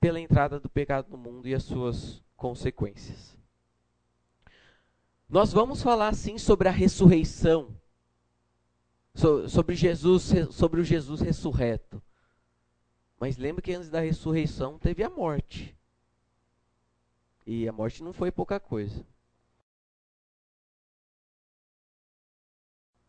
pela 0.00 0.18
entrada 0.18 0.58
do 0.58 0.68
pecado 0.68 1.08
no 1.08 1.16
mundo 1.16 1.46
e 1.46 1.54
as 1.54 1.62
suas 1.62 2.24
consequências. 2.36 3.38
Nós 5.28 5.52
vamos 5.52 5.80
falar 5.80 6.16
sim 6.16 6.36
sobre 6.36 6.66
a 6.66 6.72
ressurreição, 6.72 7.80
sobre 9.48 9.76
Jesus, 9.76 10.32
sobre 10.50 10.80
o 10.80 10.84
Jesus 10.84 11.20
ressurreto. 11.20 12.02
Mas 13.20 13.36
lembra 13.36 13.60
que 13.60 13.74
antes 13.74 13.90
da 13.90 14.00
ressurreição 14.00 14.78
teve 14.78 15.04
a 15.04 15.10
morte. 15.10 15.76
E 17.46 17.68
a 17.68 17.72
morte 17.72 18.02
não 18.02 18.14
foi 18.14 18.32
pouca 18.32 18.58
coisa. 18.58 19.06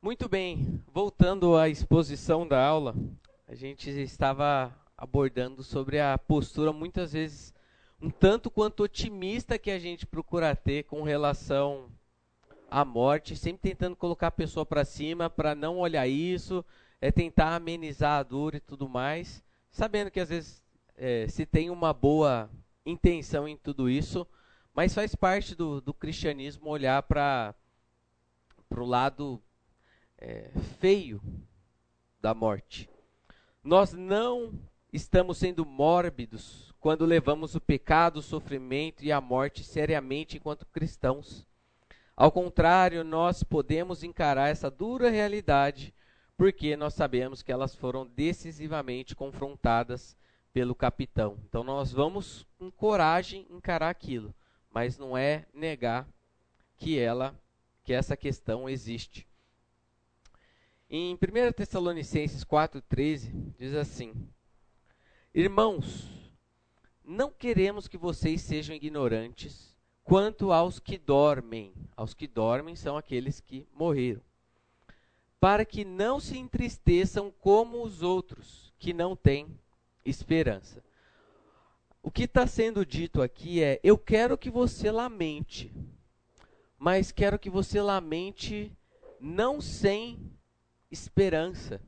Muito 0.01 0.27
bem, 0.27 0.83
voltando 0.91 1.55
à 1.55 1.69
exposição 1.69 2.45
da 2.45 2.61
aula, 2.61 2.93
a 3.47 3.55
gente 3.55 3.89
estava 3.89 4.75
abordando 4.97 5.63
sobre 5.63 5.99
a 5.99 6.17
postura 6.17 6.73
muitas 6.73 7.13
vezes 7.13 7.53
um 8.01 8.09
tanto 8.09 8.51
quanto 8.51 8.83
otimista 8.83 9.57
que 9.57 9.71
a 9.71 9.79
gente 9.79 10.05
procura 10.05 10.55
ter 10.55 10.83
com 10.83 11.03
relação 11.03 11.89
à 12.69 12.83
morte, 12.83 13.37
sempre 13.37 13.69
tentando 13.69 13.95
colocar 13.95 14.27
a 14.27 14.31
pessoa 14.31 14.65
para 14.65 14.83
cima 14.83 15.29
para 15.29 15.55
não 15.55 15.77
olhar 15.77 16.07
isso, 16.07 16.65
é 16.99 17.11
tentar 17.11 17.55
amenizar 17.55 18.19
a 18.19 18.23
dor 18.23 18.55
e 18.55 18.59
tudo 18.59 18.89
mais, 18.89 19.41
sabendo 19.71 20.11
que 20.11 20.19
às 20.19 20.29
vezes 20.29 20.63
é, 20.97 21.27
se 21.27 21.45
tem 21.45 21.69
uma 21.69 21.93
boa 21.93 22.49
intenção 22.85 23.47
em 23.47 23.57
tudo 23.57 23.89
isso, 23.89 24.27
mas 24.73 24.93
faz 24.93 25.15
parte 25.15 25.55
do, 25.55 25.81
do 25.81 25.93
cristianismo 25.93 26.69
olhar 26.69 27.01
para 27.03 27.55
o 28.69 28.85
lado 28.85 29.41
é, 30.17 30.49
feio 30.79 31.21
da 32.21 32.33
morte. 32.33 32.89
Nós 33.63 33.93
não 33.93 34.53
estamos 34.93 35.37
sendo 35.37 35.65
mórbidos 35.65 36.73
quando 36.79 37.05
levamos 37.05 37.55
o 37.55 37.61
pecado, 37.61 38.17
o 38.17 38.23
sofrimento 38.23 39.03
e 39.03 39.11
a 39.11 39.21
morte 39.21 39.63
seriamente 39.63 40.37
enquanto 40.37 40.65
cristãos. 40.65 41.47
Ao 42.15 42.31
contrário, 42.31 43.03
nós 43.03 43.43
podemos 43.43 44.03
encarar 44.03 44.49
essa 44.49 44.69
dura 44.69 45.09
realidade 45.09 45.93
porque 46.41 46.75
nós 46.75 46.95
sabemos 46.95 47.43
que 47.43 47.51
elas 47.51 47.75
foram 47.75 48.03
decisivamente 48.03 49.15
confrontadas 49.15 50.17
pelo 50.51 50.73
capitão. 50.73 51.37
Então 51.47 51.63
nós 51.63 51.91
vamos 51.91 52.47
com 52.57 52.71
coragem 52.71 53.45
encarar 53.47 53.91
aquilo, 53.91 54.33
mas 54.71 54.97
não 54.97 55.15
é 55.15 55.45
negar 55.53 56.07
que 56.77 56.97
ela 56.97 57.39
que 57.83 57.93
essa 57.93 58.17
questão 58.17 58.67
existe. 58.67 59.27
Em 60.89 61.13
1 61.13 61.17
Tessalonicenses 61.55 62.43
4:13 62.43 63.53
diz 63.59 63.75
assim: 63.75 64.11
Irmãos, 65.35 66.09
não 67.05 67.29
queremos 67.29 67.87
que 67.87 67.99
vocês 67.99 68.41
sejam 68.41 68.75
ignorantes 68.75 69.77
quanto 70.03 70.51
aos 70.51 70.79
que 70.79 70.97
dormem. 70.97 71.71
Aos 71.95 72.15
que 72.15 72.25
dormem 72.25 72.75
são 72.75 72.97
aqueles 72.97 73.39
que 73.39 73.67
morreram. 73.71 74.30
Para 75.41 75.65
que 75.65 75.83
não 75.83 76.19
se 76.19 76.37
entristeçam 76.37 77.33
como 77.41 77.83
os 77.83 78.01
outros, 78.01 78.71
que 78.79 78.93
não 78.93 79.15
têm 79.15 79.47
esperança. 80.05 80.83
O 82.03 82.09
que 82.09 82.23
está 82.23 82.45
sendo 82.45 82.85
dito 82.85 83.23
aqui 83.23 83.61
é: 83.61 83.79
eu 83.83 83.97
quero 83.97 84.37
que 84.37 84.51
você 84.51 84.91
lamente, 84.91 85.71
mas 86.77 87.11
quero 87.11 87.37
que 87.37 87.49
você 87.49 87.81
lamente 87.81 88.71
não 89.19 89.59
sem 89.59 90.31
esperança. 90.91 91.81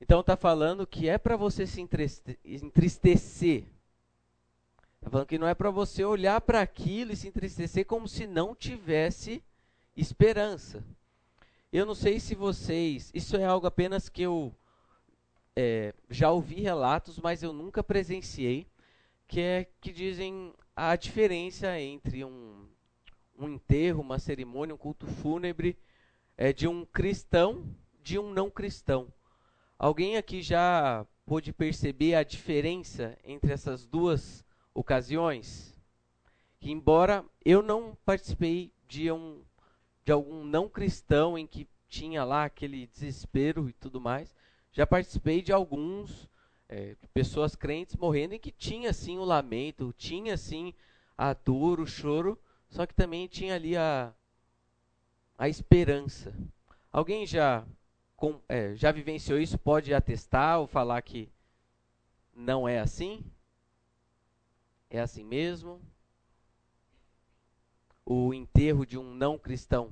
Então 0.00 0.20
está 0.20 0.36
falando 0.36 0.86
que 0.86 1.08
é 1.08 1.18
para 1.18 1.36
você 1.36 1.66
se 1.66 1.80
entristecer. 1.80 3.64
Está 4.96 5.10
falando 5.10 5.26
que 5.26 5.38
não 5.38 5.48
é 5.48 5.54
para 5.54 5.70
você 5.70 6.04
olhar 6.04 6.40
para 6.40 6.60
aquilo 6.60 7.10
e 7.12 7.16
se 7.16 7.26
entristecer 7.26 7.84
como 7.86 8.06
se 8.06 8.24
não 8.24 8.54
tivesse 8.54 9.42
esperança. 9.96 10.84
Eu 11.72 11.86
não 11.86 11.94
sei 11.94 12.20
se 12.20 12.34
vocês. 12.34 13.10
Isso 13.14 13.34
é 13.34 13.44
algo 13.46 13.66
apenas 13.66 14.10
que 14.10 14.20
eu 14.20 14.54
é, 15.56 15.94
já 16.10 16.30
ouvi 16.30 16.60
relatos, 16.60 17.18
mas 17.18 17.42
eu 17.42 17.50
nunca 17.50 17.82
presenciei, 17.82 18.66
que 19.26 19.40
é 19.40 19.66
que 19.80 19.90
dizem 19.90 20.52
a 20.76 20.94
diferença 20.96 21.80
entre 21.80 22.26
um, 22.26 22.68
um 23.38 23.48
enterro, 23.48 24.02
uma 24.02 24.18
cerimônia, 24.18 24.74
um 24.74 24.78
culto 24.78 25.06
fúnebre 25.06 25.78
é, 26.36 26.52
de 26.52 26.68
um 26.68 26.84
cristão 26.84 27.64
de 28.02 28.18
um 28.18 28.30
não 28.30 28.50
cristão. 28.50 29.10
Alguém 29.78 30.18
aqui 30.18 30.42
já 30.42 31.06
pôde 31.24 31.54
perceber 31.54 32.16
a 32.16 32.22
diferença 32.22 33.16
entre 33.24 33.50
essas 33.50 33.86
duas 33.86 34.44
ocasiões? 34.74 35.74
Que 36.60 36.70
embora 36.70 37.24
eu 37.42 37.62
não 37.62 37.96
participei 38.04 38.74
de 38.86 39.10
um 39.10 39.42
de 40.04 40.12
algum 40.12 40.44
não 40.44 40.68
cristão 40.68 41.38
em 41.38 41.46
que 41.46 41.68
tinha 41.88 42.24
lá 42.24 42.44
aquele 42.44 42.86
desespero 42.86 43.68
e 43.68 43.72
tudo 43.72 44.00
mais, 44.00 44.34
já 44.72 44.86
participei 44.86 45.42
de 45.42 45.52
alguns, 45.52 46.28
é, 46.68 46.96
pessoas 47.12 47.54
crentes 47.54 47.96
morrendo, 47.96 48.34
em 48.34 48.38
que 48.38 48.50
tinha 48.50 48.92
sim 48.92 49.18
o 49.18 49.24
lamento, 49.24 49.94
tinha 49.96 50.36
sim 50.36 50.72
a 51.16 51.34
dor, 51.34 51.78
o 51.78 51.86
choro, 51.86 52.38
só 52.70 52.86
que 52.86 52.94
também 52.94 53.28
tinha 53.28 53.54
ali 53.54 53.76
a, 53.76 54.12
a 55.36 55.48
esperança. 55.48 56.34
Alguém 56.90 57.26
já, 57.26 57.64
com, 58.16 58.40
é, 58.48 58.74
já 58.74 58.90
vivenciou 58.90 59.38
isso? 59.38 59.58
Pode 59.58 59.92
atestar 59.92 60.58
ou 60.58 60.66
falar 60.66 61.02
que 61.02 61.28
não 62.34 62.66
é 62.66 62.80
assim? 62.80 63.22
É 64.88 65.00
assim 65.00 65.24
mesmo? 65.24 65.80
O 68.04 68.34
enterro 68.34 68.84
de 68.84 68.98
um 68.98 69.14
não 69.14 69.38
cristão 69.38 69.90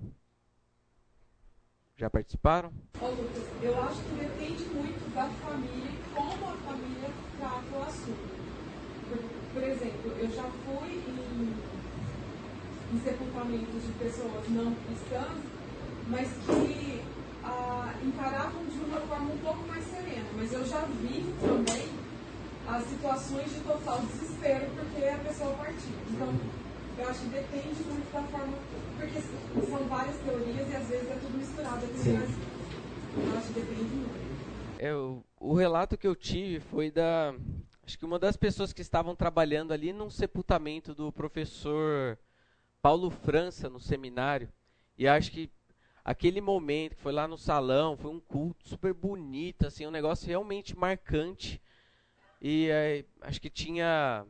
já 1.96 2.10
participaram? 2.10 2.72
Lucas, 3.00 3.44
eu 3.62 3.82
acho 3.82 4.02
que 4.02 4.14
depende 4.14 4.64
muito 4.74 5.14
da 5.14 5.28
família 5.28 5.92
como 6.12 6.46
a 6.46 6.56
família 6.56 7.10
trata 7.38 7.76
o 7.76 7.82
assunto. 7.82 8.40
Por, 9.08 9.52
por 9.52 9.62
exemplo, 9.62 10.10
eu 10.18 10.30
já 10.30 10.42
fui 10.42 10.88
em, 11.06 11.54
em 12.92 13.00
sepultamentos 13.00 13.82
de 13.86 13.92
pessoas 13.92 14.48
não 14.48 14.74
cristãs, 14.74 15.38
mas 16.08 16.28
que 16.28 17.02
ah, 17.44 17.94
encaravam 18.02 18.64
de 18.64 18.78
uma 18.80 19.00
forma 19.02 19.32
um 19.34 19.38
pouco 19.38 19.68
mais 19.68 19.84
serena. 19.84 20.28
Mas 20.34 20.52
eu 20.52 20.64
já 20.64 20.80
vi 20.86 21.32
também 21.40 21.90
as 22.66 22.84
situações 22.88 23.52
de 23.52 23.60
total 23.60 24.00
desespero 24.00 24.66
porque 24.74 25.04
a 25.04 25.18
pessoa 25.18 25.54
partiu. 25.54 25.94
Então, 26.08 26.34
eu 27.00 27.08
acho 27.08 27.20
que 27.20 27.28
depende 27.28 27.82
muito 27.82 28.12
da 28.12 28.22
forma, 28.24 28.58
porque 28.96 29.20
são 29.70 29.88
várias 29.88 30.16
teorias 30.18 30.68
e 30.68 30.76
às 30.76 30.88
vezes 30.88 31.10
é 31.10 31.14
tudo 31.14 31.38
misturado 31.38 31.84
aqui 31.84 31.96
no 31.96 32.04
Brasil. 32.04 32.38
Eu 33.16 33.38
acho 33.38 33.46
que 33.48 33.60
depende 33.60 33.82
muito. 33.82 34.20
É, 34.78 34.94
o, 34.94 35.24
o 35.38 35.54
relato 35.54 35.96
que 35.96 36.06
eu 36.06 36.14
tive 36.14 36.60
foi 36.60 36.90
da. 36.90 37.34
Acho 37.84 37.98
que 37.98 38.04
uma 38.04 38.18
das 38.18 38.36
pessoas 38.36 38.72
que 38.72 38.82
estavam 38.82 39.16
trabalhando 39.16 39.72
ali 39.72 39.92
num 39.92 40.10
sepultamento 40.10 40.94
do 40.94 41.10
professor 41.10 42.18
Paulo 42.80 43.10
França 43.10 43.68
no 43.68 43.80
seminário. 43.80 44.48
E 44.96 45.08
acho 45.08 45.32
que 45.32 45.50
aquele 46.04 46.40
momento 46.40 46.96
que 46.96 47.02
foi 47.02 47.12
lá 47.12 47.26
no 47.26 47.38
salão, 47.38 47.96
foi 47.96 48.10
um 48.10 48.20
culto 48.20 48.68
super 48.68 48.92
bonito, 48.92 49.66
assim, 49.66 49.86
um 49.86 49.90
negócio 49.90 50.28
realmente 50.28 50.76
marcante. 50.76 51.60
E 52.40 52.68
é, 52.70 53.04
acho 53.22 53.40
que 53.40 53.50
tinha 53.50 54.24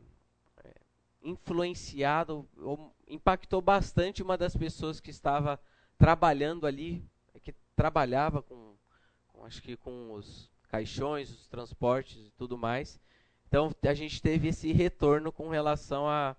influenciado, 1.23 2.47
ou 2.57 2.93
impactou 3.07 3.61
bastante 3.61 4.23
uma 4.23 4.37
das 4.37 4.55
pessoas 4.55 4.99
que 4.99 5.11
estava 5.11 5.59
trabalhando 5.97 6.65
ali, 6.65 7.03
que 7.43 7.53
trabalhava 7.75 8.41
com, 8.41 8.75
com, 9.27 9.45
acho 9.45 9.61
que 9.61 9.77
com 9.77 10.13
os 10.13 10.49
caixões, 10.67 11.29
os 11.29 11.47
transportes 11.47 12.27
e 12.27 12.31
tudo 12.31 12.57
mais. 12.57 12.99
Então 13.47 13.69
a 13.83 13.93
gente 13.93 14.21
teve 14.21 14.47
esse 14.47 14.71
retorno 14.71 15.31
com 15.31 15.49
relação 15.49 16.07
a, 16.07 16.35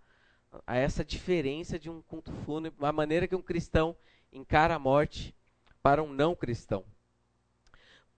a 0.67 0.77
essa 0.77 1.05
diferença 1.05 1.79
de 1.79 1.91
um 1.91 2.01
culto 2.03 2.33
fúnebre, 2.45 2.85
a 2.85 2.93
maneira 2.93 3.29
que 3.29 3.37
um 3.37 3.43
cristão 3.43 3.95
encara 4.33 4.75
a 4.75 4.79
morte 4.79 5.35
para 5.83 6.03
um 6.03 6.13
não 6.13 6.35
cristão. 6.35 6.85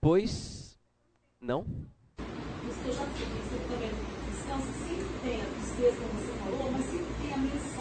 Pois, 0.01 0.79
não? 1.41 1.67
Eu 2.19 2.93
já 2.93 3.05
você 3.05 3.59
também, 3.69 3.91
cristão 4.27 4.61
sempre 4.61 5.21
tem 5.23 5.41
a 5.41 5.47
tristeza, 5.47 6.34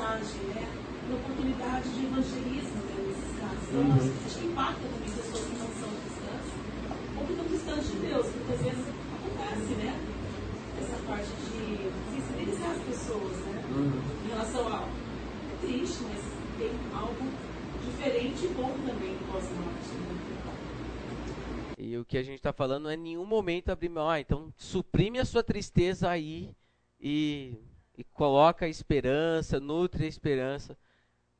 mensagem, 0.03 0.41
né? 0.51 0.67
Uma 1.07 1.17
oportunidade 1.17 1.89
de 1.89 2.05
evangelismo 2.05 2.81
né, 2.83 2.95
nesses 3.07 3.39
casos. 3.39 3.69
Então, 3.69 3.81
uhum. 3.81 4.13
acho 4.25 4.39
que 4.39 4.45
impacta 4.45 4.81
também 4.81 5.09
pessoas 5.09 5.45
que 5.45 5.55
não 5.55 5.67
são 5.79 5.89
cristãs, 6.03 6.45
ou 7.15 7.25
que 7.25 7.35
são 7.35 7.45
cristãs 7.45 7.87
de 7.87 7.97
Deus, 8.07 8.27
que 8.27 8.37
muitas 8.37 8.61
vezes 8.61 8.85
acontece, 9.15 9.73
né? 9.75 9.99
Essa 10.81 10.97
parte 11.07 11.27
de 11.27 11.91
sensibilizar 12.11 12.71
as 12.71 12.81
pessoas, 12.83 13.37
né? 13.47 13.63
Uhum. 13.75 14.01
Em 14.25 14.29
relação 14.29 14.67
a. 14.67 14.83
É 14.83 15.65
triste, 15.65 16.03
mas 16.03 16.19
tem 16.57 16.71
algo 16.93 17.23
diferente 17.85 18.45
e 18.45 18.47
bom 18.49 18.71
também 18.85 19.15
pós-morte. 19.31 19.93
Né? 19.93 20.23
E 21.77 21.97
o 21.97 22.05
que 22.05 22.17
a 22.17 22.23
gente 22.23 22.37
está 22.37 22.51
falando 22.51 22.89
é 22.89 22.95
em 22.95 22.97
nenhum 22.97 23.25
momento 23.25 23.69
abrir 23.69 23.89
mão. 23.89 24.09
Ah, 24.09 24.19
então 24.19 24.53
suprime 24.57 25.19
a 25.19 25.25
sua 25.25 25.43
tristeza 25.43 26.09
aí 26.09 26.49
e 26.99 27.57
e 27.97 28.03
coloca 28.03 28.65
a 28.65 28.69
esperança, 28.69 29.59
nutre 29.59 30.05
a 30.05 30.07
esperança. 30.07 30.77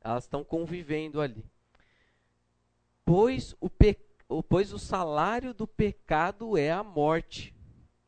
Elas 0.01 0.25
estão 0.25 0.43
convivendo 0.43 1.21
ali. 1.21 1.43
Pois 3.05 3.55
o, 3.59 3.69
pe... 3.69 3.97
pois 4.47 4.71
o 4.71 4.79
salário 4.79 5.53
do 5.53 5.67
pecado 5.67 6.57
é 6.57 6.71
a 6.71 6.83
morte, 6.83 7.53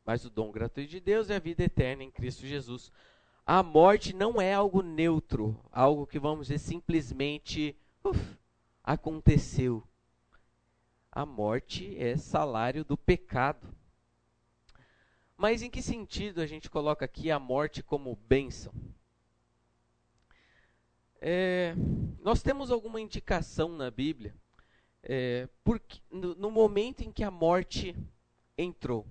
mas 0.05 0.25
o 0.25 0.29
dom 0.29 0.51
gratuito 0.51 0.91
de 0.91 0.99
Deus 0.99 1.29
é 1.29 1.35
a 1.35 1.39
vida 1.39 1.63
eterna 1.63 2.03
em 2.03 2.11
Cristo 2.11 2.45
Jesus. 2.45 2.91
A 3.45 3.61
morte 3.61 4.13
não 4.13 4.41
é 4.41 4.53
algo 4.53 4.81
neutro, 4.81 5.59
algo 5.71 6.07
que 6.07 6.19
vamos 6.19 6.47
dizer 6.47 6.59
simplesmente 6.59 7.77
uf, 8.03 8.37
aconteceu. 8.83 9.83
A 11.11 11.25
morte 11.25 11.95
é 11.97 12.17
salário 12.17 12.83
do 12.83 12.97
pecado. 12.97 13.67
Mas 15.37 15.61
em 15.61 15.69
que 15.69 15.81
sentido 15.81 16.41
a 16.41 16.47
gente 16.47 16.69
coloca 16.69 17.03
aqui 17.05 17.29
a 17.29 17.39
morte 17.39 17.83
como 17.83 18.15
bênção? 18.27 18.73
É, 21.19 21.75
nós 22.21 22.41
temos 22.41 22.71
alguma 22.71 23.01
indicação 23.01 23.69
na 23.69 23.89
Bíblia 23.89 24.35
é, 25.05 25.47
porque, 25.63 25.99
no, 26.11 26.35
no 26.35 26.51
momento 26.51 27.01
em 27.01 27.11
que 27.11 27.23
a 27.23 27.31
morte 27.31 27.95
entrou. 28.57 29.05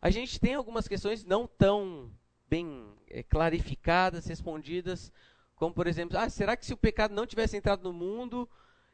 A 0.00 0.10
gente 0.10 0.38
tem 0.38 0.54
algumas 0.54 0.86
questões 0.86 1.24
não 1.24 1.46
tão 1.46 2.10
bem 2.46 2.94
é, 3.08 3.22
clarificadas, 3.22 4.26
respondidas, 4.26 5.10
como 5.56 5.72
por 5.72 5.86
exemplo, 5.86 6.18
ah, 6.18 6.28
será 6.28 6.56
que 6.56 6.66
se 6.66 6.74
o 6.74 6.76
pecado 6.76 7.14
não 7.14 7.26
tivesse 7.26 7.56
entrado 7.56 7.82
no 7.82 7.92
mundo, 7.92 8.48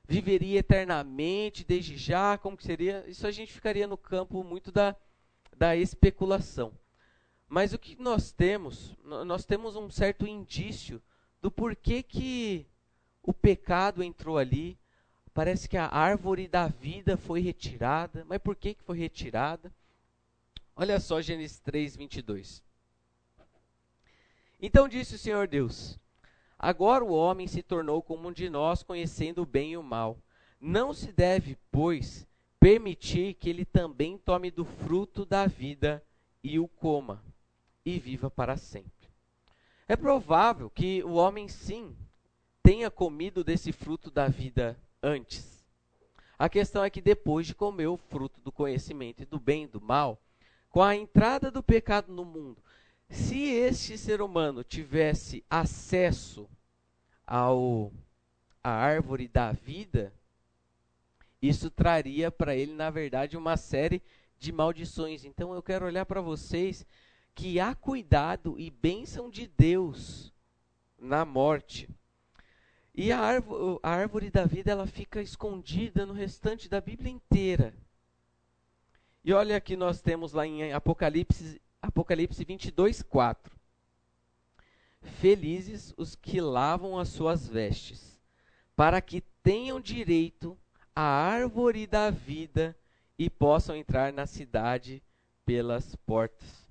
viveria 0.06 0.60
eternamente, 0.60 1.64
desde 1.64 1.96
já, 1.96 2.38
como 2.38 2.56
que 2.56 2.64
seria? 2.64 3.04
Isso 3.08 3.26
a 3.26 3.30
gente 3.30 3.52
ficaria 3.52 3.86
no 3.86 3.96
campo 3.96 4.44
muito 4.44 4.70
da, 4.70 4.94
da 5.60 5.76
especulação. 5.76 6.72
Mas 7.46 7.74
o 7.74 7.78
que 7.78 7.94
nós 8.00 8.32
temos, 8.32 8.96
nós 9.04 9.44
temos 9.44 9.76
um 9.76 9.90
certo 9.90 10.26
indício 10.26 11.02
do 11.42 11.50
porquê 11.50 12.02
que 12.02 12.66
o 13.22 13.34
pecado 13.34 14.02
entrou 14.02 14.38
ali. 14.38 14.78
Parece 15.34 15.68
que 15.68 15.76
a 15.76 15.86
árvore 15.86 16.48
da 16.48 16.66
vida 16.66 17.18
foi 17.18 17.42
retirada. 17.42 18.24
Mas 18.26 18.38
por 18.38 18.56
que, 18.56 18.72
que 18.72 18.82
foi 18.82 18.96
retirada? 18.96 19.70
Olha 20.74 20.98
só 20.98 21.20
Gênesis 21.20 21.58
3, 21.58 21.94
22. 21.94 22.64
Então 24.62 24.88
disse 24.88 25.16
o 25.16 25.18
Senhor 25.18 25.46
Deus: 25.46 25.98
Agora 26.58 27.04
o 27.04 27.12
homem 27.12 27.46
se 27.46 27.62
tornou 27.62 28.02
como 28.02 28.28
um 28.28 28.32
de 28.32 28.48
nós, 28.48 28.82
conhecendo 28.82 29.42
o 29.42 29.46
bem 29.46 29.72
e 29.72 29.76
o 29.76 29.82
mal. 29.82 30.18
Não 30.58 30.94
se 30.94 31.12
deve, 31.12 31.58
pois, 31.70 32.26
permitir 32.60 33.34
que 33.34 33.48
ele 33.48 33.64
também 33.64 34.18
tome 34.18 34.50
do 34.50 34.66
fruto 34.66 35.24
da 35.24 35.46
vida 35.46 36.04
e 36.44 36.58
o 36.58 36.68
coma 36.68 37.24
e 37.84 37.98
viva 37.98 38.30
para 38.30 38.58
sempre. 38.58 39.08
É 39.88 39.96
provável 39.96 40.68
que 40.68 41.02
o 41.02 41.14
homem, 41.14 41.48
sim, 41.48 41.96
tenha 42.62 42.90
comido 42.90 43.42
desse 43.42 43.72
fruto 43.72 44.10
da 44.10 44.28
vida 44.28 44.78
antes. 45.02 45.66
A 46.38 46.48
questão 46.48 46.84
é 46.84 46.90
que 46.90 47.00
depois 47.00 47.46
de 47.46 47.54
comer 47.54 47.86
o 47.86 47.96
fruto 47.96 48.40
do 48.40 48.52
conhecimento 48.52 49.22
e 49.22 49.26
do 49.26 49.40
bem 49.40 49.64
e 49.64 49.66
do 49.66 49.80
mal, 49.80 50.22
com 50.68 50.82
a 50.82 50.94
entrada 50.94 51.50
do 51.50 51.62
pecado 51.62 52.12
no 52.12 52.24
mundo, 52.24 52.62
se 53.08 53.42
este 53.42 53.98
ser 53.98 54.20
humano 54.22 54.62
tivesse 54.62 55.44
acesso 55.50 56.48
ao 57.26 57.92
a 58.62 58.70
árvore 58.70 59.26
da 59.26 59.52
vida, 59.52 60.12
isso 61.40 61.70
traria 61.70 62.30
para 62.30 62.54
ele, 62.54 62.72
na 62.72 62.90
verdade, 62.90 63.36
uma 63.36 63.56
série 63.56 64.02
de 64.38 64.52
maldições. 64.52 65.24
Então 65.24 65.54
eu 65.54 65.62
quero 65.62 65.86
olhar 65.86 66.04
para 66.04 66.20
vocês 66.20 66.84
que 67.34 67.58
há 67.58 67.74
cuidado 67.74 68.58
e 68.58 68.70
bênção 68.70 69.30
de 69.30 69.46
Deus 69.46 70.32
na 70.98 71.24
morte. 71.24 71.88
E 72.94 73.12
a 73.12 73.18
árvore, 73.18 73.78
a 73.82 73.90
árvore 73.90 74.30
da 74.30 74.44
vida 74.44 74.70
ela 74.70 74.86
fica 74.86 75.22
escondida 75.22 76.04
no 76.04 76.12
restante 76.12 76.68
da 76.68 76.80
Bíblia 76.80 77.10
inteira. 77.10 77.74
E 79.24 79.32
olha 79.32 79.56
aqui 79.56 79.76
nós 79.76 80.00
temos 80.00 80.32
lá 80.32 80.46
em 80.46 80.72
Apocalipse, 80.72 81.60
Apocalipse 81.80 82.44
22, 82.44 83.02
4. 83.02 83.58
Felizes 85.00 85.94
os 85.96 86.14
que 86.14 86.40
lavam 86.40 86.98
as 86.98 87.08
suas 87.08 87.48
vestes, 87.48 88.20
para 88.76 89.00
que 89.00 89.22
tenham 89.42 89.80
direito 89.80 90.58
à 91.00 91.02
árvore 91.02 91.86
da 91.86 92.10
vida 92.10 92.76
e 93.18 93.30
possam 93.30 93.74
entrar 93.74 94.12
na 94.12 94.26
cidade 94.26 95.02
pelas 95.46 95.96
portas. 95.96 96.68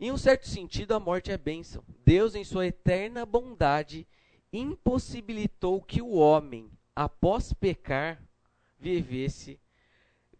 Em 0.00 0.10
um 0.10 0.16
certo 0.16 0.48
sentido, 0.48 0.94
a 0.94 1.00
morte 1.00 1.30
é 1.30 1.36
bênção. 1.36 1.84
Deus, 2.06 2.34
em 2.34 2.42
sua 2.42 2.66
eterna 2.66 3.26
bondade, 3.26 4.06
impossibilitou 4.50 5.82
que 5.82 6.00
o 6.00 6.14
homem, 6.14 6.70
após 6.94 7.52
pecar, 7.52 8.22
vivesse 8.80 9.60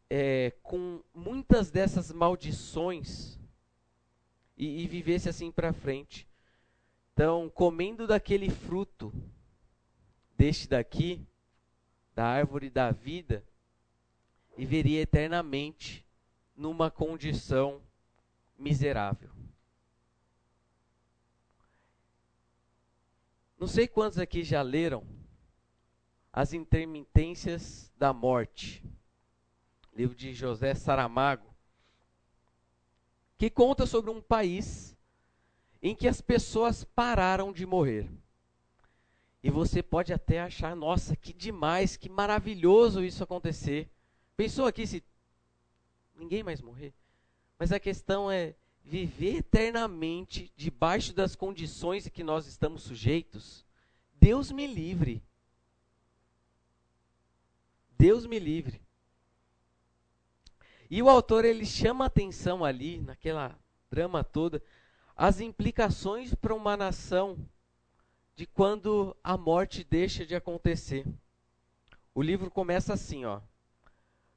é, 0.09 0.55
com 0.63 1.03
muitas 1.15 1.71
dessas 1.71 2.11
maldições 2.11 3.39
e, 4.57 4.83
e 4.83 4.87
vivesse 4.87 5.29
assim 5.29 5.53
para 5.53 5.75
frente. 5.75 6.27
Então, 7.13 7.51
comendo 7.51 8.07
daquele 8.07 8.49
fruto, 8.49 9.13
deste 10.39 10.69
daqui, 10.69 11.27
da 12.17 12.25
árvore 12.25 12.71
da 12.71 12.91
vida, 12.91 13.45
viveria 14.57 15.03
eternamente 15.03 16.03
numa 16.57 16.91
condição 16.91 17.83
miserável. 18.59 19.31
Não 23.59 23.67
sei 23.67 23.87
quantos 23.87 24.19
aqui 24.19 24.43
já 24.43 24.63
leram 24.63 25.07
As 26.33 26.55
Intermitências 26.55 27.93
da 27.99 28.15
Morte, 28.15 28.83
livro 29.95 30.17
de 30.17 30.33
José 30.33 30.75
Saramago, 30.75 31.55
que 33.37 33.51
conta 33.51 33.85
sobre 33.85 34.11
um 34.11 34.23
país 34.23 34.97
em 35.83 35.95
que 35.95 36.09
as 36.09 36.23
pessoas 36.23 36.83
pararam 36.83 37.53
de 37.53 37.67
morrer. 37.67 38.11
E 39.47 39.51
você 39.51 39.81
pode 39.81 40.13
até 40.13 40.41
achar, 40.41 40.75
nossa, 40.75 41.15
que 41.15 41.33
demais, 41.33 41.97
que 41.97 42.09
maravilhoso 42.09 43.05
isso 43.05 43.23
acontecer. 43.23 43.89
Pensou 44.37 44.67
aqui 44.67 44.85
se 44.85 45.05
ninguém 46.17 46.43
mais 46.43 46.61
morrer? 46.61 46.93
Mas 47.57 47.71
a 47.71 47.79
questão 47.79 48.29
é, 48.29 48.57
viver 48.83 49.37
eternamente 49.37 50.53
debaixo 50.57 51.13
das 51.13 51.37
condições 51.37 52.09
que 52.09 52.25
nós 52.25 52.49
estamos 52.49 52.83
sujeitos, 52.83 53.65
Deus 54.17 54.51
me 54.51 54.67
livre. 54.67 55.23
Deus 57.97 58.27
me 58.27 58.41
livre. 58.41 58.83
E 60.91 61.01
o 61.01 61.09
autor 61.09 61.45
ele 61.45 61.65
chama 61.65 62.07
atenção 62.07 62.65
ali 62.65 62.99
naquela 63.01 63.57
drama 63.89 64.25
toda 64.25 64.61
as 65.15 65.39
implicações 65.39 66.35
para 66.35 66.53
uma 66.53 66.77
nação 66.77 67.39
de 68.37 68.47
quando 68.47 69.17
a 69.25 69.37
morte 69.37 69.83
deixa 69.83 70.27
de 70.27 70.37
acontecer. 70.37 71.07
O 72.15 72.21
livro 72.21 72.51
começa 72.51 72.93
assim, 72.93 73.25
ó. 73.25 73.41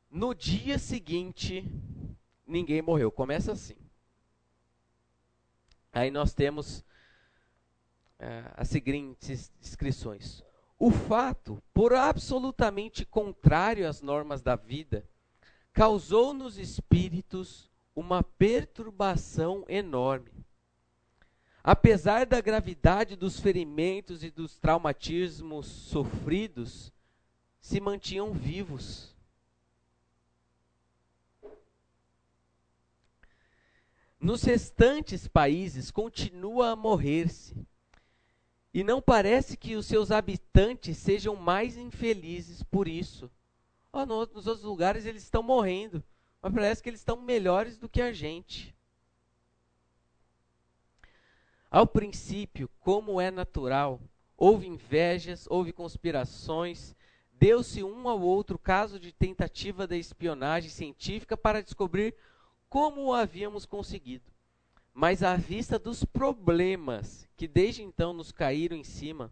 No 0.09 0.33
dia 0.33 0.79
seguinte, 0.79 1.69
ninguém 2.47 2.81
morreu. 2.81 3.11
Começa 3.11 3.51
assim. 3.51 3.75
Aí 5.91 6.09
nós 6.09 6.33
temos 6.33 6.79
uh, 6.79 8.53
as 8.55 8.69
seguintes 8.69 9.51
descrições. 9.59 10.41
O 10.77 10.91
fato, 10.91 11.61
por 11.73 11.93
absolutamente 11.93 13.05
contrário 13.05 13.87
às 13.87 14.01
normas 14.01 14.41
da 14.41 14.55
vida, 14.55 15.05
causou 15.73 16.33
nos 16.33 16.57
espíritos 16.57 17.69
uma 17.93 18.23
perturbação 18.23 19.65
enorme. 19.67 20.38
Apesar 21.63 22.25
da 22.25 22.39
gravidade 22.39 23.15
dos 23.15 23.39
ferimentos 23.39 24.23
e 24.23 24.31
dos 24.31 24.57
traumatismos 24.57 25.67
sofridos, 25.67 26.91
se 27.59 27.81
mantinham 27.81 28.31
vivos. 28.31 29.13
Nos 34.19 34.43
restantes 34.43 35.27
países 35.27 35.91
continua 35.91 36.71
a 36.71 36.75
morrer-se. 36.75 37.55
E 38.73 38.83
não 38.83 39.01
parece 39.01 39.57
que 39.57 39.75
os 39.75 39.85
seus 39.85 40.11
habitantes 40.11 40.97
sejam 40.97 41.35
mais 41.35 41.75
infelizes 41.75 42.61
por 42.63 42.87
isso. 42.87 43.31
Oh, 43.91 44.05
no, 44.05 44.25
nos 44.27 44.45
outros 44.45 44.63
lugares 44.63 45.05
eles 45.05 45.23
estão 45.23 45.41
morrendo, 45.41 46.03
mas 46.41 46.53
parece 46.53 46.83
que 46.83 46.89
eles 46.89 46.99
estão 46.99 47.19
melhores 47.19 47.77
do 47.77 47.89
que 47.89 48.01
a 48.01 48.13
gente. 48.13 48.75
Ao 51.71 51.85
princípio, 51.85 52.67
como 52.79 53.21
é 53.21 53.29
natural, 53.29 54.01
houve 54.35 54.65
invejas, 54.67 55.45
houve 55.47 55.71
conspirações, 55.71 56.95
deu-se 57.31 57.83
um 57.83 58.09
ao 58.09 58.19
outro 58.19 58.57
caso 58.57 58.99
de 58.99 59.11
tentativa 59.11 59.85
da 59.85 59.95
espionagem 59.95 60.71
científica 60.71 61.37
para 61.37 61.61
descobrir 61.61 62.15
como 62.67 63.05
o 63.05 63.13
havíamos 63.13 63.67
conseguido. 63.67 64.31
Mas 64.93 65.21
à 65.21 65.35
vista 65.35 65.77
dos 65.77 66.03
problemas 66.03 67.29
que 67.37 67.47
desde 67.47 67.83
então 67.83 68.13
nos 68.13 68.31
caíram 68.31 68.75
em 68.75 68.83
cima, 68.83 69.31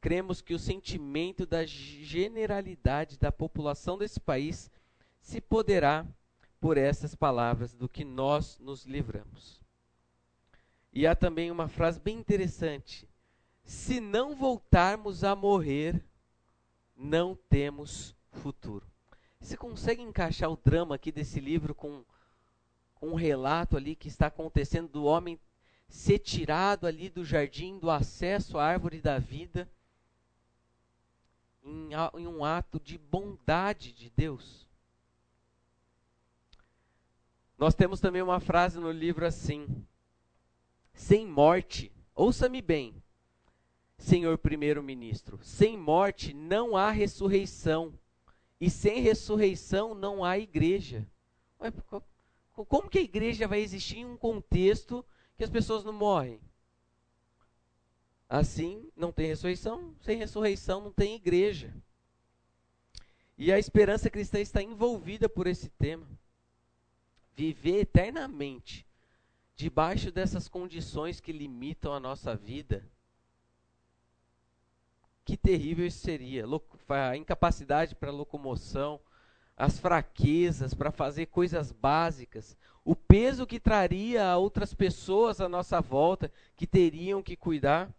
cremos 0.00 0.40
que 0.40 0.54
o 0.54 0.58
sentimento 0.58 1.44
da 1.44 1.66
generalidade 1.66 3.18
da 3.18 3.30
população 3.30 3.98
desse 3.98 4.18
país 4.18 4.70
se 5.20 5.42
poderá 5.42 6.06
por 6.58 6.78
essas 6.78 7.14
palavras 7.14 7.74
do 7.74 7.86
que 7.86 8.02
nós 8.02 8.58
nos 8.58 8.86
livramos. 8.86 9.65
E 10.96 11.06
há 11.06 11.14
também 11.14 11.50
uma 11.50 11.68
frase 11.68 12.00
bem 12.00 12.16
interessante: 12.16 13.06
se 13.62 14.00
não 14.00 14.34
voltarmos 14.34 15.24
a 15.24 15.36
morrer, 15.36 16.02
não 16.96 17.36
temos 17.50 18.16
futuro. 18.32 18.90
Você 19.38 19.58
consegue 19.58 20.00
encaixar 20.00 20.50
o 20.50 20.56
drama 20.56 20.94
aqui 20.94 21.12
desse 21.12 21.38
livro 21.38 21.74
com 21.74 22.02
um 23.02 23.14
relato 23.14 23.76
ali 23.76 23.94
que 23.94 24.08
está 24.08 24.28
acontecendo 24.28 24.88
do 24.88 25.04
homem 25.04 25.38
ser 25.86 26.18
tirado 26.18 26.86
ali 26.86 27.10
do 27.10 27.22
jardim, 27.22 27.78
do 27.78 27.90
acesso 27.90 28.56
à 28.56 28.64
árvore 28.64 29.02
da 29.02 29.18
vida, 29.18 29.70
em, 31.62 31.90
em 31.92 32.26
um 32.26 32.42
ato 32.42 32.80
de 32.80 32.96
bondade 32.96 33.92
de 33.92 34.08
Deus. 34.08 34.66
Nós 37.58 37.74
temos 37.74 38.00
também 38.00 38.22
uma 38.22 38.40
frase 38.40 38.78
no 38.78 38.90
livro 38.90 39.26
assim: 39.26 39.86
sem 40.96 41.26
morte, 41.26 41.92
ouça-me 42.14 42.62
bem, 42.62 43.00
senhor 43.98 44.38
primeiro-ministro, 44.38 45.38
sem 45.42 45.76
morte 45.76 46.32
não 46.32 46.74
há 46.74 46.90
ressurreição, 46.90 47.96
e 48.58 48.70
sem 48.70 49.00
ressurreição 49.00 49.94
não 49.94 50.24
há 50.24 50.38
igreja. 50.38 51.06
Ué, 51.60 51.70
como 52.50 52.88
que 52.88 52.98
a 52.98 53.02
igreja 53.02 53.46
vai 53.46 53.60
existir 53.60 53.98
em 53.98 54.06
um 54.06 54.16
contexto 54.16 55.04
que 55.36 55.44
as 55.44 55.50
pessoas 55.50 55.84
não 55.84 55.92
morrem? 55.92 56.40
Assim, 58.26 58.90
não 58.96 59.12
tem 59.12 59.26
ressurreição, 59.26 59.94
sem 60.00 60.16
ressurreição 60.16 60.80
não 60.80 60.90
tem 60.90 61.14
igreja. 61.14 61.74
E 63.36 63.52
a 63.52 63.58
esperança 63.58 64.08
cristã 64.08 64.40
está 64.40 64.62
envolvida 64.62 65.28
por 65.28 65.46
esse 65.46 65.68
tema. 65.68 66.08
Viver 67.36 67.80
eternamente 67.80 68.85
debaixo 69.56 70.12
dessas 70.12 70.48
condições 70.48 71.18
que 71.18 71.32
limitam 71.32 71.94
a 71.94 71.98
nossa 71.98 72.36
vida. 72.36 72.86
Que 75.24 75.36
terrível 75.36 75.86
isso 75.86 75.98
seria. 75.98 76.44
A 76.88 77.16
incapacidade 77.16 77.94
para 77.94 78.10
locomoção, 78.12 79.00
as 79.56 79.78
fraquezas 79.78 80.74
para 80.74 80.92
fazer 80.92 81.26
coisas 81.26 81.72
básicas, 81.72 82.56
o 82.84 82.94
peso 82.94 83.46
que 83.46 83.58
traria 83.58 84.24
a 84.28 84.36
outras 84.36 84.74
pessoas 84.74 85.40
à 85.40 85.48
nossa 85.48 85.80
volta 85.80 86.30
que 86.54 86.66
teriam 86.66 87.22
que 87.22 87.34
cuidar. 87.34 87.92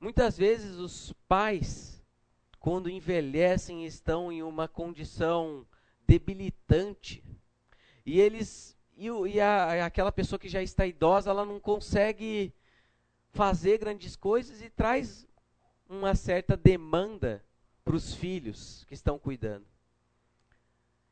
Muitas 0.00 0.36
vezes 0.36 0.76
os 0.76 1.12
pais, 1.28 2.02
quando 2.58 2.90
envelhecem, 2.90 3.86
estão 3.86 4.32
em 4.32 4.42
uma 4.42 4.66
condição 4.66 5.66
debilitante. 6.06 7.22
E 8.04 8.20
eles 8.20 8.75
e, 8.96 9.08
e 9.08 9.40
a, 9.40 9.84
aquela 9.86 10.10
pessoa 10.10 10.38
que 10.38 10.48
já 10.48 10.62
está 10.62 10.86
idosa, 10.86 11.30
ela 11.30 11.44
não 11.44 11.60
consegue 11.60 12.52
fazer 13.32 13.78
grandes 13.78 14.16
coisas 14.16 14.62
e 14.62 14.70
traz 14.70 15.26
uma 15.88 16.14
certa 16.14 16.56
demanda 16.56 17.44
para 17.84 17.94
os 17.94 18.14
filhos 18.14 18.84
que 18.84 18.94
estão 18.94 19.18
cuidando. 19.18 19.66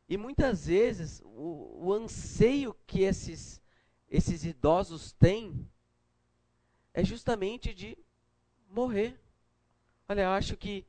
E 0.09 0.16
muitas 0.16 0.66
vezes 0.66 1.20
o, 1.24 1.87
o 1.87 1.93
anseio 1.93 2.74
que 2.87 3.03
esses, 3.03 3.61
esses 4.09 4.45
idosos 4.45 5.12
têm 5.12 5.68
é 6.93 7.05
justamente 7.05 7.74
de 7.74 7.97
morrer. 8.68 9.18
Olha, 10.09 10.22
eu 10.22 10.30
acho 10.30 10.57
que 10.57 10.87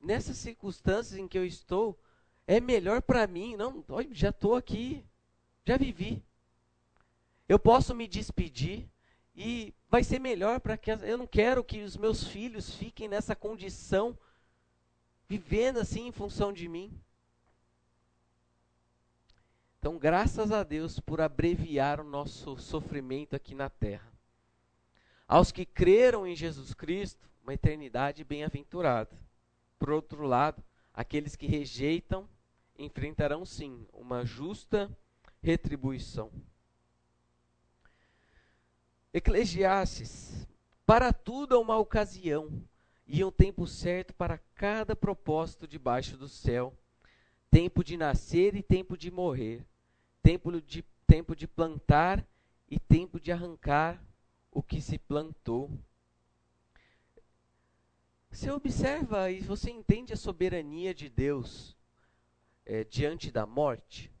nessas 0.00 0.36
circunstâncias 0.36 1.18
em 1.18 1.28
que 1.28 1.38
eu 1.38 1.44
estou, 1.44 1.98
é 2.46 2.60
melhor 2.60 3.02
para 3.02 3.26
mim, 3.26 3.56
não, 3.56 3.84
já 4.10 4.30
estou 4.30 4.54
aqui, 4.54 5.04
já 5.64 5.76
vivi. 5.76 6.22
Eu 7.50 7.58
posso 7.58 7.96
me 7.96 8.06
despedir 8.06 8.88
e 9.34 9.74
vai 9.88 10.04
ser 10.04 10.20
melhor 10.20 10.60
para 10.60 10.76
que 10.76 10.92
eu 10.92 11.18
não 11.18 11.26
quero 11.26 11.64
que 11.64 11.82
os 11.82 11.96
meus 11.96 12.22
filhos 12.28 12.76
fiquem 12.76 13.08
nessa 13.08 13.34
condição 13.34 14.16
vivendo 15.28 15.80
assim 15.80 16.06
em 16.06 16.12
função 16.12 16.52
de 16.52 16.68
mim. 16.68 16.96
Então, 19.80 19.98
graças 19.98 20.52
a 20.52 20.62
Deus 20.62 21.00
por 21.00 21.20
abreviar 21.20 21.98
o 21.98 22.04
nosso 22.04 22.56
sofrimento 22.56 23.34
aqui 23.34 23.52
na 23.52 23.68
terra. 23.68 24.12
Aos 25.26 25.50
que 25.50 25.66
creram 25.66 26.24
em 26.24 26.36
Jesus 26.36 26.72
Cristo, 26.72 27.28
uma 27.42 27.54
eternidade 27.54 28.22
bem-aventurada. 28.22 29.18
Por 29.76 29.90
outro 29.90 30.22
lado, 30.22 30.62
aqueles 30.94 31.34
que 31.34 31.48
rejeitam 31.48 32.28
enfrentarão 32.78 33.44
sim 33.44 33.88
uma 33.92 34.24
justa 34.24 34.88
retribuição. 35.42 36.30
Eclesiastes: 39.12 40.46
Para 40.86 41.12
tudo 41.12 41.56
há 41.56 41.58
uma 41.58 41.76
ocasião 41.76 42.62
e 43.06 43.24
um 43.24 43.30
tempo 43.30 43.66
certo 43.66 44.14
para 44.14 44.38
cada 44.54 44.94
propósito 44.94 45.66
debaixo 45.66 46.16
do 46.16 46.28
céu. 46.28 46.72
Tempo 47.50 47.82
de 47.82 47.96
nascer 47.96 48.54
e 48.54 48.62
tempo 48.62 48.96
de 48.96 49.10
morrer. 49.10 49.66
Tempo 50.22 50.60
de, 50.60 50.84
tempo 51.06 51.34
de 51.34 51.48
plantar 51.48 52.24
e 52.68 52.78
tempo 52.78 53.18
de 53.18 53.32
arrancar 53.32 54.00
o 54.52 54.62
que 54.62 54.80
se 54.80 54.96
plantou. 54.96 55.70
Você 58.30 58.48
observa 58.48 59.28
e 59.30 59.40
você 59.40 59.70
entende 59.70 60.12
a 60.12 60.16
soberania 60.16 60.94
de 60.94 61.08
Deus 61.08 61.76
é, 62.64 62.84
diante 62.84 63.32
da 63.32 63.44
morte? 63.44 64.12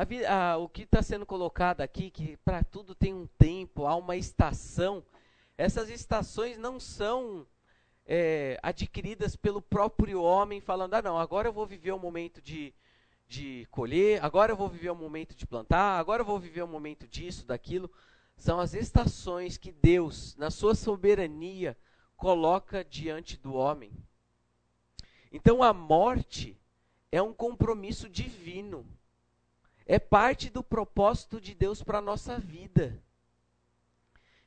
A, 0.00 0.52
a, 0.52 0.56
o 0.56 0.66
que 0.66 0.84
está 0.84 1.02
sendo 1.02 1.26
colocado 1.26 1.82
aqui, 1.82 2.10
que 2.10 2.38
para 2.38 2.64
tudo 2.64 2.94
tem 2.94 3.12
um 3.12 3.26
tempo, 3.36 3.86
há 3.86 3.94
uma 3.96 4.16
estação, 4.16 5.04
essas 5.58 5.90
estações 5.90 6.56
não 6.56 6.80
são 6.80 7.46
é, 8.06 8.58
adquiridas 8.62 9.36
pelo 9.36 9.60
próprio 9.60 10.22
homem, 10.22 10.58
falando: 10.58 10.94
ah, 10.94 11.02
não, 11.02 11.18
agora 11.18 11.48
eu 11.48 11.52
vou 11.52 11.66
viver 11.66 11.92
um 11.92 11.98
momento 11.98 12.40
de, 12.40 12.72
de 13.28 13.68
colher, 13.70 14.24
agora 14.24 14.52
eu 14.52 14.56
vou 14.56 14.70
viver 14.70 14.90
um 14.90 14.94
momento 14.94 15.34
de 15.34 15.46
plantar, 15.46 15.98
agora 15.98 16.22
eu 16.22 16.26
vou 16.26 16.40
viver 16.40 16.62
um 16.62 16.66
momento 16.66 17.06
disso, 17.06 17.46
daquilo 17.46 17.90
são 18.38 18.58
as 18.58 18.72
estações 18.72 19.58
que 19.58 19.70
Deus, 19.70 20.34
na 20.36 20.50
sua 20.50 20.74
soberania, 20.74 21.76
coloca 22.16 22.82
diante 22.82 23.36
do 23.36 23.52
homem. 23.52 23.92
Então 25.30 25.62
a 25.62 25.74
morte 25.74 26.58
é 27.12 27.20
um 27.20 27.34
compromisso 27.34 28.08
divino. 28.08 28.86
É 29.92 29.98
parte 29.98 30.48
do 30.48 30.62
propósito 30.62 31.40
de 31.40 31.52
Deus 31.52 31.82
para 31.82 31.98
a 31.98 32.00
nossa 32.00 32.38
vida. 32.38 33.02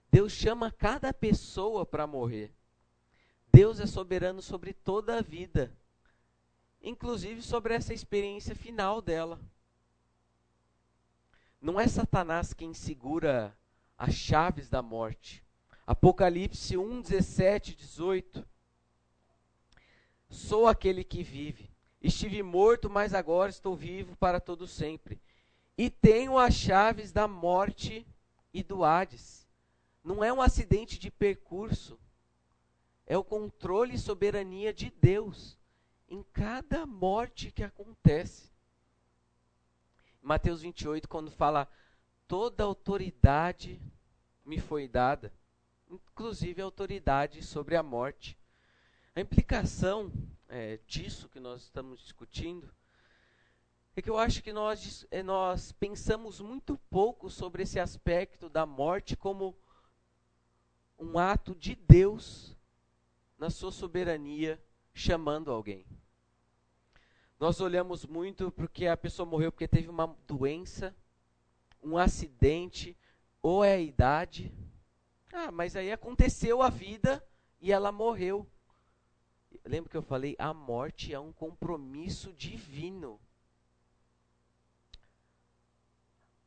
Deus 0.09 0.31
chama 0.31 0.71
cada 0.71 1.13
pessoa 1.13 1.85
para 1.85 2.07
morrer. 2.07 2.55
Deus 3.51 3.81
é 3.81 3.85
soberano 3.85 4.41
sobre 4.41 4.71
toda 4.71 5.17
a 5.17 5.21
vida, 5.21 5.75
inclusive 6.81 7.41
sobre 7.41 7.73
essa 7.73 7.93
experiência 7.93 8.55
final 8.55 9.01
dela. 9.01 9.37
Não 11.59 11.77
é 11.77 11.89
Satanás 11.89 12.53
quem 12.53 12.73
segura 12.73 13.53
as 13.97 14.13
chaves 14.13 14.69
da 14.69 14.81
morte. 14.81 15.43
Apocalipse 15.85 16.77
1, 16.77 17.01
17, 17.01 17.75
18. 17.75 18.47
Sou 20.29 20.67
aquele 20.69 21.03
que 21.03 21.21
vive. 21.21 21.69
Estive 22.01 22.41
morto, 22.41 22.89
mas 22.89 23.13
agora 23.13 23.49
estou 23.49 23.75
vivo 23.75 24.15
para 24.15 24.39
todo 24.39 24.65
sempre. 24.65 25.21
E 25.77 25.89
tenho 25.89 26.37
as 26.37 26.53
chaves 26.53 27.11
da 27.11 27.27
morte 27.27 28.05
e 28.53 28.61
do 28.61 28.83
Hades. 28.83 29.47
Não 30.03 30.23
é 30.23 30.31
um 30.31 30.41
acidente 30.41 30.99
de 30.99 31.09
percurso. 31.09 31.99
É 33.05 33.17
o 33.17 33.23
controle 33.23 33.95
e 33.95 33.99
soberania 33.99 34.73
de 34.73 34.91
Deus 34.91 35.57
em 36.07 36.23
cada 36.31 36.85
morte 36.85 37.51
que 37.51 37.63
acontece. 37.63 38.51
Mateus 40.21 40.61
28, 40.61 41.09
quando 41.09 41.31
fala 41.31 41.67
toda 42.27 42.63
autoridade 42.63 43.81
me 44.45 44.59
foi 44.59 44.87
dada, 44.87 45.33
inclusive 45.89 46.61
a 46.61 46.65
autoridade 46.65 47.41
sobre 47.43 47.75
a 47.75 47.83
morte. 47.83 48.37
A 49.15 49.21
implicação 49.21 50.11
é, 50.47 50.79
disso 50.85 51.29
que 51.29 51.39
nós 51.39 51.63
estamos 51.63 51.99
discutindo 52.01 52.73
é 53.95 54.01
que 54.01 54.09
eu 54.09 54.17
acho 54.17 54.41
que 54.41 54.51
nós, 54.51 55.05
é, 55.11 55.21
nós 55.21 55.71
pensamos 55.71 56.41
muito 56.41 56.77
pouco 56.89 57.29
sobre 57.29 57.63
esse 57.63 57.79
aspecto 57.79 58.49
da 58.49 58.65
morte 58.65 59.15
como 59.15 59.55
um 60.97 61.17
ato 61.19 61.53
de 61.53 61.75
Deus 61.75 62.57
na 63.37 63.49
sua 63.49 63.71
soberania 63.71 64.61
chamando 64.93 65.51
alguém. 65.51 65.85
Nós 67.39 67.59
olhamos 67.59 68.05
muito 68.05 68.51
porque 68.51 68.87
a 68.87 68.97
pessoa 68.97 69.25
morreu 69.25 69.51
porque 69.51 69.67
teve 69.67 69.89
uma 69.89 70.07
doença, 70.25 70.95
um 71.81 71.97
acidente 71.97 72.97
ou 73.41 73.63
é 73.63 73.73
a 73.73 73.79
idade. 73.79 74.51
Ah, 75.31 75.51
mas 75.51 75.75
aí 75.75 75.91
aconteceu 75.91 76.61
a 76.61 76.69
vida 76.69 77.23
e 77.59 77.71
ela 77.71 77.91
morreu. 77.91 78.47
Lembra 79.65 79.89
que 79.89 79.97
eu 79.97 80.01
falei? 80.01 80.35
A 80.39 80.53
morte 80.53 81.13
é 81.13 81.19
um 81.19 81.33
compromisso 81.33 82.33
divino. 82.33 83.19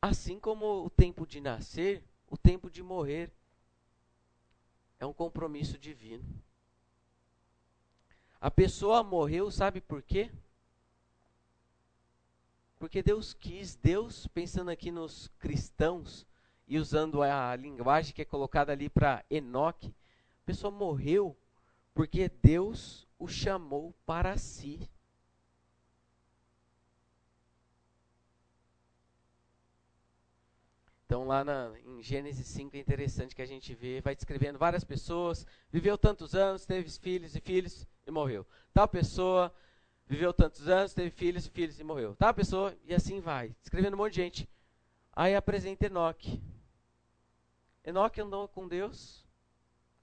Assim 0.01 0.39
como 0.39 0.85
o 0.85 0.89
tempo 0.89 1.25
de 1.25 1.41
nascer, 1.41 2.03
o 2.29 2.37
tempo 2.37 2.69
de 2.69 2.83
morrer 2.83 3.31
é 4.99 5.05
um 5.05 5.13
compromisso 5.13 5.77
divino. 5.77 6.23
A 8.39 8.51
pessoa 8.51 9.03
morreu, 9.03 9.49
sabe 9.49 9.81
por 9.81 10.03
quê? 10.03 10.31
Porque 12.77 13.01
Deus 13.01 13.33
quis, 13.33 13.75
Deus, 13.75 14.27
pensando 14.27 14.69
aqui 14.69 14.91
nos 14.91 15.29
cristãos 15.39 16.27
e 16.67 16.77
usando 16.77 17.23
a 17.23 17.55
linguagem 17.55 18.13
que 18.13 18.21
é 18.21 18.25
colocada 18.25 18.71
ali 18.71 18.89
para 18.89 19.25
Enoque, 19.29 19.95
a 20.43 20.45
pessoa 20.45 20.69
morreu 20.69 21.35
porque 21.93 22.29
Deus 22.29 23.07
o 23.17 23.27
chamou 23.27 23.95
para 24.05 24.37
si. 24.37 24.87
Então, 31.07 31.25
lá 31.25 31.41
na, 31.41 31.71
em 31.85 32.03
Gênesis 32.03 32.45
5 32.47 32.75
é 32.75 32.79
interessante 32.81 33.33
que 33.33 33.41
a 33.41 33.45
gente 33.45 33.73
vê, 33.73 34.01
vai 34.01 34.13
descrevendo 34.13 34.59
várias 34.59 34.83
pessoas, 34.83 35.47
viveu 35.71 35.97
tantos 35.97 36.35
anos, 36.35 36.65
teve 36.65 36.89
filhos 36.99 37.33
e 37.33 37.39
filhos 37.39 37.87
e 38.05 38.11
morreu. 38.11 38.45
Tal 38.73 38.89
pessoa 38.89 39.53
viveu 40.05 40.33
tantos 40.33 40.67
anos, 40.67 40.93
teve 40.93 41.09
filhos 41.09 41.47
e 41.47 41.49
filhos 41.49 41.79
e 41.79 41.83
morreu. 41.85 42.13
Tal 42.17 42.33
pessoa, 42.33 42.77
e 42.83 42.93
assim 42.93 43.21
vai, 43.21 43.55
descrevendo 43.61 43.95
um 43.95 43.99
monte 43.99 44.15
de 44.15 44.21
gente. 44.21 44.49
Aí 45.13 45.33
apresenta 45.33 45.85
Enoque. 45.85 46.43
Enoque 47.85 48.19
andou 48.19 48.45
com 48.49 48.67
Deus 48.67 49.25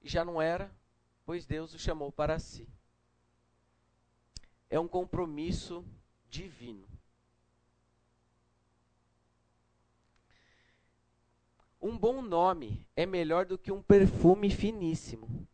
e 0.01 0.09
já 0.09 0.25
não 0.25 0.41
era, 0.41 0.75
pois 1.27 1.45
Deus 1.45 1.75
o 1.75 1.79
chamou 1.79 2.11
para 2.11 2.39
si. 2.39 2.67
É 4.71 4.81
um 4.81 4.89
compromisso 4.89 5.85
divino. 6.31 6.89
Um 11.87 11.99
bom 11.99 12.23
nome 12.23 12.89
é 12.97 13.05
melhor 13.05 13.45
do 13.45 13.59
que 13.59 13.71
um 13.71 13.83
perfume 13.83 14.49
finíssimo. 14.49 15.47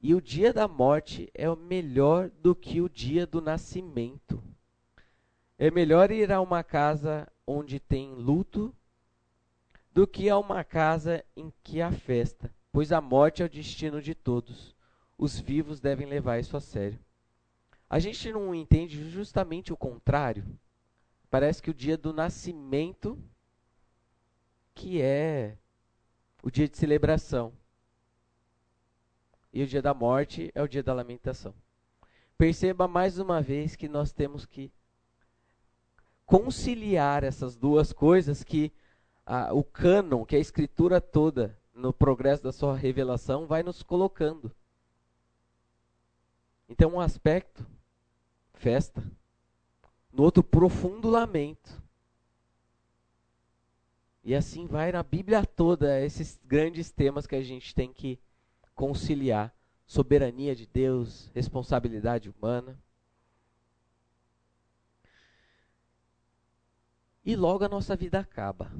E 0.00 0.12
o 0.12 0.20
dia 0.20 0.52
da 0.52 0.66
morte 0.66 1.30
é 1.32 1.54
melhor 1.54 2.30
do 2.30 2.52
que 2.52 2.80
o 2.80 2.88
dia 2.88 3.24
do 3.24 3.40
nascimento. 3.40 4.42
É 5.56 5.70
melhor 5.70 6.10
ir 6.10 6.32
a 6.32 6.40
uma 6.40 6.64
casa 6.64 7.30
onde 7.46 7.78
tem 7.78 8.12
luto 8.12 8.74
do 9.94 10.04
que 10.04 10.28
a 10.28 10.36
uma 10.36 10.64
casa 10.64 11.24
em 11.36 11.52
que 11.62 11.80
há 11.80 11.92
festa, 11.92 12.52
pois 12.72 12.90
a 12.90 13.00
morte 13.00 13.40
é 13.40 13.46
o 13.46 13.48
destino 13.48 14.02
de 14.02 14.16
todos. 14.16 14.74
Os 15.16 15.38
vivos 15.38 15.78
devem 15.78 16.08
levar 16.08 16.40
isso 16.40 16.56
a 16.56 16.60
sério. 16.60 16.98
A 17.88 18.00
gente 18.00 18.32
não 18.32 18.52
entende 18.52 19.08
justamente 19.08 19.72
o 19.72 19.76
contrário. 19.76 20.44
Parece 21.30 21.62
que 21.62 21.70
o 21.70 21.74
dia 21.74 21.96
do 21.96 22.12
nascimento 22.12 23.16
que 24.74 25.00
é 25.00 25.56
o 26.42 26.50
dia 26.50 26.68
de 26.68 26.76
celebração. 26.76 27.52
E 29.52 29.62
o 29.62 29.66
dia 29.66 29.82
da 29.82 29.94
morte 29.94 30.50
é 30.54 30.62
o 30.62 30.68
dia 30.68 30.82
da 30.82 30.92
lamentação. 30.92 31.54
Perceba 32.36 32.86
mais 32.86 33.18
uma 33.18 33.42
vez 33.42 33.74
que 33.74 33.88
nós 33.88 34.12
temos 34.12 34.46
que 34.46 34.70
conciliar 36.24 37.24
essas 37.24 37.56
duas 37.56 37.92
coisas 37.92 38.44
que 38.44 38.72
a, 39.24 39.52
o 39.52 39.64
cânon, 39.64 40.24
que 40.24 40.36
a 40.36 40.38
escritura 40.38 41.00
toda, 41.00 41.58
no 41.74 41.92
progresso 41.92 42.42
da 42.42 42.52
sua 42.52 42.76
revelação, 42.76 43.46
vai 43.46 43.62
nos 43.62 43.82
colocando. 43.82 44.54
Então, 46.68 46.94
um 46.94 47.00
aspecto, 47.00 47.66
festa. 48.52 49.02
No 50.12 50.22
outro, 50.22 50.42
profundo 50.42 51.08
lamento. 51.08 51.82
E 54.28 54.34
assim 54.34 54.66
vai 54.66 54.92
na 54.92 55.02
Bíblia 55.02 55.42
toda, 55.42 56.02
esses 56.02 56.38
grandes 56.44 56.90
temas 56.90 57.26
que 57.26 57.34
a 57.34 57.42
gente 57.42 57.74
tem 57.74 57.90
que 57.90 58.20
conciliar: 58.74 59.56
soberania 59.86 60.54
de 60.54 60.66
Deus, 60.66 61.30
responsabilidade 61.34 62.28
humana. 62.28 62.78
E 67.24 67.34
logo 67.34 67.64
a 67.64 67.70
nossa 67.70 67.96
vida 67.96 68.20
acaba. 68.20 68.70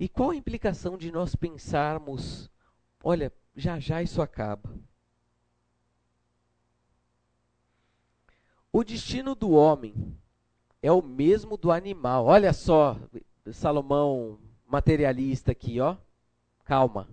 E 0.00 0.08
qual 0.08 0.30
a 0.30 0.36
implicação 0.36 0.98
de 0.98 1.12
nós 1.12 1.36
pensarmos, 1.36 2.50
olha, 3.04 3.32
já 3.54 3.78
já 3.78 4.02
isso 4.02 4.20
acaba? 4.20 4.76
O 8.72 8.82
destino 8.82 9.36
do 9.36 9.52
homem 9.52 10.20
é 10.82 10.90
o 10.90 11.00
mesmo 11.00 11.56
do 11.56 11.70
animal. 11.70 12.26
Olha 12.26 12.52
só, 12.52 12.98
Salomão 13.52 14.38
materialista 14.66 15.52
aqui, 15.52 15.80
ó. 15.80 15.96
Calma. 16.64 17.08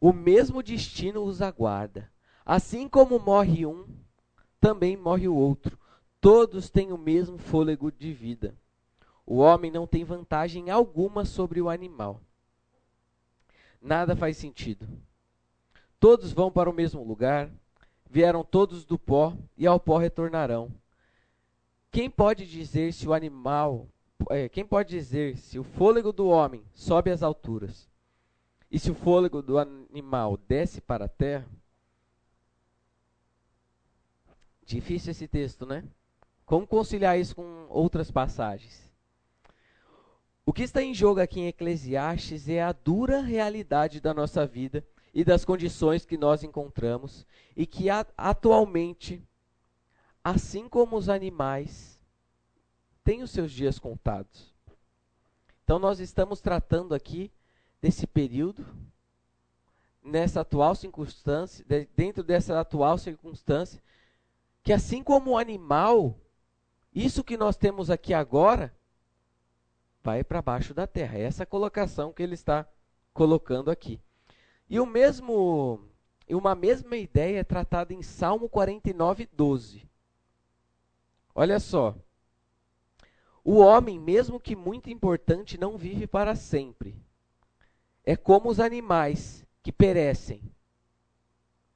O 0.00 0.12
mesmo 0.12 0.62
destino 0.62 1.24
os 1.24 1.40
aguarda. 1.40 2.12
Assim 2.44 2.88
como 2.88 3.18
morre 3.18 3.66
um, 3.66 3.86
também 4.60 4.96
morre 4.96 5.26
o 5.26 5.34
outro. 5.34 5.78
Todos 6.20 6.68
têm 6.68 6.92
o 6.92 6.98
mesmo 6.98 7.38
fôlego 7.38 7.90
de 7.90 8.12
vida. 8.12 8.54
O 9.24 9.38
homem 9.38 9.70
não 9.70 9.86
tem 9.86 10.04
vantagem 10.04 10.70
alguma 10.70 11.24
sobre 11.24 11.60
o 11.60 11.68
animal. 11.68 12.20
Nada 13.80 14.16
faz 14.16 14.36
sentido. 14.36 14.88
Todos 16.00 16.32
vão 16.32 16.50
para 16.50 16.70
o 16.70 16.72
mesmo 16.72 17.02
lugar, 17.02 17.50
vieram 18.08 18.42
todos 18.44 18.84
do 18.84 18.98
pó 18.98 19.36
e 19.56 19.66
ao 19.66 19.78
pó 19.78 19.98
retornarão. 19.98 20.72
Quem 21.90 22.10
pode 22.10 22.46
dizer 22.46 22.92
se 22.92 23.08
o 23.08 23.14
animal, 23.14 23.88
é, 24.30 24.48
quem 24.48 24.64
pode 24.64 24.90
dizer 24.90 25.36
se 25.36 25.58
o 25.58 25.64
fôlego 25.64 26.12
do 26.12 26.28
homem 26.28 26.64
sobe 26.74 27.10
às 27.10 27.22
alturas 27.22 27.88
e 28.70 28.78
se 28.78 28.90
o 28.90 28.94
fôlego 28.94 29.40
do 29.40 29.58
animal 29.58 30.36
desce 30.36 30.80
para 30.80 31.06
a 31.06 31.08
terra? 31.08 31.48
Difícil 34.64 35.12
esse 35.12 35.26
texto, 35.26 35.64
né? 35.64 35.82
Como 36.44 36.66
conciliar 36.66 37.18
isso 37.18 37.34
com 37.34 37.66
outras 37.70 38.10
passagens? 38.10 38.88
O 40.44 40.52
que 40.52 40.62
está 40.62 40.82
em 40.82 40.94
jogo 40.94 41.20
aqui 41.20 41.40
em 41.40 41.46
Eclesiastes 41.46 42.48
é 42.48 42.62
a 42.62 42.72
dura 42.72 43.20
realidade 43.20 44.00
da 44.00 44.14
nossa 44.14 44.46
vida 44.46 44.82
e 45.12 45.24
das 45.24 45.44
condições 45.44 46.06
que 46.06 46.16
nós 46.16 46.42
encontramos 46.42 47.26
e 47.56 47.66
que 47.66 47.88
atualmente 48.16 49.22
assim 50.28 50.68
como 50.68 50.96
os 50.96 51.08
animais, 51.08 51.98
têm 53.02 53.22
os 53.22 53.30
seus 53.30 53.50
dias 53.50 53.78
contados. 53.78 54.54
Então, 55.64 55.78
nós 55.78 56.00
estamos 56.00 56.40
tratando 56.42 56.94
aqui 56.94 57.32
desse 57.80 58.06
período, 58.06 58.66
nessa 60.04 60.42
atual 60.42 60.74
circunstância, 60.74 61.64
dentro 61.96 62.22
dessa 62.22 62.60
atual 62.60 62.98
circunstância, 62.98 63.82
que 64.62 64.72
assim 64.72 65.02
como 65.02 65.30
o 65.30 65.38
animal, 65.38 66.18
isso 66.94 67.24
que 67.24 67.38
nós 67.38 67.56
temos 67.56 67.88
aqui 67.88 68.12
agora, 68.12 68.74
vai 70.02 70.22
para 70.22 70.42
baixo 70.42 70.74
da 70.74 70.86
terra. 70.86 71.16
É 71.16 71.22
essa 71.22 71.46
colocação 71.46 72.12
que 72.12 72.22
ele 72.22 72.34
está 72.34 72.68
colocando 73.14 73.70
aqui. 73.70 73.98
E 74.68 74.78
o 74.78 74.84
mesmo, 74.84 75.80
uma 76.28 76.54
mesma 76.54 76.96
ideia 76.98 77.40
é 77.40 77.44
tratada 77.44 77.94
em 77.94 78.02
Salmo 78.02 78.46
49, 78.46 79.26
12. 79.32 79.87
Olha 81.38 81.60
só. 81.60 81.94
O 83.44 83.58
homem, 83.58 83.96
mesmo 83.96 84.40
que 84.40 84.56
muito 84.56 84.90
importante, 84.90 85.56
não 85.56 85.78
vive 85.78 86.04
para 86.04 86.34
sempre. 86.34 87.00
É 88.02 88.16
como 88.16 88.48
os 88.48 88.58
animais 88.58 89.46
que 89.62 89.70
perecem. 89.70 90.42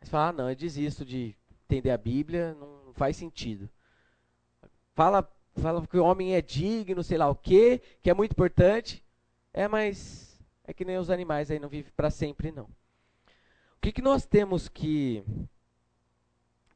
Você 0.01 0.11
fala, 0.11 0.31
ah, 0.31 0.33
não, 0.33 0.51
eu 0.51 0.57
desisto 0.57 1.05
de 1.05 1.37
entender 1.65 1.93
a 1.93 1.97
Bíblia, 1.97 2.55
não 2.55 2.93
faz 2.95 3.17
sentido. 3.17 3.71
Fala, 4.97 5.33
fala 5.55 5.87
que 5.87 5.97
o 5.97 6.05
homem 6.05 6.35
é 6.35 6.43
digno, 6.43 7.05
sei 7.05 7.17
lá 7.17 7.31
o 7.31 7.37
quê, 7.37 7.81
que 8.03 8.11
é 8.11 8.15
muito 8.15 8.33
importante. 8.33 9.01
É, 9.55 9.69
mas 9.69 10.45
é 10.65 10.73
que 10.73 10.85
nem 10.85 10.99
os 10.99 11.09
animais 11.09 11.53
aí 11.53 11.61
não 11.61 11.69
vivem 11.69 11.93
para 11.97 12.11
sempre, 12.11 12.51
não. 12.51 12.65
O 12.65 13.81
que, 13.81 13.93
que 13.93 14.03
nós 14.03 14.27
temos 14.27 14.69
que 14.69 15.23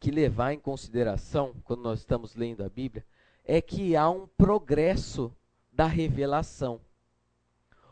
que 0.07 0.11
levar 0.13 0.53
em 0.53 0.59
consideração 0.61 1.53
quando 1.65 1.83
nós 1.83 1.99
estamos 1.99 2.37
lendo 2.37 2.63
a 2.63 2.69
Bíblia 2.69 3.05
é 3.45 3.61
que 3.61 3.97
há 3.97 4.09
um 4.09 4.29
progresso 4.39 5.35
da 5.73 5.85
revelação. 5.85 6.81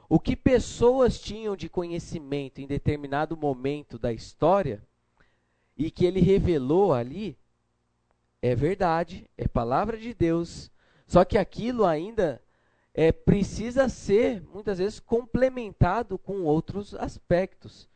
O 0.08 0.20
que 0.20 0.36
pessoas 0.36 1.18
tinham 1.18 1.56
de 1.56 1.68
conhecimento 1.68 2.60
em 2.60 2.68
determinado 2.68 3.36
momento 3.36 3.98
da 3.98 4.12
história 4.12 4.80
e 5.76 5.90
que 5.90 6.04
ele 6.06 6.20
revelou 6.20 6.92
ali 6.92 7.36
é 8.40 8.54
verdade, 8.54 9.28
é 9.36 9.48
palavra 9.48 9.98
de 9.98 10.14
Deus. 10.14 10.70
Só 11.08 11.24
que 11.24 11.36
aquilo 11.36 11.84
ainda 11.84 12.40
é, 12.94 13.10
precisa 13.10 13.88
ser, 13.88 14.40
muitas 14.52 14.78
vezes, 14.78 15.00
complementado 15.00 16.16
com 16.16 16.42
outros 16.42 16.94
aspectos. 16.94 17.88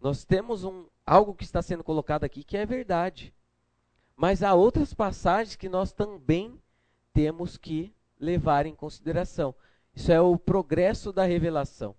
Nós 0.00 0.24
temos 0.24 0.64
um, 0.64 0.86
algo 1.06 1.36
que 1.36 1.44
está 1.44 1.62
sendo 1.62 1.84
colocado 1.84 2.24
aqui 2.24 2.42
que 2.42 2.56
é 2.56 2.66
verdade. 2.66 3.32
Mas 4.20 4.42
há 4.42 4.52
outras 4.52 4.92
passagens 4.92 5.56
que 5.56 5.66
nós 5.66 5.94
também 5.94 6.60
temos 7.10 7.56
que 7.56 7.90
levar 8.18 8.66
em 8.66 8.74
consideração. 8.74 9.54
Isso 9.94 10.12
é 10.12 10.20
o 10.20 10.36
progresso 10.36 11.10
da 11.10 11.24
revelação. 11.24 11.96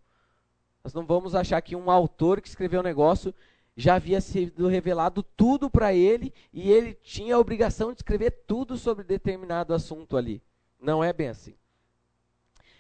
Nós 0.84 0.94
não 0.94 1.04
vamos 1.04 1.34
achar 1.34 1.60
que 1.64 1.76
um 1.76 1.90
autor 1.90 2.40
que 2.40 2.48
escreveu 2.48 2.82
um 2.82 2.84
negócio 2.84 3.34
já 3.76 3.96
havia 3.96 4.22
sido 4.22 4.68
revelado 4.68 5.24
tudo 5.24 5.68
para 5.68 5.96
ele 5.96 6.32
e 6.54 6.70
ele 6.70 6.94
tinha 6.94 7.34
a 7.34 7.40
obrigação 7.40 7.92
de 7.92 7.98
escrever 7.98 8.44
tudo 8.46 8.78
sobre 8.78 9.04
determinado 9.04 9.74
assunto 9.74 10.16
ali. 10.16 10.44
Não 10.80 11.04
é 11.04 11.12
bem 11.12 11.30
assim. 11.30 11.56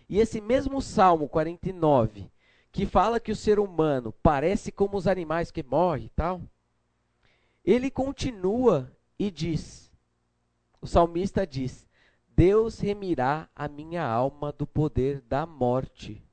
E 0.07 0.19
esse 0.19 0.39
mesmo 0.39 0.83
Salmo 0.83 1.27
49, 1.27 2.29
que 2.71 2.85
fala 2.85 3.19
que 3.19 3.31
o 3.31 3.35
ser 3.35 3.57
humano 3.57 4.13
parece 4.21 4.71
como 4.71 4.97
os 4.97 5.07
animais 5.07 5.49
que 5.49 5.63
morrem 5.63 6.05
e 6.05 6.09
tal, 6.09 6.39
ele 7.65 7.89
continua 7.89 8.95
e 9.21 9.29
diz: 9.29 9.91
o 10.81 10.87
salmista 10.87 11.45
diz: 11.45 11.87
Deus 12.35 12.79
remirá 12.79 13.47
a 13.55 13.67
minha 13.67 14.03
alma 14.03 14.51
do 14.51 14.65
poder 14.65 15.21
da 15.21 15.45
morte. 15.45 16.23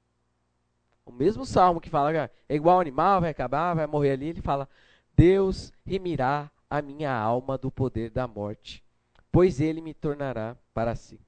O 1.05 1.13
mesmo 1.13 1.45
salmo 1.45 1.83
que 1.83 1.91
fala 1.91 2.31
é 2.49 2.55
igual 2.57 2.81
animal, 2.81 3.21
vai 3.21 3.29
acabar, 3.29 3.75
vai 3.75 3.87
morrer 3.87 4.13
ali, 4.13 4.29
ele 4.29 4.41
fala: 4.41 4.67
Deus 5.15 5.71
remirá 5.85 6.51
a 6.71 6.81
minha 6.81 7.13
alma 7.15 7.59
do 7.59 7.71
poder 7.71 8.09
da 8.09 8.27
morte, 8.27 8.83
pois 9.31 9.61
ele 9.61 9.83
me 9.83 9.93
tornará 9.93 10.57
para 10.73 10.95
si. 10.95 11.21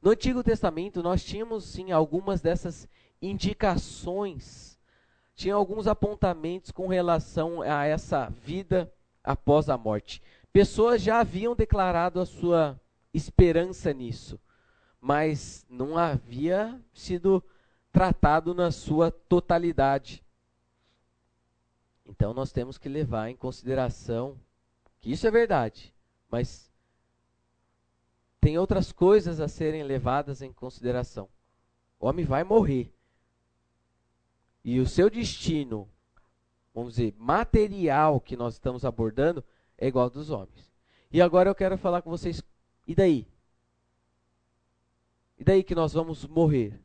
No 0.00 0.10
Antigo 0.10 0.42
Testamento, 0.42 1.02
nós 1.02 1.22
tínhamos 1.22 1.64
sim 1.64 1.92
algumas 1.92 2.40
dessas 2.40 2.88
indicações, 3.20 4.78
tinha 5.34 5.54
alguns 5.54 5.86
apontamentos 5.86 6.70
com 6.70 6.86
relação 6.86 7.60
a 7.60 7.84
essa 7.84 8.30
vida 8.30 8.90
após 9.22 9.68
a 9.68 9.76
morte. 9.76 10.22
Pessoas 10.52 11.00
já 11.02 11.20
haviam 11.20 11.54
declarado 11.54 12.20
a 12.20 12.26
sua 12.26 12.80
esperança 13.12 13.92
nisso, 13.92 14.38
mas 15.00 15.64
não 15.68 15.96
havia 15.96 16.80
sido 16.92 17.42
tratado 17.92 18.54
na 18.54 18.70
sua 18.70 19.10
totalidade. 19.10 20.24
Então 22.04 22.34
nós 22.34 22.52
temos 22.52 22.78
que 22.78 22.88
levar 22.88 23.28
em 23.28 23.36
consideração 23.36 24.36
que 25.00 25.12
isso 25.12 25.26
é 25.26 25.30
verdade, 25.30 25.94
mas 26.28 26.70
tem 28.40 28.58
outras 28.58 28.90
coisas 28.90 29.40
a 29.40 29.48
serem 29.48 29.82
levadas 29.82 30.42
em 30.42 30.52
consideração. 30.52 31.28
O 31.98 32.06
homem 32.06 32.24
vai 32.24 32.42
morrer. 32.42 32.92
E 34.64 34.80
o 34.80 34.86
seu 34.86 35.08
destino, 35.10 35.88
vamos 36.74 36.94
dizer, 36.94 37.14
material 37.16 38.20
que 38.20 38.36
nós 38.36 38.54
estamos 38.54 38.84
abordando, 38.84 39.44
é 39.76 39.88
igual 39.88 40.04
ao 40.04 40.10
dos 40.10 40.30
homens. 40.30 40.72
E 41.10 41.20
agora 41.20 41.50
eu 41.50 41.54
quero 41.54 41.76
falar 41.76 42.02
com 42.02 42.10
vocês, 42.10 42.42
e 42.86 42.94
daí? 42.94 43.26
E 45.38 45.44
daí 45.44 45.62
que 45.62 45.74
nós 45.74 45.92
vamos 45.92 46.26
morrer? 46.26 46.78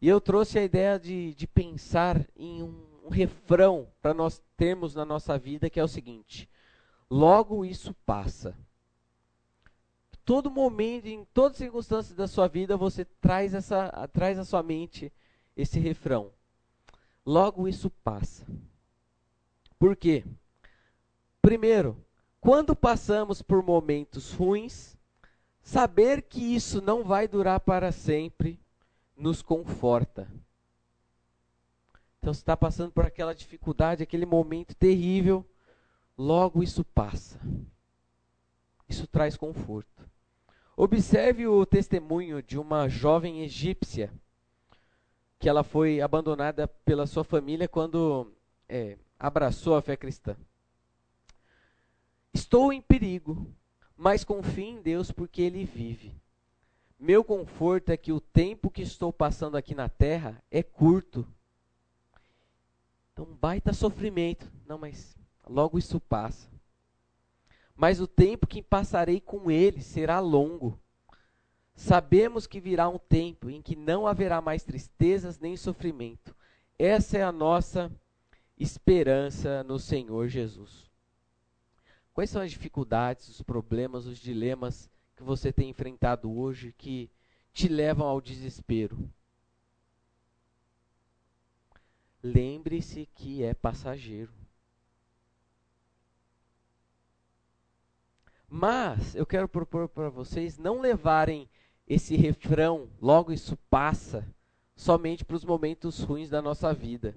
E 0.00 0.08
eu 0.08 0.20
trouxe 0.20 0.58
a 0.58 0.64
ideia 0.64 0.98
de, 0.98 1.34
de 1.34 1.46
pensar 1.46 2.26
em 2.36 2.62
um, 2.62 2.86
um 3.04 3.08
refrão 3.08 3.88
para 4.00 4.14
nós 4.14 4.42
termos 4.56 4.94
na 4.94 5.04
nossa 5.04 5.38
vida, 5.38 5.68
que 5.68 5.80
é 5.80 5.84
o 5.84 5.88
seguinte: 5.88 6.48
logo 7.10 7.64
isso 7.64 7.94
passa 8.04 8.56
todo 10.26 10.50
momento, 10.50 11.06
em 11.06 11.24
todas 11.32 11.52
as 11.52 11.58
circunstâncias 11.58 12.16
da 12.16 12.26
sua 12.26 12.48
vida, 12.48 12.76
você 12.76 13.04
traz, 13.04 13.54
essa, 13.54 13.88
traz 14.12 14.36
à 14.38 14.44
sua 14.44 14.60
mente 14.60 15.10
esse 15.56 15.78
refrão. 15.78 16.32
Logo 17.26 17.66
isso 17.66 17.90
passa. 17.90 18.46
Por 19.76 19.96
quê? 19.96 20.24
Primeiro, 21.42 22.00
quando 22.40 22.76
passamos 22.76 23.42
por 23.42 23.64
momentos 23.64 24.32
ruins, 24.32 24.96
saber 25.60 26.22
que 26.22 26.54
isso 26.54 26.80
não 26.80 27.02
vai 27.02 27.26
durar 27.26 27.58
para 27.58 27.90
sempre 27.90 28.60
nos 29.16 29.42
conforta. 29.42 30.30
Então, 32.18 32.32
você 32.32 32.40
está 32.40 32.56
passando 32.56 32.92
por 32.92 33.04
aquela 33.04 33.34
dificuldade, 33.34 34.04
aquele 34.04 34.26
momento 34.26 34.74
terrível, 34.76 35.44
logo 36.16 36.62
isso 36.62 36.84
passa. 36.84 37.40
Isso 38.88 39.06
traz 39.08 39.36
conforto. 39.36 40.08
Observe 40.76 41.48
o 41.48 41.66
testemunho 41.66 42.40
de 42.40 42.56
uma 42.56 42.88
jovem 42.88 43.42
egípcia 43.42 44.12
que 45.38 45.48
ela 45.48 45.62
foi 45.62 46.00
abandonada 46.00 46.66
pela 46.66 47.06
sua 47.06 47.24
família 47.24 47.68
quando 47.68 48.32
é, 48.68 48.96
abraçou 49.18 49.76
a 49.76 49.82
fé 49.82 49.96
cristã. 49.96 50.36
Estou 52.32 52.72
em 52.72 52.80
perigo, 52.80 53.46
mas 53.96 54.24
confio 54.24 54.64
em 54.64 54.82
Deus 54.82 55.10
porque 55.10 55.42
Ele 55.42 55.64
vive. 55.64 56.14
Meu 56.98 57.22
conforto 57.22 57.90
é 57.90 57.96
que 57.96 58.12
o 58.12 58.20
tempo 58.20 58.70
que 58.70 58.82
estou 58.82 59.12
passando 59.12 59.56
aqui 59.56 59.74
na 59.74 59.88
terra 59.88 60.42
é 60.50 60.62
curto. 60.62 61.26
Então, 63.12 63.26
baita 63.26 63.72
sofrimento. 63.72 64.50
Não, 64.66 64.78
mas 64.78 65.16
logo 65.46 65.78
isso 65.78 66.00
passa 66.00 66.48
mas 67.76 68.00
o 68.00 68.06
tempo 68.06 68.46
que 68.46 68.62
passarei 68.62 69.20
com 69.20 69.50
ele 69.50 69.82
será 69.82 70.18
longo. 70.18 70.80
Sabemos 71.76 72.46
que 72.46 72.58
virá 72.58 72.88
um 72.88 72.98
tempo 72.98 73.50
em 73.50 73.60
que 73.60 73.76
não 73.76 74.06
haverá 74.06 74.40
mais 74.40 74.64
tristezas 74.64 75.38
nem 75.38 75.56
sofrimento. 75.58 76.34
Essa 76.78 77.18
é 77.18 77.22
a 77.22 77.30
nossa 77.30 77.92
esperança 78.58 79.62
no 79.62 79.78
Senhor 79.78 80.26
Jesus. 80.26 80.90
Quais 82.14 82.30
são 82.30 82.40
as 82.40 82.50
dificuldades, 82.50 83.28
os 83.28 83.42
problemas, 83.42 84.06
os 84.06 84.18
dilemas 84.18 84.90
que 85.14 85.22
você 85.22 85.52
tem 85.52 85.68
enfrentado 85.68 86.34
hoje 86.34 86.74
que 86.78 87.10
te 87.52 87.68
levam 87.68 88.06
ao 88.06 88.22
desespero? 88.22 88.98
Lembre-se 92.22 93.06
que 93.14 93.42
é 93.42 93.52
passageiro. 93.52 94.32
Mas 98.48 99.14
eu 99.14 99.26
quero 99.26 99.46
propor 99.46 99.88
para 99.88 100.08
vocês 100.08 100.56
não 100.56 100.80
levarem 100.80 101.46
esse 101.86 102.16
refrão, 102.16 102.88
logo 103.00 103.32
isso 103.32 103.56
passa, 103.70 104.26
somente 104.74 105.24
para 105.24 105.36
os 105.36 105.44
momentos 105.44 106.00
ruins 106.00 106.30
da 106.30 106.42
nossa 106.42 106.72
vida. 106.72 107.14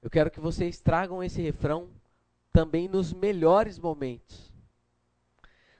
Eu 0.00 0.08
quero 0.08 0.30
que 0.30 0.40
vocês 0.40 0.80
tragam 0.80 1.22
esse 1.22 1.42
refrão 1.42 1.88
também 2.52 2.88
nos 2.88 3.12
melhores 3.12 3.78
momentos. 3.78 4.52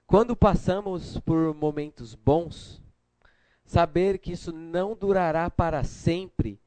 Quando 0.05 0.35
passamos 0.35 1.19
por 1.19 1.53
momentos 1.53 2.15
bons, 2.15 2.81
saber 3.63 4.17
que 4.17 4.31
isso 4.31 4.51
não 4.51 4.95
durará 4.95 5.49
para 5.49 5.83
sempre 5.83 6.59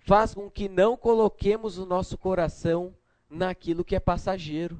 faz 0.00 0.34
com 0.34 0.50
que 0.50 0.68
não 0.68 0.96
coloquemos 0.96 1.78
o 1.78 1.86
nosso 1.86 2.16
coração 2.18 2.94
naquilo 3.28 3.84
que 3.84 3.94
é 3.94 4.00
passageiro. 4.00 4.78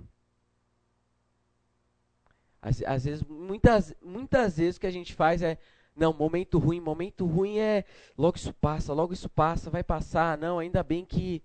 Às, 2.62 2.82
às, 2.82 3.04
vezes, 3.04 3.22
muitas, 3.22 3.94
muitas 4.02 4.58
vezes 4.58 4.76
o 4.76 4.80
que 4.80 4.86
a 4.86 4.92
gente 4.92 5.14
faz 5.14 5.42
é, 5.42 5.58
não, 5.96 6.12
momento 6.12 6.58
ruim, 6.58 6.80
momento 6.80 7.26
ruim 7.26 7.58
é, 7.58 7.84
logo 8.16 8.36
isso 8.36 8.52
passa, 8.54 8.92
logo 8.92 9.12
isso 9.12 9.28
passa, 9.28 9.70
vai 9.70 9.82
passar, 9.82 10.36
não, 10.38 10.58
ainda 10.58 10.82
bem 10.82 11.04
que, 11.04 11.42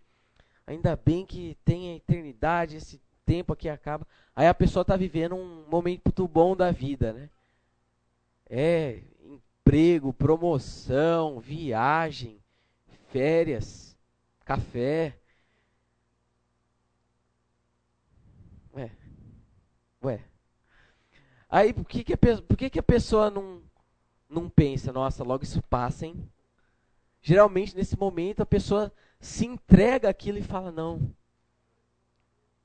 ainda 0.67 0.95
bem 0.95 1.25
que 1.25 1.57
tem 1.63 1.91
a 1.91 1.95
eternidade, 1.95 2.75
esse 2.75 3.01
tempo 3.25 3.53
aqui 3.53 3.67
acaba. 3.67 4.05
Aí 4.35 4.47
a 4.47 4.53
pessoa 4.53 4.81
está 4.81 4.95
vivendo 4.95 5.35
um 5.35 5.65
momento 5.69 6.27
bom 6.27 6.55
da 6.55 6.71
vida, 6.71 7.13
né? 7.13 7.29
É, 8.47 9.01
emprego, 9.23 10.13
promoção, 10.13 11.39
viagem, 11.39 12.39
férias, 13.09 13.97
café. 14.43 15.17
Ué, 18.73 18.91
ué, 20.03 20.19
Aí, 21.49 21.73
por 21.73 21.85
que, 21.85 22.03
que, 22.03 22.13
a, 22.13 22.17
por 22.17 22.57
que, 22.57 22.69
que 22.69 22.79
a 22.79 22.83
pessoa 22.83 23.29
não, 23.29 23.61
não 24.29 24.49
pensa, 24.49 24.91
nossa, 24.91 25.23
logo 25.23 25.43
isso 25.43 25.61
passa, 25.69 26.05
hein? 26.05 26.29
Geralmente, 27.21 27.75
nesse 27.75 27.97
momento, 27.97 28.41
a 28.41 28.45
pessoa 28.45 28.91
se 29.19 29.45
entrega 29.45 30.09
aquilo 30.09 30.37
e 30.37 30.43
fala, 30.43 30.71
não. 30.71 31.11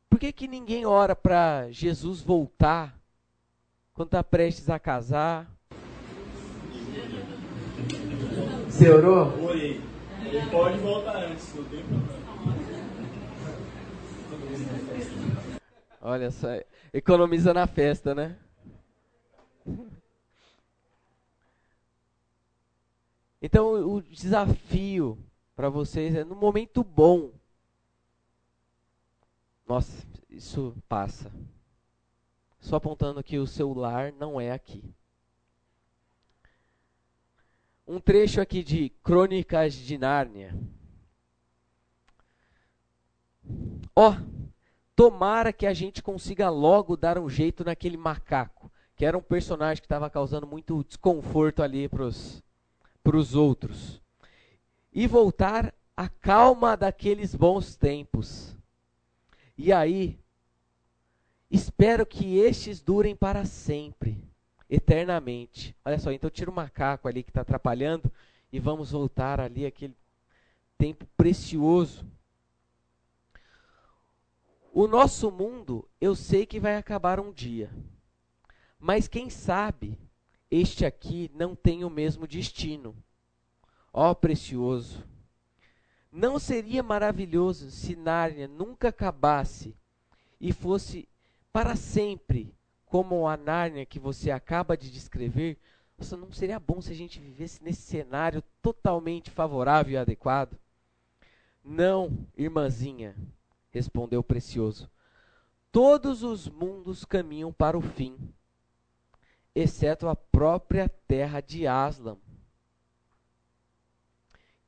Por 0.08 0.18
que, 0.18 0.32
que 0.32 0.48
ninguém 0.48 0.84
ora 0.84 1.14
para 1.14 1.70
Jesus 1.70 2.20
voltar 2.20 2.98
quando 3.94 4.08
está 4.08 4.24
prestes 4.24 4.68
a 4.68 4.78
casar? 4.78 5.50
Você 8.68 8.88
orou? 8.90 9.44
Orei. 9.44 9.80
Ele 10.24 10.50
pode 10.50 10.78
voltar 10.78 11.16
antes, 11.16 11.54
não 11.54 11.64
tem 11.64 11.82
problema. 11.82 12.20
Olha 16.02 16.30
só, 16.30 16.48
economiza 16.92 17.52
na 17.52 17.66
festa, 17.66 18.14
né? 18.14 18.36
Então, 23.40 23.72
o 23.72 24.02
desafio 24.02 25.18
para 25.56 25.68
vocês 25.68 26.14
é 26.14 26.24
no 26.24 26.34
momento 26.34 26.84
bom. 26.84 27.32
Nossa, 29.66 30.06
isso 30.28 30.76
passa. 30.88 31.32
Só 32.60 32.76
apontando 32.76 33.22
que 33.22 33.38
o 33.38 33.46
celular 33.46 34.12
não 34.12 34.40
é 34.40 34.50
aqui. 34.50 34.94
Um 37.86 37.98
trecho 37.98 38.40
aqui 38.40 38.62
de 38.62 38.90
Crônicas 39.02 39.74
de 39.74 39.96
Nárnia. 39.96 40.54
Ó, 43.96 44.10
oh, 44.10 44.16
tomara 44.94 45.52
que 45.52 45.66
a 45.66 45.72
gente 45.72 46.02
consiga 46.02 46.50
logo 46.50 46.96
dar 46.96 47.18
um 47.18 47.28
jeito 47.28 47.64
naquele 47.64 47.96
macaco 47.96 48.70
que 49.00 49.06
era 49.06 49.16
um 49.16 49.22
personagem 49.22 49.80
que 49.80 49.86
estava 49.86 50.10
causando 50.10 50.46
muito 50.46 50.84
desconforto 50.84 51.62
ali 51.62 51.88
para 51.88 52.02
os 52.02 52.42
outros. 53.34 54.00
E 54.92 55.06
voltar 55.06 55.74
a 55.96 56.08
calma 56.08 56.76
daqueles 56.76 57.34
bons 57.34 57.76
tempos. 57.76 58.56
E 59.56 59.72
aí, 59.72 60.18
espero 61.50 62.06
que 62.06 62.38
estes 62.38 62.80
durem 62.80 63.14
para 63.14 63.44
sempre, 63.44 64.22
eternamente. 64.68 65.76
Olha 65.84 65.98
só, 65.98 66.10
então 66.10 66.30
tira 66.30 66.50
o 66.50 66.54
macaco 66.54 67.06
ali 67.06 67.22
que 67.22 67.30
está 67.30 67.42
atrapalhando 67.42 68.10
e 68.52 68.58
vamos 68.58 68.92
voltar 68.92 69.40
ali 69.40 69.66
aquele 69.66 69.94
tempo 70.78 71.06
precioso. 71.16 72.06
O 74.72 74.86
nosso 74.86 75.30
mundo, 75.30 75.88
eu 76.00 76.16
sei 76.16 76.46
que 76.46 76.60
vai 76.60 76.76
acabar 76.76 77.20
um 77.20 77.32
dia. 77.32 77.70
Mas 78.78 79.06
quem 79.06 79.28
sabe 79.28 79.98
este 80.50 80.84
aqui 80.84 81.30
não 81.34 81.54
tem 81.54 81.84
o 81.84 81.90
mesmo 81.90 82.26
destino. 82.26 82.96
Ó 83.92 84.10
oh, 84.10 84.14
precioso! 84.14 85.04
Não 86.12 86.38
seria 86.38 86.82
maravilhoso 86.82 87.70
se 87.70 87.94
Nárnia 87.94 88.48
nunca 88.48 88.88
acabasse 88.88 89.76
e 90.40 90.52
fosse 90.52 91.08
para 91.52 91.76
sempre 91.76 92.52
como 92.84 93.28
a 93.28 93.36
Nárnia 93.36 93.86
que 93.86 94.00
você 94.00 94.30
acaba 94.30 94.76
de 94.76 94.90
descrever? 94.90 95.56
Nossa, 95.96 96.16
não 96.16 96.32
seria 96.32 96.58
bom 96.58 96.80
se 96.80 96.90
a 96.90 96.94
gente 96.94 97.20
vivesse 97.20 97.62
nesse 97.62 97.82
cenário 97.82 98.42
totalmente 98.60 99.30
favorável 99.30 99.92
e 99.92 99.96
adequado? 99.96 100.58
Não, 101.62 102.26
irmãzinha, 102.36 103.14
respondeu 103.70 104.22
precioso. 104.22 104.90
Todos 105.70 106.24
os 106.24 106.48
mundos 106.48 107.04
caminham 107.04 107.52
para 107.52 107.78
o 107.78 107.80
fim, 107.80 108.16
exceto 109.60 110.08
a 110.08 110.16
própria 110.16 110.88
terra 110.88 111.40
de 111.40 111.66
Aslan. 111.66 112.16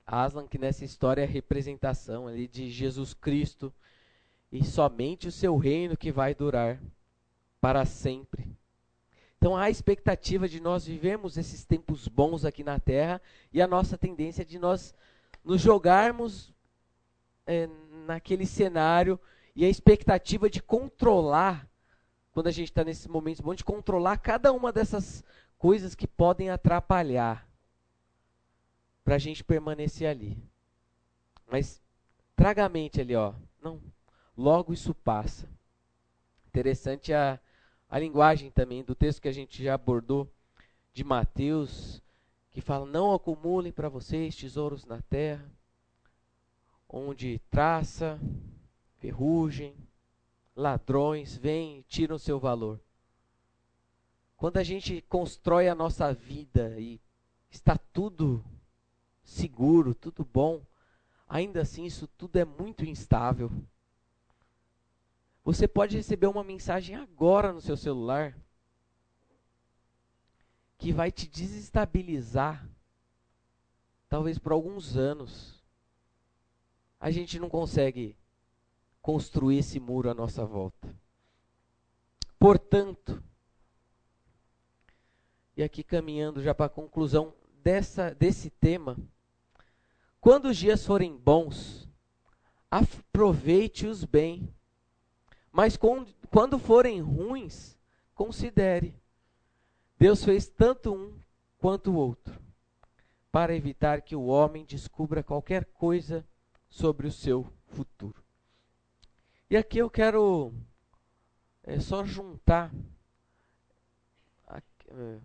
Aslan, 0.07 0.47
que 0.47 0.59
nessa 0.59 0.84
história 0.84 1.22
é 1.22 1.26
representação 1.26 2.26
ali 2.26 2.47
de 2.47 2.70
Jesus 2.70 3.14
Cristo 3.14 3.72
e 4.51 4.64
somente 4.64 5.28
o 5.28 5.32
seu 5.32 5.57
reino 5.57 5.97
que 5.97 6.12
vai 6.12 6.34
durar 6.34 6.80
para 7.61 7.84
sempre. 7.84 8.55
Então 9.38 9.57
há 9.57 9.62
a 9.62 9.70
expectativa 9.70 10.49
de 10.49 10.61
nós 10.61 10.84
vivermos 10.84 11.36
esses 11.36 11.64
tempos 11.64 12.07
bons 12.07 12.45
aqui 12.45 12.62
na 12.62 12.78
terra 12.78 13.20
e 13.53 13.61
a 13.61 13.66
nossa 13.66 13.99
tendência 13.99 14.45
de 14.45 14.59
nós 14.59 14.95
nos 15.45 15.61
jogarmos 15.61 16.53
é, 17.47 17.68
naquele 18.07 18.47
cenário 18.47 19.18
e 19.55 19.64
a 19.64 19.68
expectativa 19.68 20.49
de 20.49 20.62
controlar, 20.62 21.68
quando 22.33 22.47
a 22.47 22.51
gente 22.51 22.68
está 22.68 22.83
nesses 22.83 23.07
momentos 23.07 23.41
bons, 23.41 23.57
de 23.57 23.64
controlar 23.64 24.16
cada 24.18 24.53
uma 24.53 24.72
dessas 24.72 25.22
coisas 25.59 25.95
que 25.95 26.07
podem 26.07 26.51
atrapalhar 26.51 27.49
para 29.05 29.16
a 29.16 29.18
gente 29.18 29.45
permanecer 29.45 30.09
ali. 30.09 30.43
Mas 31.47 31.80
traga 32.35 32.64
a 32.64 32.68
mente 32.68 33.01
ali, 33.01 33.14
ó. 33.14 33.35
Não, 33.61 33.80
logo 34.37 34.72
isso 34.72 34.95
passa. 34.95 35.49
Interessante 36.47 37.12
a, 37.12 37.39
a 37.89 37.99
linguagem 37.99 38.51
também 38.51 38.83
do 38.83 38.95
texto 38.95 39.22
que 39.22 39.28
a 39.28 39.33
gente 39.33 39.62
já 39.62 39.74
abordou 39.74 40.30
de 40.93 41.05
Mateus, 41.05 42.03
que 42.51 42.61
fala: 42.61 42.87
Não 42.87 43.12
acumulem 43.12 43.72
para 43.72 43.89
vocês 43.89 44.35
tesouros 44.35 44.85
na 44.85 45.01
terra 45.03 45.45
onde 46.93 47.41
traça, 47.51 48.20
ferrugem, 48.99 49.74
ladrões 50.55 51.36
vêm 51.36 51.78
e 51.78 51.82
tiram 51.84 52.18
seu 52.18 52.38
valor. 52.38 52.80
Quando 54.36 54.57
a 54.59 54.62
gente 54.62 55.00
constrói 55.03 55.68
a 55.68 55.74
nossa 55.74 56.12
vida 56.12 56.78
e 56.78 57.00
está 57.50 57.76
tudo 57.76 58.44
seguro, 59.22 59.94
tudo 59.94 60.24
bom, 60.24 60.64
ainda 61.28 61.62
assim 61.62 61.84
isso 61.84 62.07
tudo 62.07 62.36
é 62.38 62.44
muito 62.44 62.84
instável. 62.84 63.50
Você 65.44 65.66
pode 65.66 65.96
receber 65.96 66.26
uma 66.26 66.44
mensagem 66.44 66.96
agora 66.96 67.53
no 67.53 67.61
seu 67.61 67.76
celular 67.76 68.36
que 70.78 70.92
vai 70.92 71.12
te 71.12 71.28
desestabilizar, 71.28 72.68
talvez 74.09 74.38
por 74.38 74.53
alguns 74.53 74.96
anos 74.96 75.62
a 76.98 77.11
gente 77.11 77.38
não 77.38 77.48
consegue 77.48 78.16
construir 79.03 79.59
esse 79.59 79.80
muro 79.80 80.09
à 80.09 80.14
nossa 80.14 80.46
volta. 80.46 80.88
Portanto, 82.38 83.22
e 85.57 85.62
aqui 85.62 85.82
caminhando 85.82 86.40
já 86.42 86.55
para 86.55 86.66
a 86.66 86.70
conclusão 86.70 87.34
dessa, 87.62 88.14
desse 88.14 88.48
tema, 88.48 88.96
quando 90.20 90.46
os 90.46 90.57
dias 90.57 90.86
forem 90.86 91.16
bons, 91.16 91.88
aproveite-os 92.70 94.05
bem, 94.05 94.48
mas 95.50 95.76
quando 95.76 96.59
forem 96.59 97.00
ruins, 97.00 97.76
considere. 98.14 98.94
Deus 99.98 100.24
fez 100.24 100.48
tanto 100.48 100.94
um 100.94 101.18
quanto 101.59 101.90
o 101.90 101.96
outro, 101.96 102.40
para 103.30 103.55
evitar 103.55 104.00
que 104.00 104.16
o 104.16 104.26
homem 104.26 104.64
descubra 104.64 105.22
qualquer 105.22 105.64
coisa 105.66 106.24
sobre 106.68 107.07
o 107.07 107.12
seu 107.12 107.53
futuro. 107.66 108.22
E 109.53 109.57
aqui 109.59 109.76
eu 109.76 109.90
quero 109.90 110.50
é, 111.62 111.78
só 111.78 112.03
juntar 112.07 112.72
é, 114.48 115.18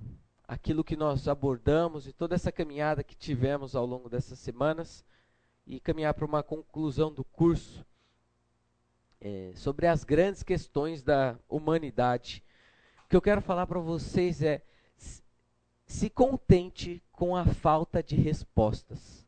aquilo 0.45 0.83
que 0.83 0.97
nós 0.97 1.29
abordamos 1.29 2.09
e 2.09 2.11
toda 2.11 2.35
essa 2.35 2.51
caminhada 2.51 3.05
que 3.05 3.15
tivemos 3.15 3.73
ao 3.73 3.85
longo 3.85 4.09
dessas 4.09 4.37
semanas 4.37 5.05
e 5.65 5.79
caminhar 5.79 6.13
para 6.13 6.25
uma 6.25 6.43
conclusão 6.43 7.09
do 7.09 7.23
curso 7.23 7.85
é, 9.21 9.53
sobre 9.55 9.87
as 9.87 10.03
grandes 10.03 10.43
questões 10.43 11.01
da 11.01 11.39
humanidade. 11.47 12.43
O 13.05 13.07
que 13.07 13.15
eu 13.15 13.21
quero 13.21 13.41
falar 13.41 13.65
para 13.65 13.79
vocês 13.79 14.41
é 14.41 14.61
se 15.85 16.09
contente 16.09 17.01
com 17.13 17.33
a 17.33 17.45
falta 17.45 18.03
de 18.03 18.17
respostas. 18.17 19.25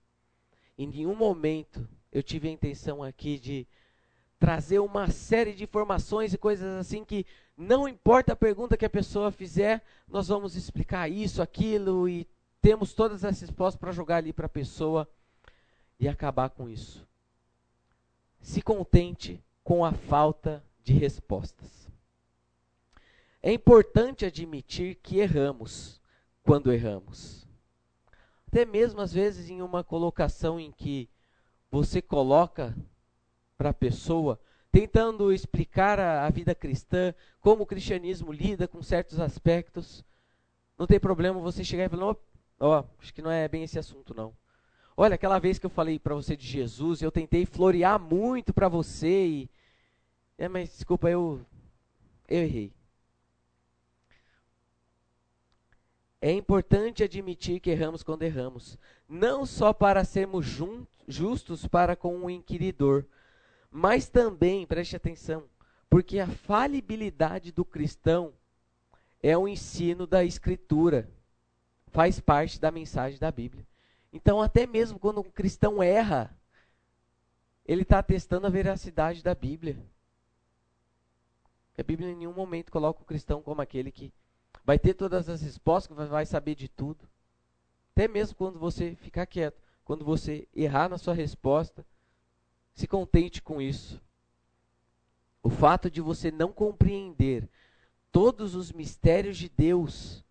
Em 0.77 0.87
nenhum 0.87 1.15
momento 1.15 1.87
eu 2.11 2.21
tive 2.21 2.49
a 2.49 2.51
intenção 2.51 3.01
aqui 3.01 3.39
de 3.39 3.65
trazer 4.39 4.79
uma 4.79 5.09
série 5.09 5.53
de 5.53 5.65
informações 5.65 6.33
e 6.33 6.37
coisas 6.37 6.79
assim 6.79 7.03
que 7.03 7.25
não 7.57 7.87
importa 7.87 8.33
a 8.33 8.37
pergunta 8.37 8.77
que 8.77 8.85
a 8.85 8.89
pessoa 8.89 9.31
fizer, 9.31 9.83
nós 10.07 10.29
vamos 10.29 10.55
explicar 10.55 11.09
isso, 11.09 11.41
aquilo 11.41 12.07
e 12.07 12.25
temos 12.61 12.93
todas 12.93 13.25
as 13.25 13.41
respostas 13.41 13.79
para 13.79 13.91
jogar 13.91 14.17
ali 14.17 14.31
para 14.31 14.45
a 14.45 14.49
pessoa 14.49 15.07
e 15.99 16.07
acabar 16.07 16.49
com 16.49 16.69
isso. 16.69 17.05
Se 18.39 18.61
contente 18.61 19.43
com 19.61 19.84
a 19.84 19.91
falta 19.91 20.64
de 20.81 20.93
respostas. 20.93 21.89
É 23.43 23.51
importante 23.51 24.26
admitir 24.26 24.95
que 24.95 25.19
erramos 25.19 26.01
quando 26.41 26.72
erramos. 26.72 27.47
Até 28.47 28.65
mesmo 28.65 29.01
às 29.01 29.14
vezes 29.14 29.49
em 29.49 29.61
uma 29.61 29.84
colocação 29.84 30.59
em 30.59 30.72
que 30.72 31.09
você 31.69 32.01
coloca 32.01 32.76
para 33.60 33.72
a 33.72 33.73
pessoa, 33.73 34.40
tentando 34.72 35.34
explicar 35.34 35.99
a, 35.99 36.26
a, 36.26 36.30
vida 36.30 36.56
cristã, 36.56 37.14
como 37.41 37.64
o 37.64 37.65
cristianismo 37.65 38.31
lida 38.31 38.69
com 38.69 38.81
certos 38.81 39.19
aspectos, 39.19 40.02
não 40.77 40.88
tem 40.88 40.98
problema 40.98 41.41
você 41.41 41.61
chegar 41.61 41.84
e 41.84 41.90
falar, 41.90 42.06
ó, 42.06 42.15
oh, 42.61 42.86
acho 43.02 43.14
que 43.14 43.22
não 43.22 43.30
é 43.30 43.49
bem 43.49 43.64
esse 43.64 43.77
assunto 43.77 44.14
não. 44.15 44.34
Olha, 44.95 45.15
aquela 45.15 45.40
vez 45.40 45.60
que 45.60 45.65
eu 45.65 45.69
falei 45.69 45.99
para 45.99 46.15
você 46.15 46.38
de 46.38 46.48
Jesus, 46.48 47.02
eu 47.02 47.11
tentei 47.11 47.45
florear 47.45 47.99
muito 47.99 48.53
para 48.53 48.69
você 48.69 49.27
e 49.27 49.49
é, 50.38 50.48
mas 50.48 50.69
desculpa, 50.69 51.10
eu 51.10 51.45
eu 52.30 52.40
errei. 52.44 52.72
É 56.22 56.31
importante 56.31 57.03
admitir 57.03 57.60
que 57.60 57.69
erramos 57.69 58.03
quando 58.03 58.23
erramos, 58.23 58.77
não 59.07 59.45
só 59.45 59.73
para 59.73 60.06
sermos 60.06 60.45
justos 61.07 61.68
para 61.68 61.95
com 61.98 62.23
o 62.23 62.30
inquiridor, 62.30 63.06
mas 63.71 64.09
também, 64.09 64.65
preste 64.65 64.95
atenção, 64.95 65.43
porque 65.89 66.19
a 66.19 66.27
falibilidade 66.27 67.51
do 67.51 67.63
cristão 67.63 68.33
é 69.21 69.37
o 69.37 69.47
ensino 69.47 70.07
da 70.07 70.23
Escritura, 70.23 71.09
faz 71.87 72.19
parte 72.19 72.59
da 72.59 72.71
mensagem 72.71 73.19
da 73.19 73.31
Bíblia. 73.31 73.67
Então, 74.11 74.41
até 74.41 74.65
mesmo 74.65 74.97
quando 74.97 75.21
um 75.21 75.29
cristão 75.29 75.83
erra, 75.83 76.35
ele 77.65 77.83
está 77.83 78.01
testando 78.01 78.47
a 78.47 78.49
veracidade 78.49 79.23
da 79.23 79.35
Bíblia. 79.35 79.77
A 81.77 81.83
Bíblia 81.83 82.09
em 82.09 82.15
nenhum 82.15 82.33
momento 82.33 82.71
coloca 82.71 83.01
o 83.01 83.05
cristão 83.05 83.41
como 83.41 83.61
aquele 83.61 83.91
que 83.91 84.11
vai 84.65 84.77
ter 84.77 84.93
todas 84.93 85.29
as 85.29 85.41
respostas, 85.41 86.09
vai 86.09 86.25
saber 86.25 86.55
de 86.55 86.67
tudo. 86.67 87.07
Até 87.93 88.07
mesmo 88.07 88.35
quando 88.35 88.59
você 88.59 88.95
ficar 88.95 89.25
quieto, 89.25 89.61
quando 89.85 90.03
você 90.03 90.47
errar 90.55 90.89
na 90.89 90.97
sua 90.97 91.13
resposta, 91.13 91.85
se 92.80 92.88
contente 92.88 93.41
com 93.41 93.61
isso. 93.61 94.01
O 95.43 95.49
fato 95.49 95.91
de 95.91 95.99
você 95.99 96.31
não 96.31 96.51
compreender 96.51 97.49
todos 98.10 98.56
os 98.56 98.72
mistérios 98.72 99.38
de 99.38 99.49
Deus 99.49 100.23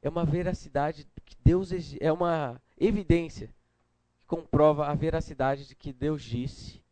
é 0.00 0.08
uma 0.08 0.24
veracidade 0.24 1.06
que 1.24 1.36
Deus 1.44 1.70
é 2.00 2.12
uma 2.12 2.62
evidência 2.78 3.52
comprova 4.26 4.86
a 4.86 4.94
veracidade 4.94 5.66
de 5.66 5.74
que 5.74 5.92
Deus 5.92 6.22
disse, 6.22 6.82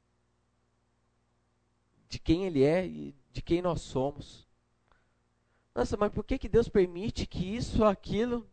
de 2.08 2.18
quem 2.18 2.44
Ele 2.44 2.62
é 2.62 2.86
e 2.86 3.14
de 3.32 3.42
quem 3.42 3.60
nós 3.62 3.80
somos. 3.80 4.46
Nossa, 5.74 5.96
mas 5.96 6.12
por 6.12 6.24
que, 6.24 6.38
que 6.38 6.48
Deus 6.48 6.68
permite 6.68 7.26
que 7.26 7.56
isso 7.56 7.84
aquilo? 7.84 8.48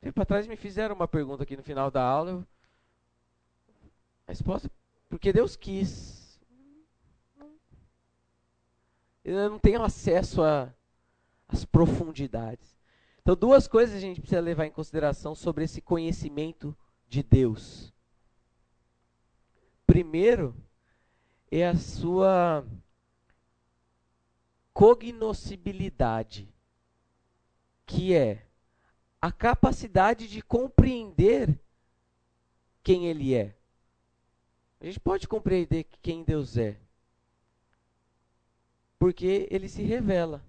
Tempo 0.00 0.20
atrás 0.20 0.46
me 0.46 0.56
fizeram 0.56 0.94
uma 0.94 1.06
pergunta 1.06 1.44
aqui 1.44 1.56
no 1.56 1.62
final 1.62 1.90
da 1.90 2.02
aula. 2.02 2.46
A 4.26 4.32
resposta, 4.32 4.70
porque 5.08 5.32
Deus 5.32 5.56
quis. 5.56 6.40
Eu 9.24 9.50
não 9.50 9.58
tenho 9.58 9.82
acesso 9.82 10.40
às 11.48 11.64
profundidades. 11.64 12.76
Então, 13.20 13.36
duas 13.36 13.68
coisas 13.68 13.96
a 13.96 14.00
gente 14.00 14.20
precisa 14.20 14.40
levar 14.40 14.66
em 14.66 14.72
consideração 14.72 15.34
sobre 15.34 15.64
esse 15.64 15.80
conhecimento 15.80 16.76
de 17.08 17.22
Deus. 17.22 17.92
Primeiro, 19.86 20.56
é 21.50 21.68
a 21.68 21.76
sua 21.76 22.66
cognoscibilidade, 24.72 26.48
que 27.86 28.14
é 28.14 28.46
a 29.20 29.30
capacidade 29.30 30.26
de 30.26 30.42
compreender 30.42 31.60
quem 32.82 33.06
Ele 33.06 33.34
é. 33.34 33.54
A 34.82 34.84
gente 34.84 34.98
pode 34.98 35.28
compreender 35.28 35.86
quem 36.02 36.24
Deus 36.24 36.58
é, 36.58 36.76
porque 38.98 39.46
Ele 39.48 39.68
se 39.68 39.84
revela. 39.84 40.42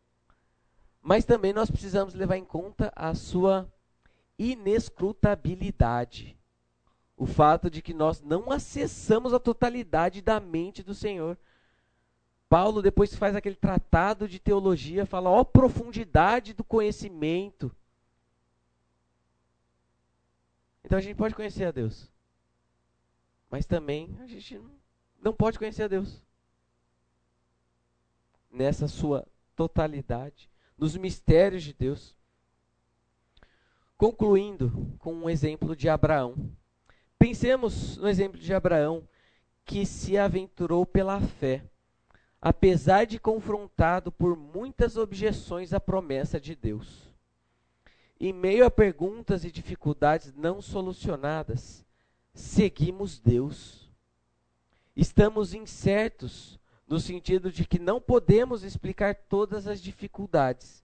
Mas 1.00 1.24
também 1.24 1.54
nós 1.54 1.70
precisamos 1.70 2.16
levar 2.16 2.38
em 2.38 2.44
conta 2.44 2.92
a 2.96 3.14
sua 3.14 3.72
inescrutabilidade. 4.40 6.36
O 7.16 7.28
fato 7.28 7.70
de 7.70 7.80
que 7.80 7.94
nós 7.94 8.22
não 8.22 8.52
acessamos 8.52 9.36
a 9.36 9.40
totalidade 9.40 10.20
da 10.20 10.40
mente 10.40 10.82
do 10.82 10.96
Senhor. 10.96 11.38
Paulo, 12.50 12.82
depois 12.82 13.14
faz 13.14 13.36
aquele 13.36 13.56
tratado 13.56 14.28
de 14.28 14.40
teologia, 14.40 15.06
fala: 15.06 15.30
ó, 15.30 15.44
profundidade 15.44 16.56
do 16.56 16.64
conhecimento. 16.64 17.72
Então 20.84 20.98
a 20.98 21.02
gente 21.02 21.16
pode 21.16 21.36
conhecer 21.36 21.66
a 21.66 21.72
Deus, 21.72 22.12
mas 23.54 23.68
também 23.68 24.18
a 24.20 24.26
gente 24.26 24.60
não 25.22 25.32
pode 25.32 25.60
conhecer 25.60 25.84
a 25.84 25.88
Deus 25.88 26.24
nessa 28.50 28.88
sua 28.88 29.28
totalidade 29.56 30.50
nos 30.76 30.98
mistérios 30.98 31.62
de 31.62 31.72
Deus. 31.72 32.18
Concluindo 33.96 34.96
com 34.98 35.14
um 35.14 35.30
exemplo 35.30 35.76
de 35.76 35.88
Abraão. 35.88 36.52
Pensemos 37.20 37.96
no 37.98 38.10
exemplo 38.10 38.40
de 38.40 38.52
Abraão, 38.56 39.08
que 39.64 39.86
se 39.86 40.18
aventurou 40.18 40.84
pela 40.84 41.22
fé, 41.22 41.64
apesar 42.42 43.06
de 43.06 43.20
confrontado 43.20 44.12
por 44.12 44.36
muitas 44.36 44.98
objeções 44.98 45.74
à 45.74 45.80
promessa 45.80 46.42
de 46.42 46.56
Deus. 46.56 47.08
Em 48.20 48.34
meio 48.34 48.66
a 48.66 48.72
perguntas 48.72 49.46
e 49.46 49.52
dificuldades 49.52 50.34
não 50.34 50.60
solucionadas, 50.60 51.83
seguimos 52.34 53.20
Deus. 53.20 53.92
Estamos 54.96 55.54
incertos 55.54 56.60
no 56.88 57.00
sentido 57.00 57.52
de 57.52 57.66
que 57.66 57.80
não 57.80 58.00
podemos 58.00 58.64
explicar 58.64 59.16
todas 59.16 59.68
as 59.68 59.82
dificuldades, 59.82 60.84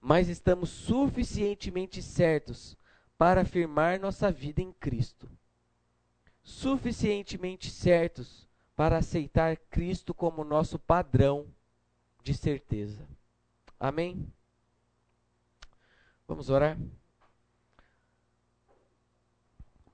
mas 0.00 0.28
estamos 0.28 0.70
suficientemente 0.70 2.00
certos 2.00 2.76
para 3.18 3.42
afirmar 3.42 3.98
nossa 3.98 4.30
vida 4.30 4.62
em 4.62 4.72
Cristo. 4.72 5.28
Suficientemente 6.42 7.70
certos 7.70 8.48
para 8.76 8.98
aceitar 8.98 9.56
Cristo 9.56 10.14
como 10.14 10.44
nosso 10.44 10.78
padrão 10.78 11.46
de 12.22 12.34
certeza. 12.34 13.06
Amém? 13.80 14.32
Vamos 16.26 16.50
orar? 16.50 16.78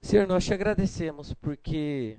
Senhor, 0.04 0.26
nós 0.26 0.44
te 0.44 0.52
agradecemos 0.52 1.32
porque 1.32 2.18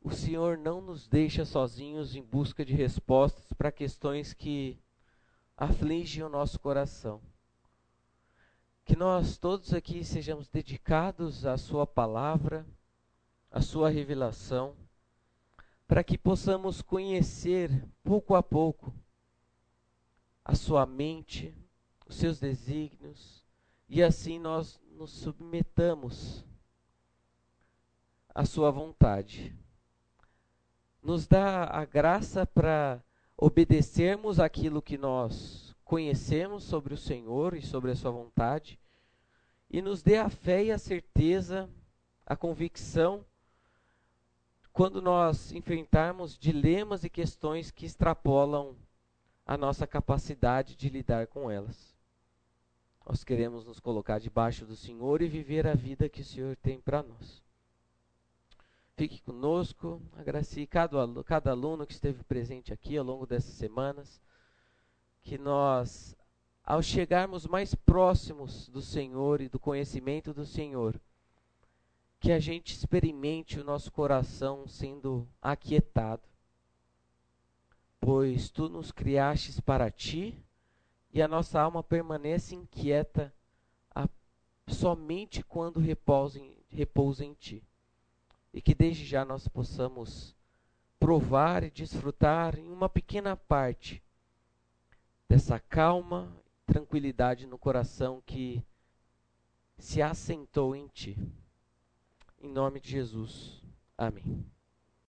o 0.00 0.12
Senhor 0.12 0.56
não 0.56 0.80
nos 0.80 1.08
deixa 1.08 1.44
sozinhos 1.44 2.14
em 2.14 2.22
busca 2.22 2.64
de 2.64 2.72
respostas 2.72 3.52
para 3.52 3.72
questões 3.72 4.32
que 4.32 4.78
afligem 5.56 6.22
o 6.22 6.28
nosso 6.28 6.58
coração. 6.60 7.20
Que 8.84 8.94
nós 8.94 9.36
todos 9.36 9.74
aqui 9.74 10.04
sejamos 10.04 10.48
dedicados 10.48 11.44
à 11.44 11.58
Sua 11.58 11.86
palavra, 11.86 12.64
à 13.50 13.60
Sua 13.60 13.90
revelação, 13.90 14.76
para 15.88 16.04
que 16.04 16.16
possamos 16.16 16.80
conhecer 16.80 17.84
pouco 18.02 18.36
a 18.36 18.42
pouco 18.42 18.94
a 20.44 20.54
Sua 20.54 20.86
mente, 20.86 21.52
os 22.06 22.14
seus 22.14 22.38
desígnios, 22.38 23.44
e 23.88 24.02
assim 24.02 24.38
nós 24.38 24.80
nos 24.94 25.10
submetamos 25.10 26.44
à 28.34 28.44
Sua 28.44 28.70
vontade 28.70 29.54
nos 31.04 31.26
dá 31.26 31.64
a 31.64 31.84
graça 31.84 32.46
para 32.46 33.04
obedecermos 33.36 34.40
aquilo 34.40 34.80
que 34.80 34.96
nós 34.96 35.76
conhecemos 35.84 36.64
sobre 36.64 36.94
o 36.94 36.96
Senhor 36.96 37.54
e 37.54 37.60
sobre 37.60 37.90
a 37.90 37.96
Sua 37.96 38.10
vontade, 38.10 38.80
e 39.70 39.82
nos 39.82 40.02
dê 40.02 40.16
a 40.16 40.30
fé 40.30 40.64
e 40.64 40.72
a 40.72 40.78
certeza, 40.78 41.68
a 42.24 42.34
convicção, 42.34 43.22
quando 44.72 45.02
nós 45.02 45.52
enfrentarmos 45.52 46.38
dilemas 46.38 47.04
e 47.04 47.10
questões 47.10 47.70
que 47.70 47.84
extrapolam 47.84 48.74
a 49.46 49.58
nossa 49.58 49.86
capacidade 49.86 50.74
de 50.74 50.88
lidar 50.88 51.26
com 51.26 51.50
elas. 51.50 51.93
Nós 53.06 53.22
queremos 53.22 53.66
nos 53.66 53.78
colocar 53.78 54.18
debaixo 54.18 54.64
do 54.64 54.74
Senhor 54.74 55.20
e 55.20 55.28
viver 55.28 55.66
a 55.66 55.74
vida 55.74 56.08
que 56.08 56.22
o 56.22 56.24
Senhor 56.24 56.56
tem 56.56 56.80
para 56.80 57.02
nós. 57.02 57.42
Fique 58.96 59.20
conosco, 59.20 60.00
agracie 60.16 60.66
cada, 60.66 61.24
cada 61.24 61.50
aluno 61.50 61.86
que 61.86 61.92
esteve 61.92 62.22
presente 62.24 62.72
aqui 62.72 62.96
ao 62.96 63.04
longo 63.04 63.26
dessas 63.26 63.54
semanas. 63.54 64.20
Que 65.22 65.36
nós, 65.36 66.16
ao 66.64 66.82
chegarmos 66.82 67.46
mais 67.46 67.74
próximos 67.74 68.68
do 68.68 68.80
Senhor 68.80 69.40
e 69.40 69.48
do 69.48 69.58
conhecimento 69.58 70.32
do 70.32 70.46
Senhor, 70.46 70.98
que 72.20 72.32
a 72.32 72.38
gente 72.38 72.72
experimente 72.72 73.60
o 73.60 73.64
nosso 73.64 73.92
coração 73.92 74.66
sendo 74.66 75.28
aquietado. 75.42 76.22
Pois 78.00 78.48
tu 78.48 78.68
nos 78.68 78.92
criastes 78.92 79.60
para 79.60 79.90
ti 79.90 80.43
e 81.14 81.22
a 81.22 81.28
nossa 81.28 81.60
alma 81.60 81.80
permanece 81.80 82.56
inquieta 82.56 83.32
a, 83.94 84.08
somente 84.66 85.44
quando 85.44 85.78
repousa 85.78 86.40
em, 86.40 86.58
repousa 86.68 87.24
em 87.24 87.32
ti 87.34 87.62
e 88.52 88.60
que 88.60 88.74
desde 88.74 89.04
já 89.04 89.24
nós 89.24 89.46
possamos 89.46 90.34
provar 90.98 91.62
e 91.62 91.70
desfrutar 91.70 92.58
em 92.58 92.68
uma 92.68 92.88
pequena 92.88 93.36
parte 93.36 94.02
dessa 95.28 95.60
calma, 95.60 96.32
tranquilidade 96.66 97.46
no 97.46 97.58
coração 97.58 98.20
que 98.26 98.60
se 99.78 100.02
assentou 100.02 100.74
em 100.74 100.88
ti. 100.88 101.16
Em 102.40 102.50
nome 102.50 102.80
de 102.80 102.90
Jesus. 102.90 103.62
Amém. 103.96 104.44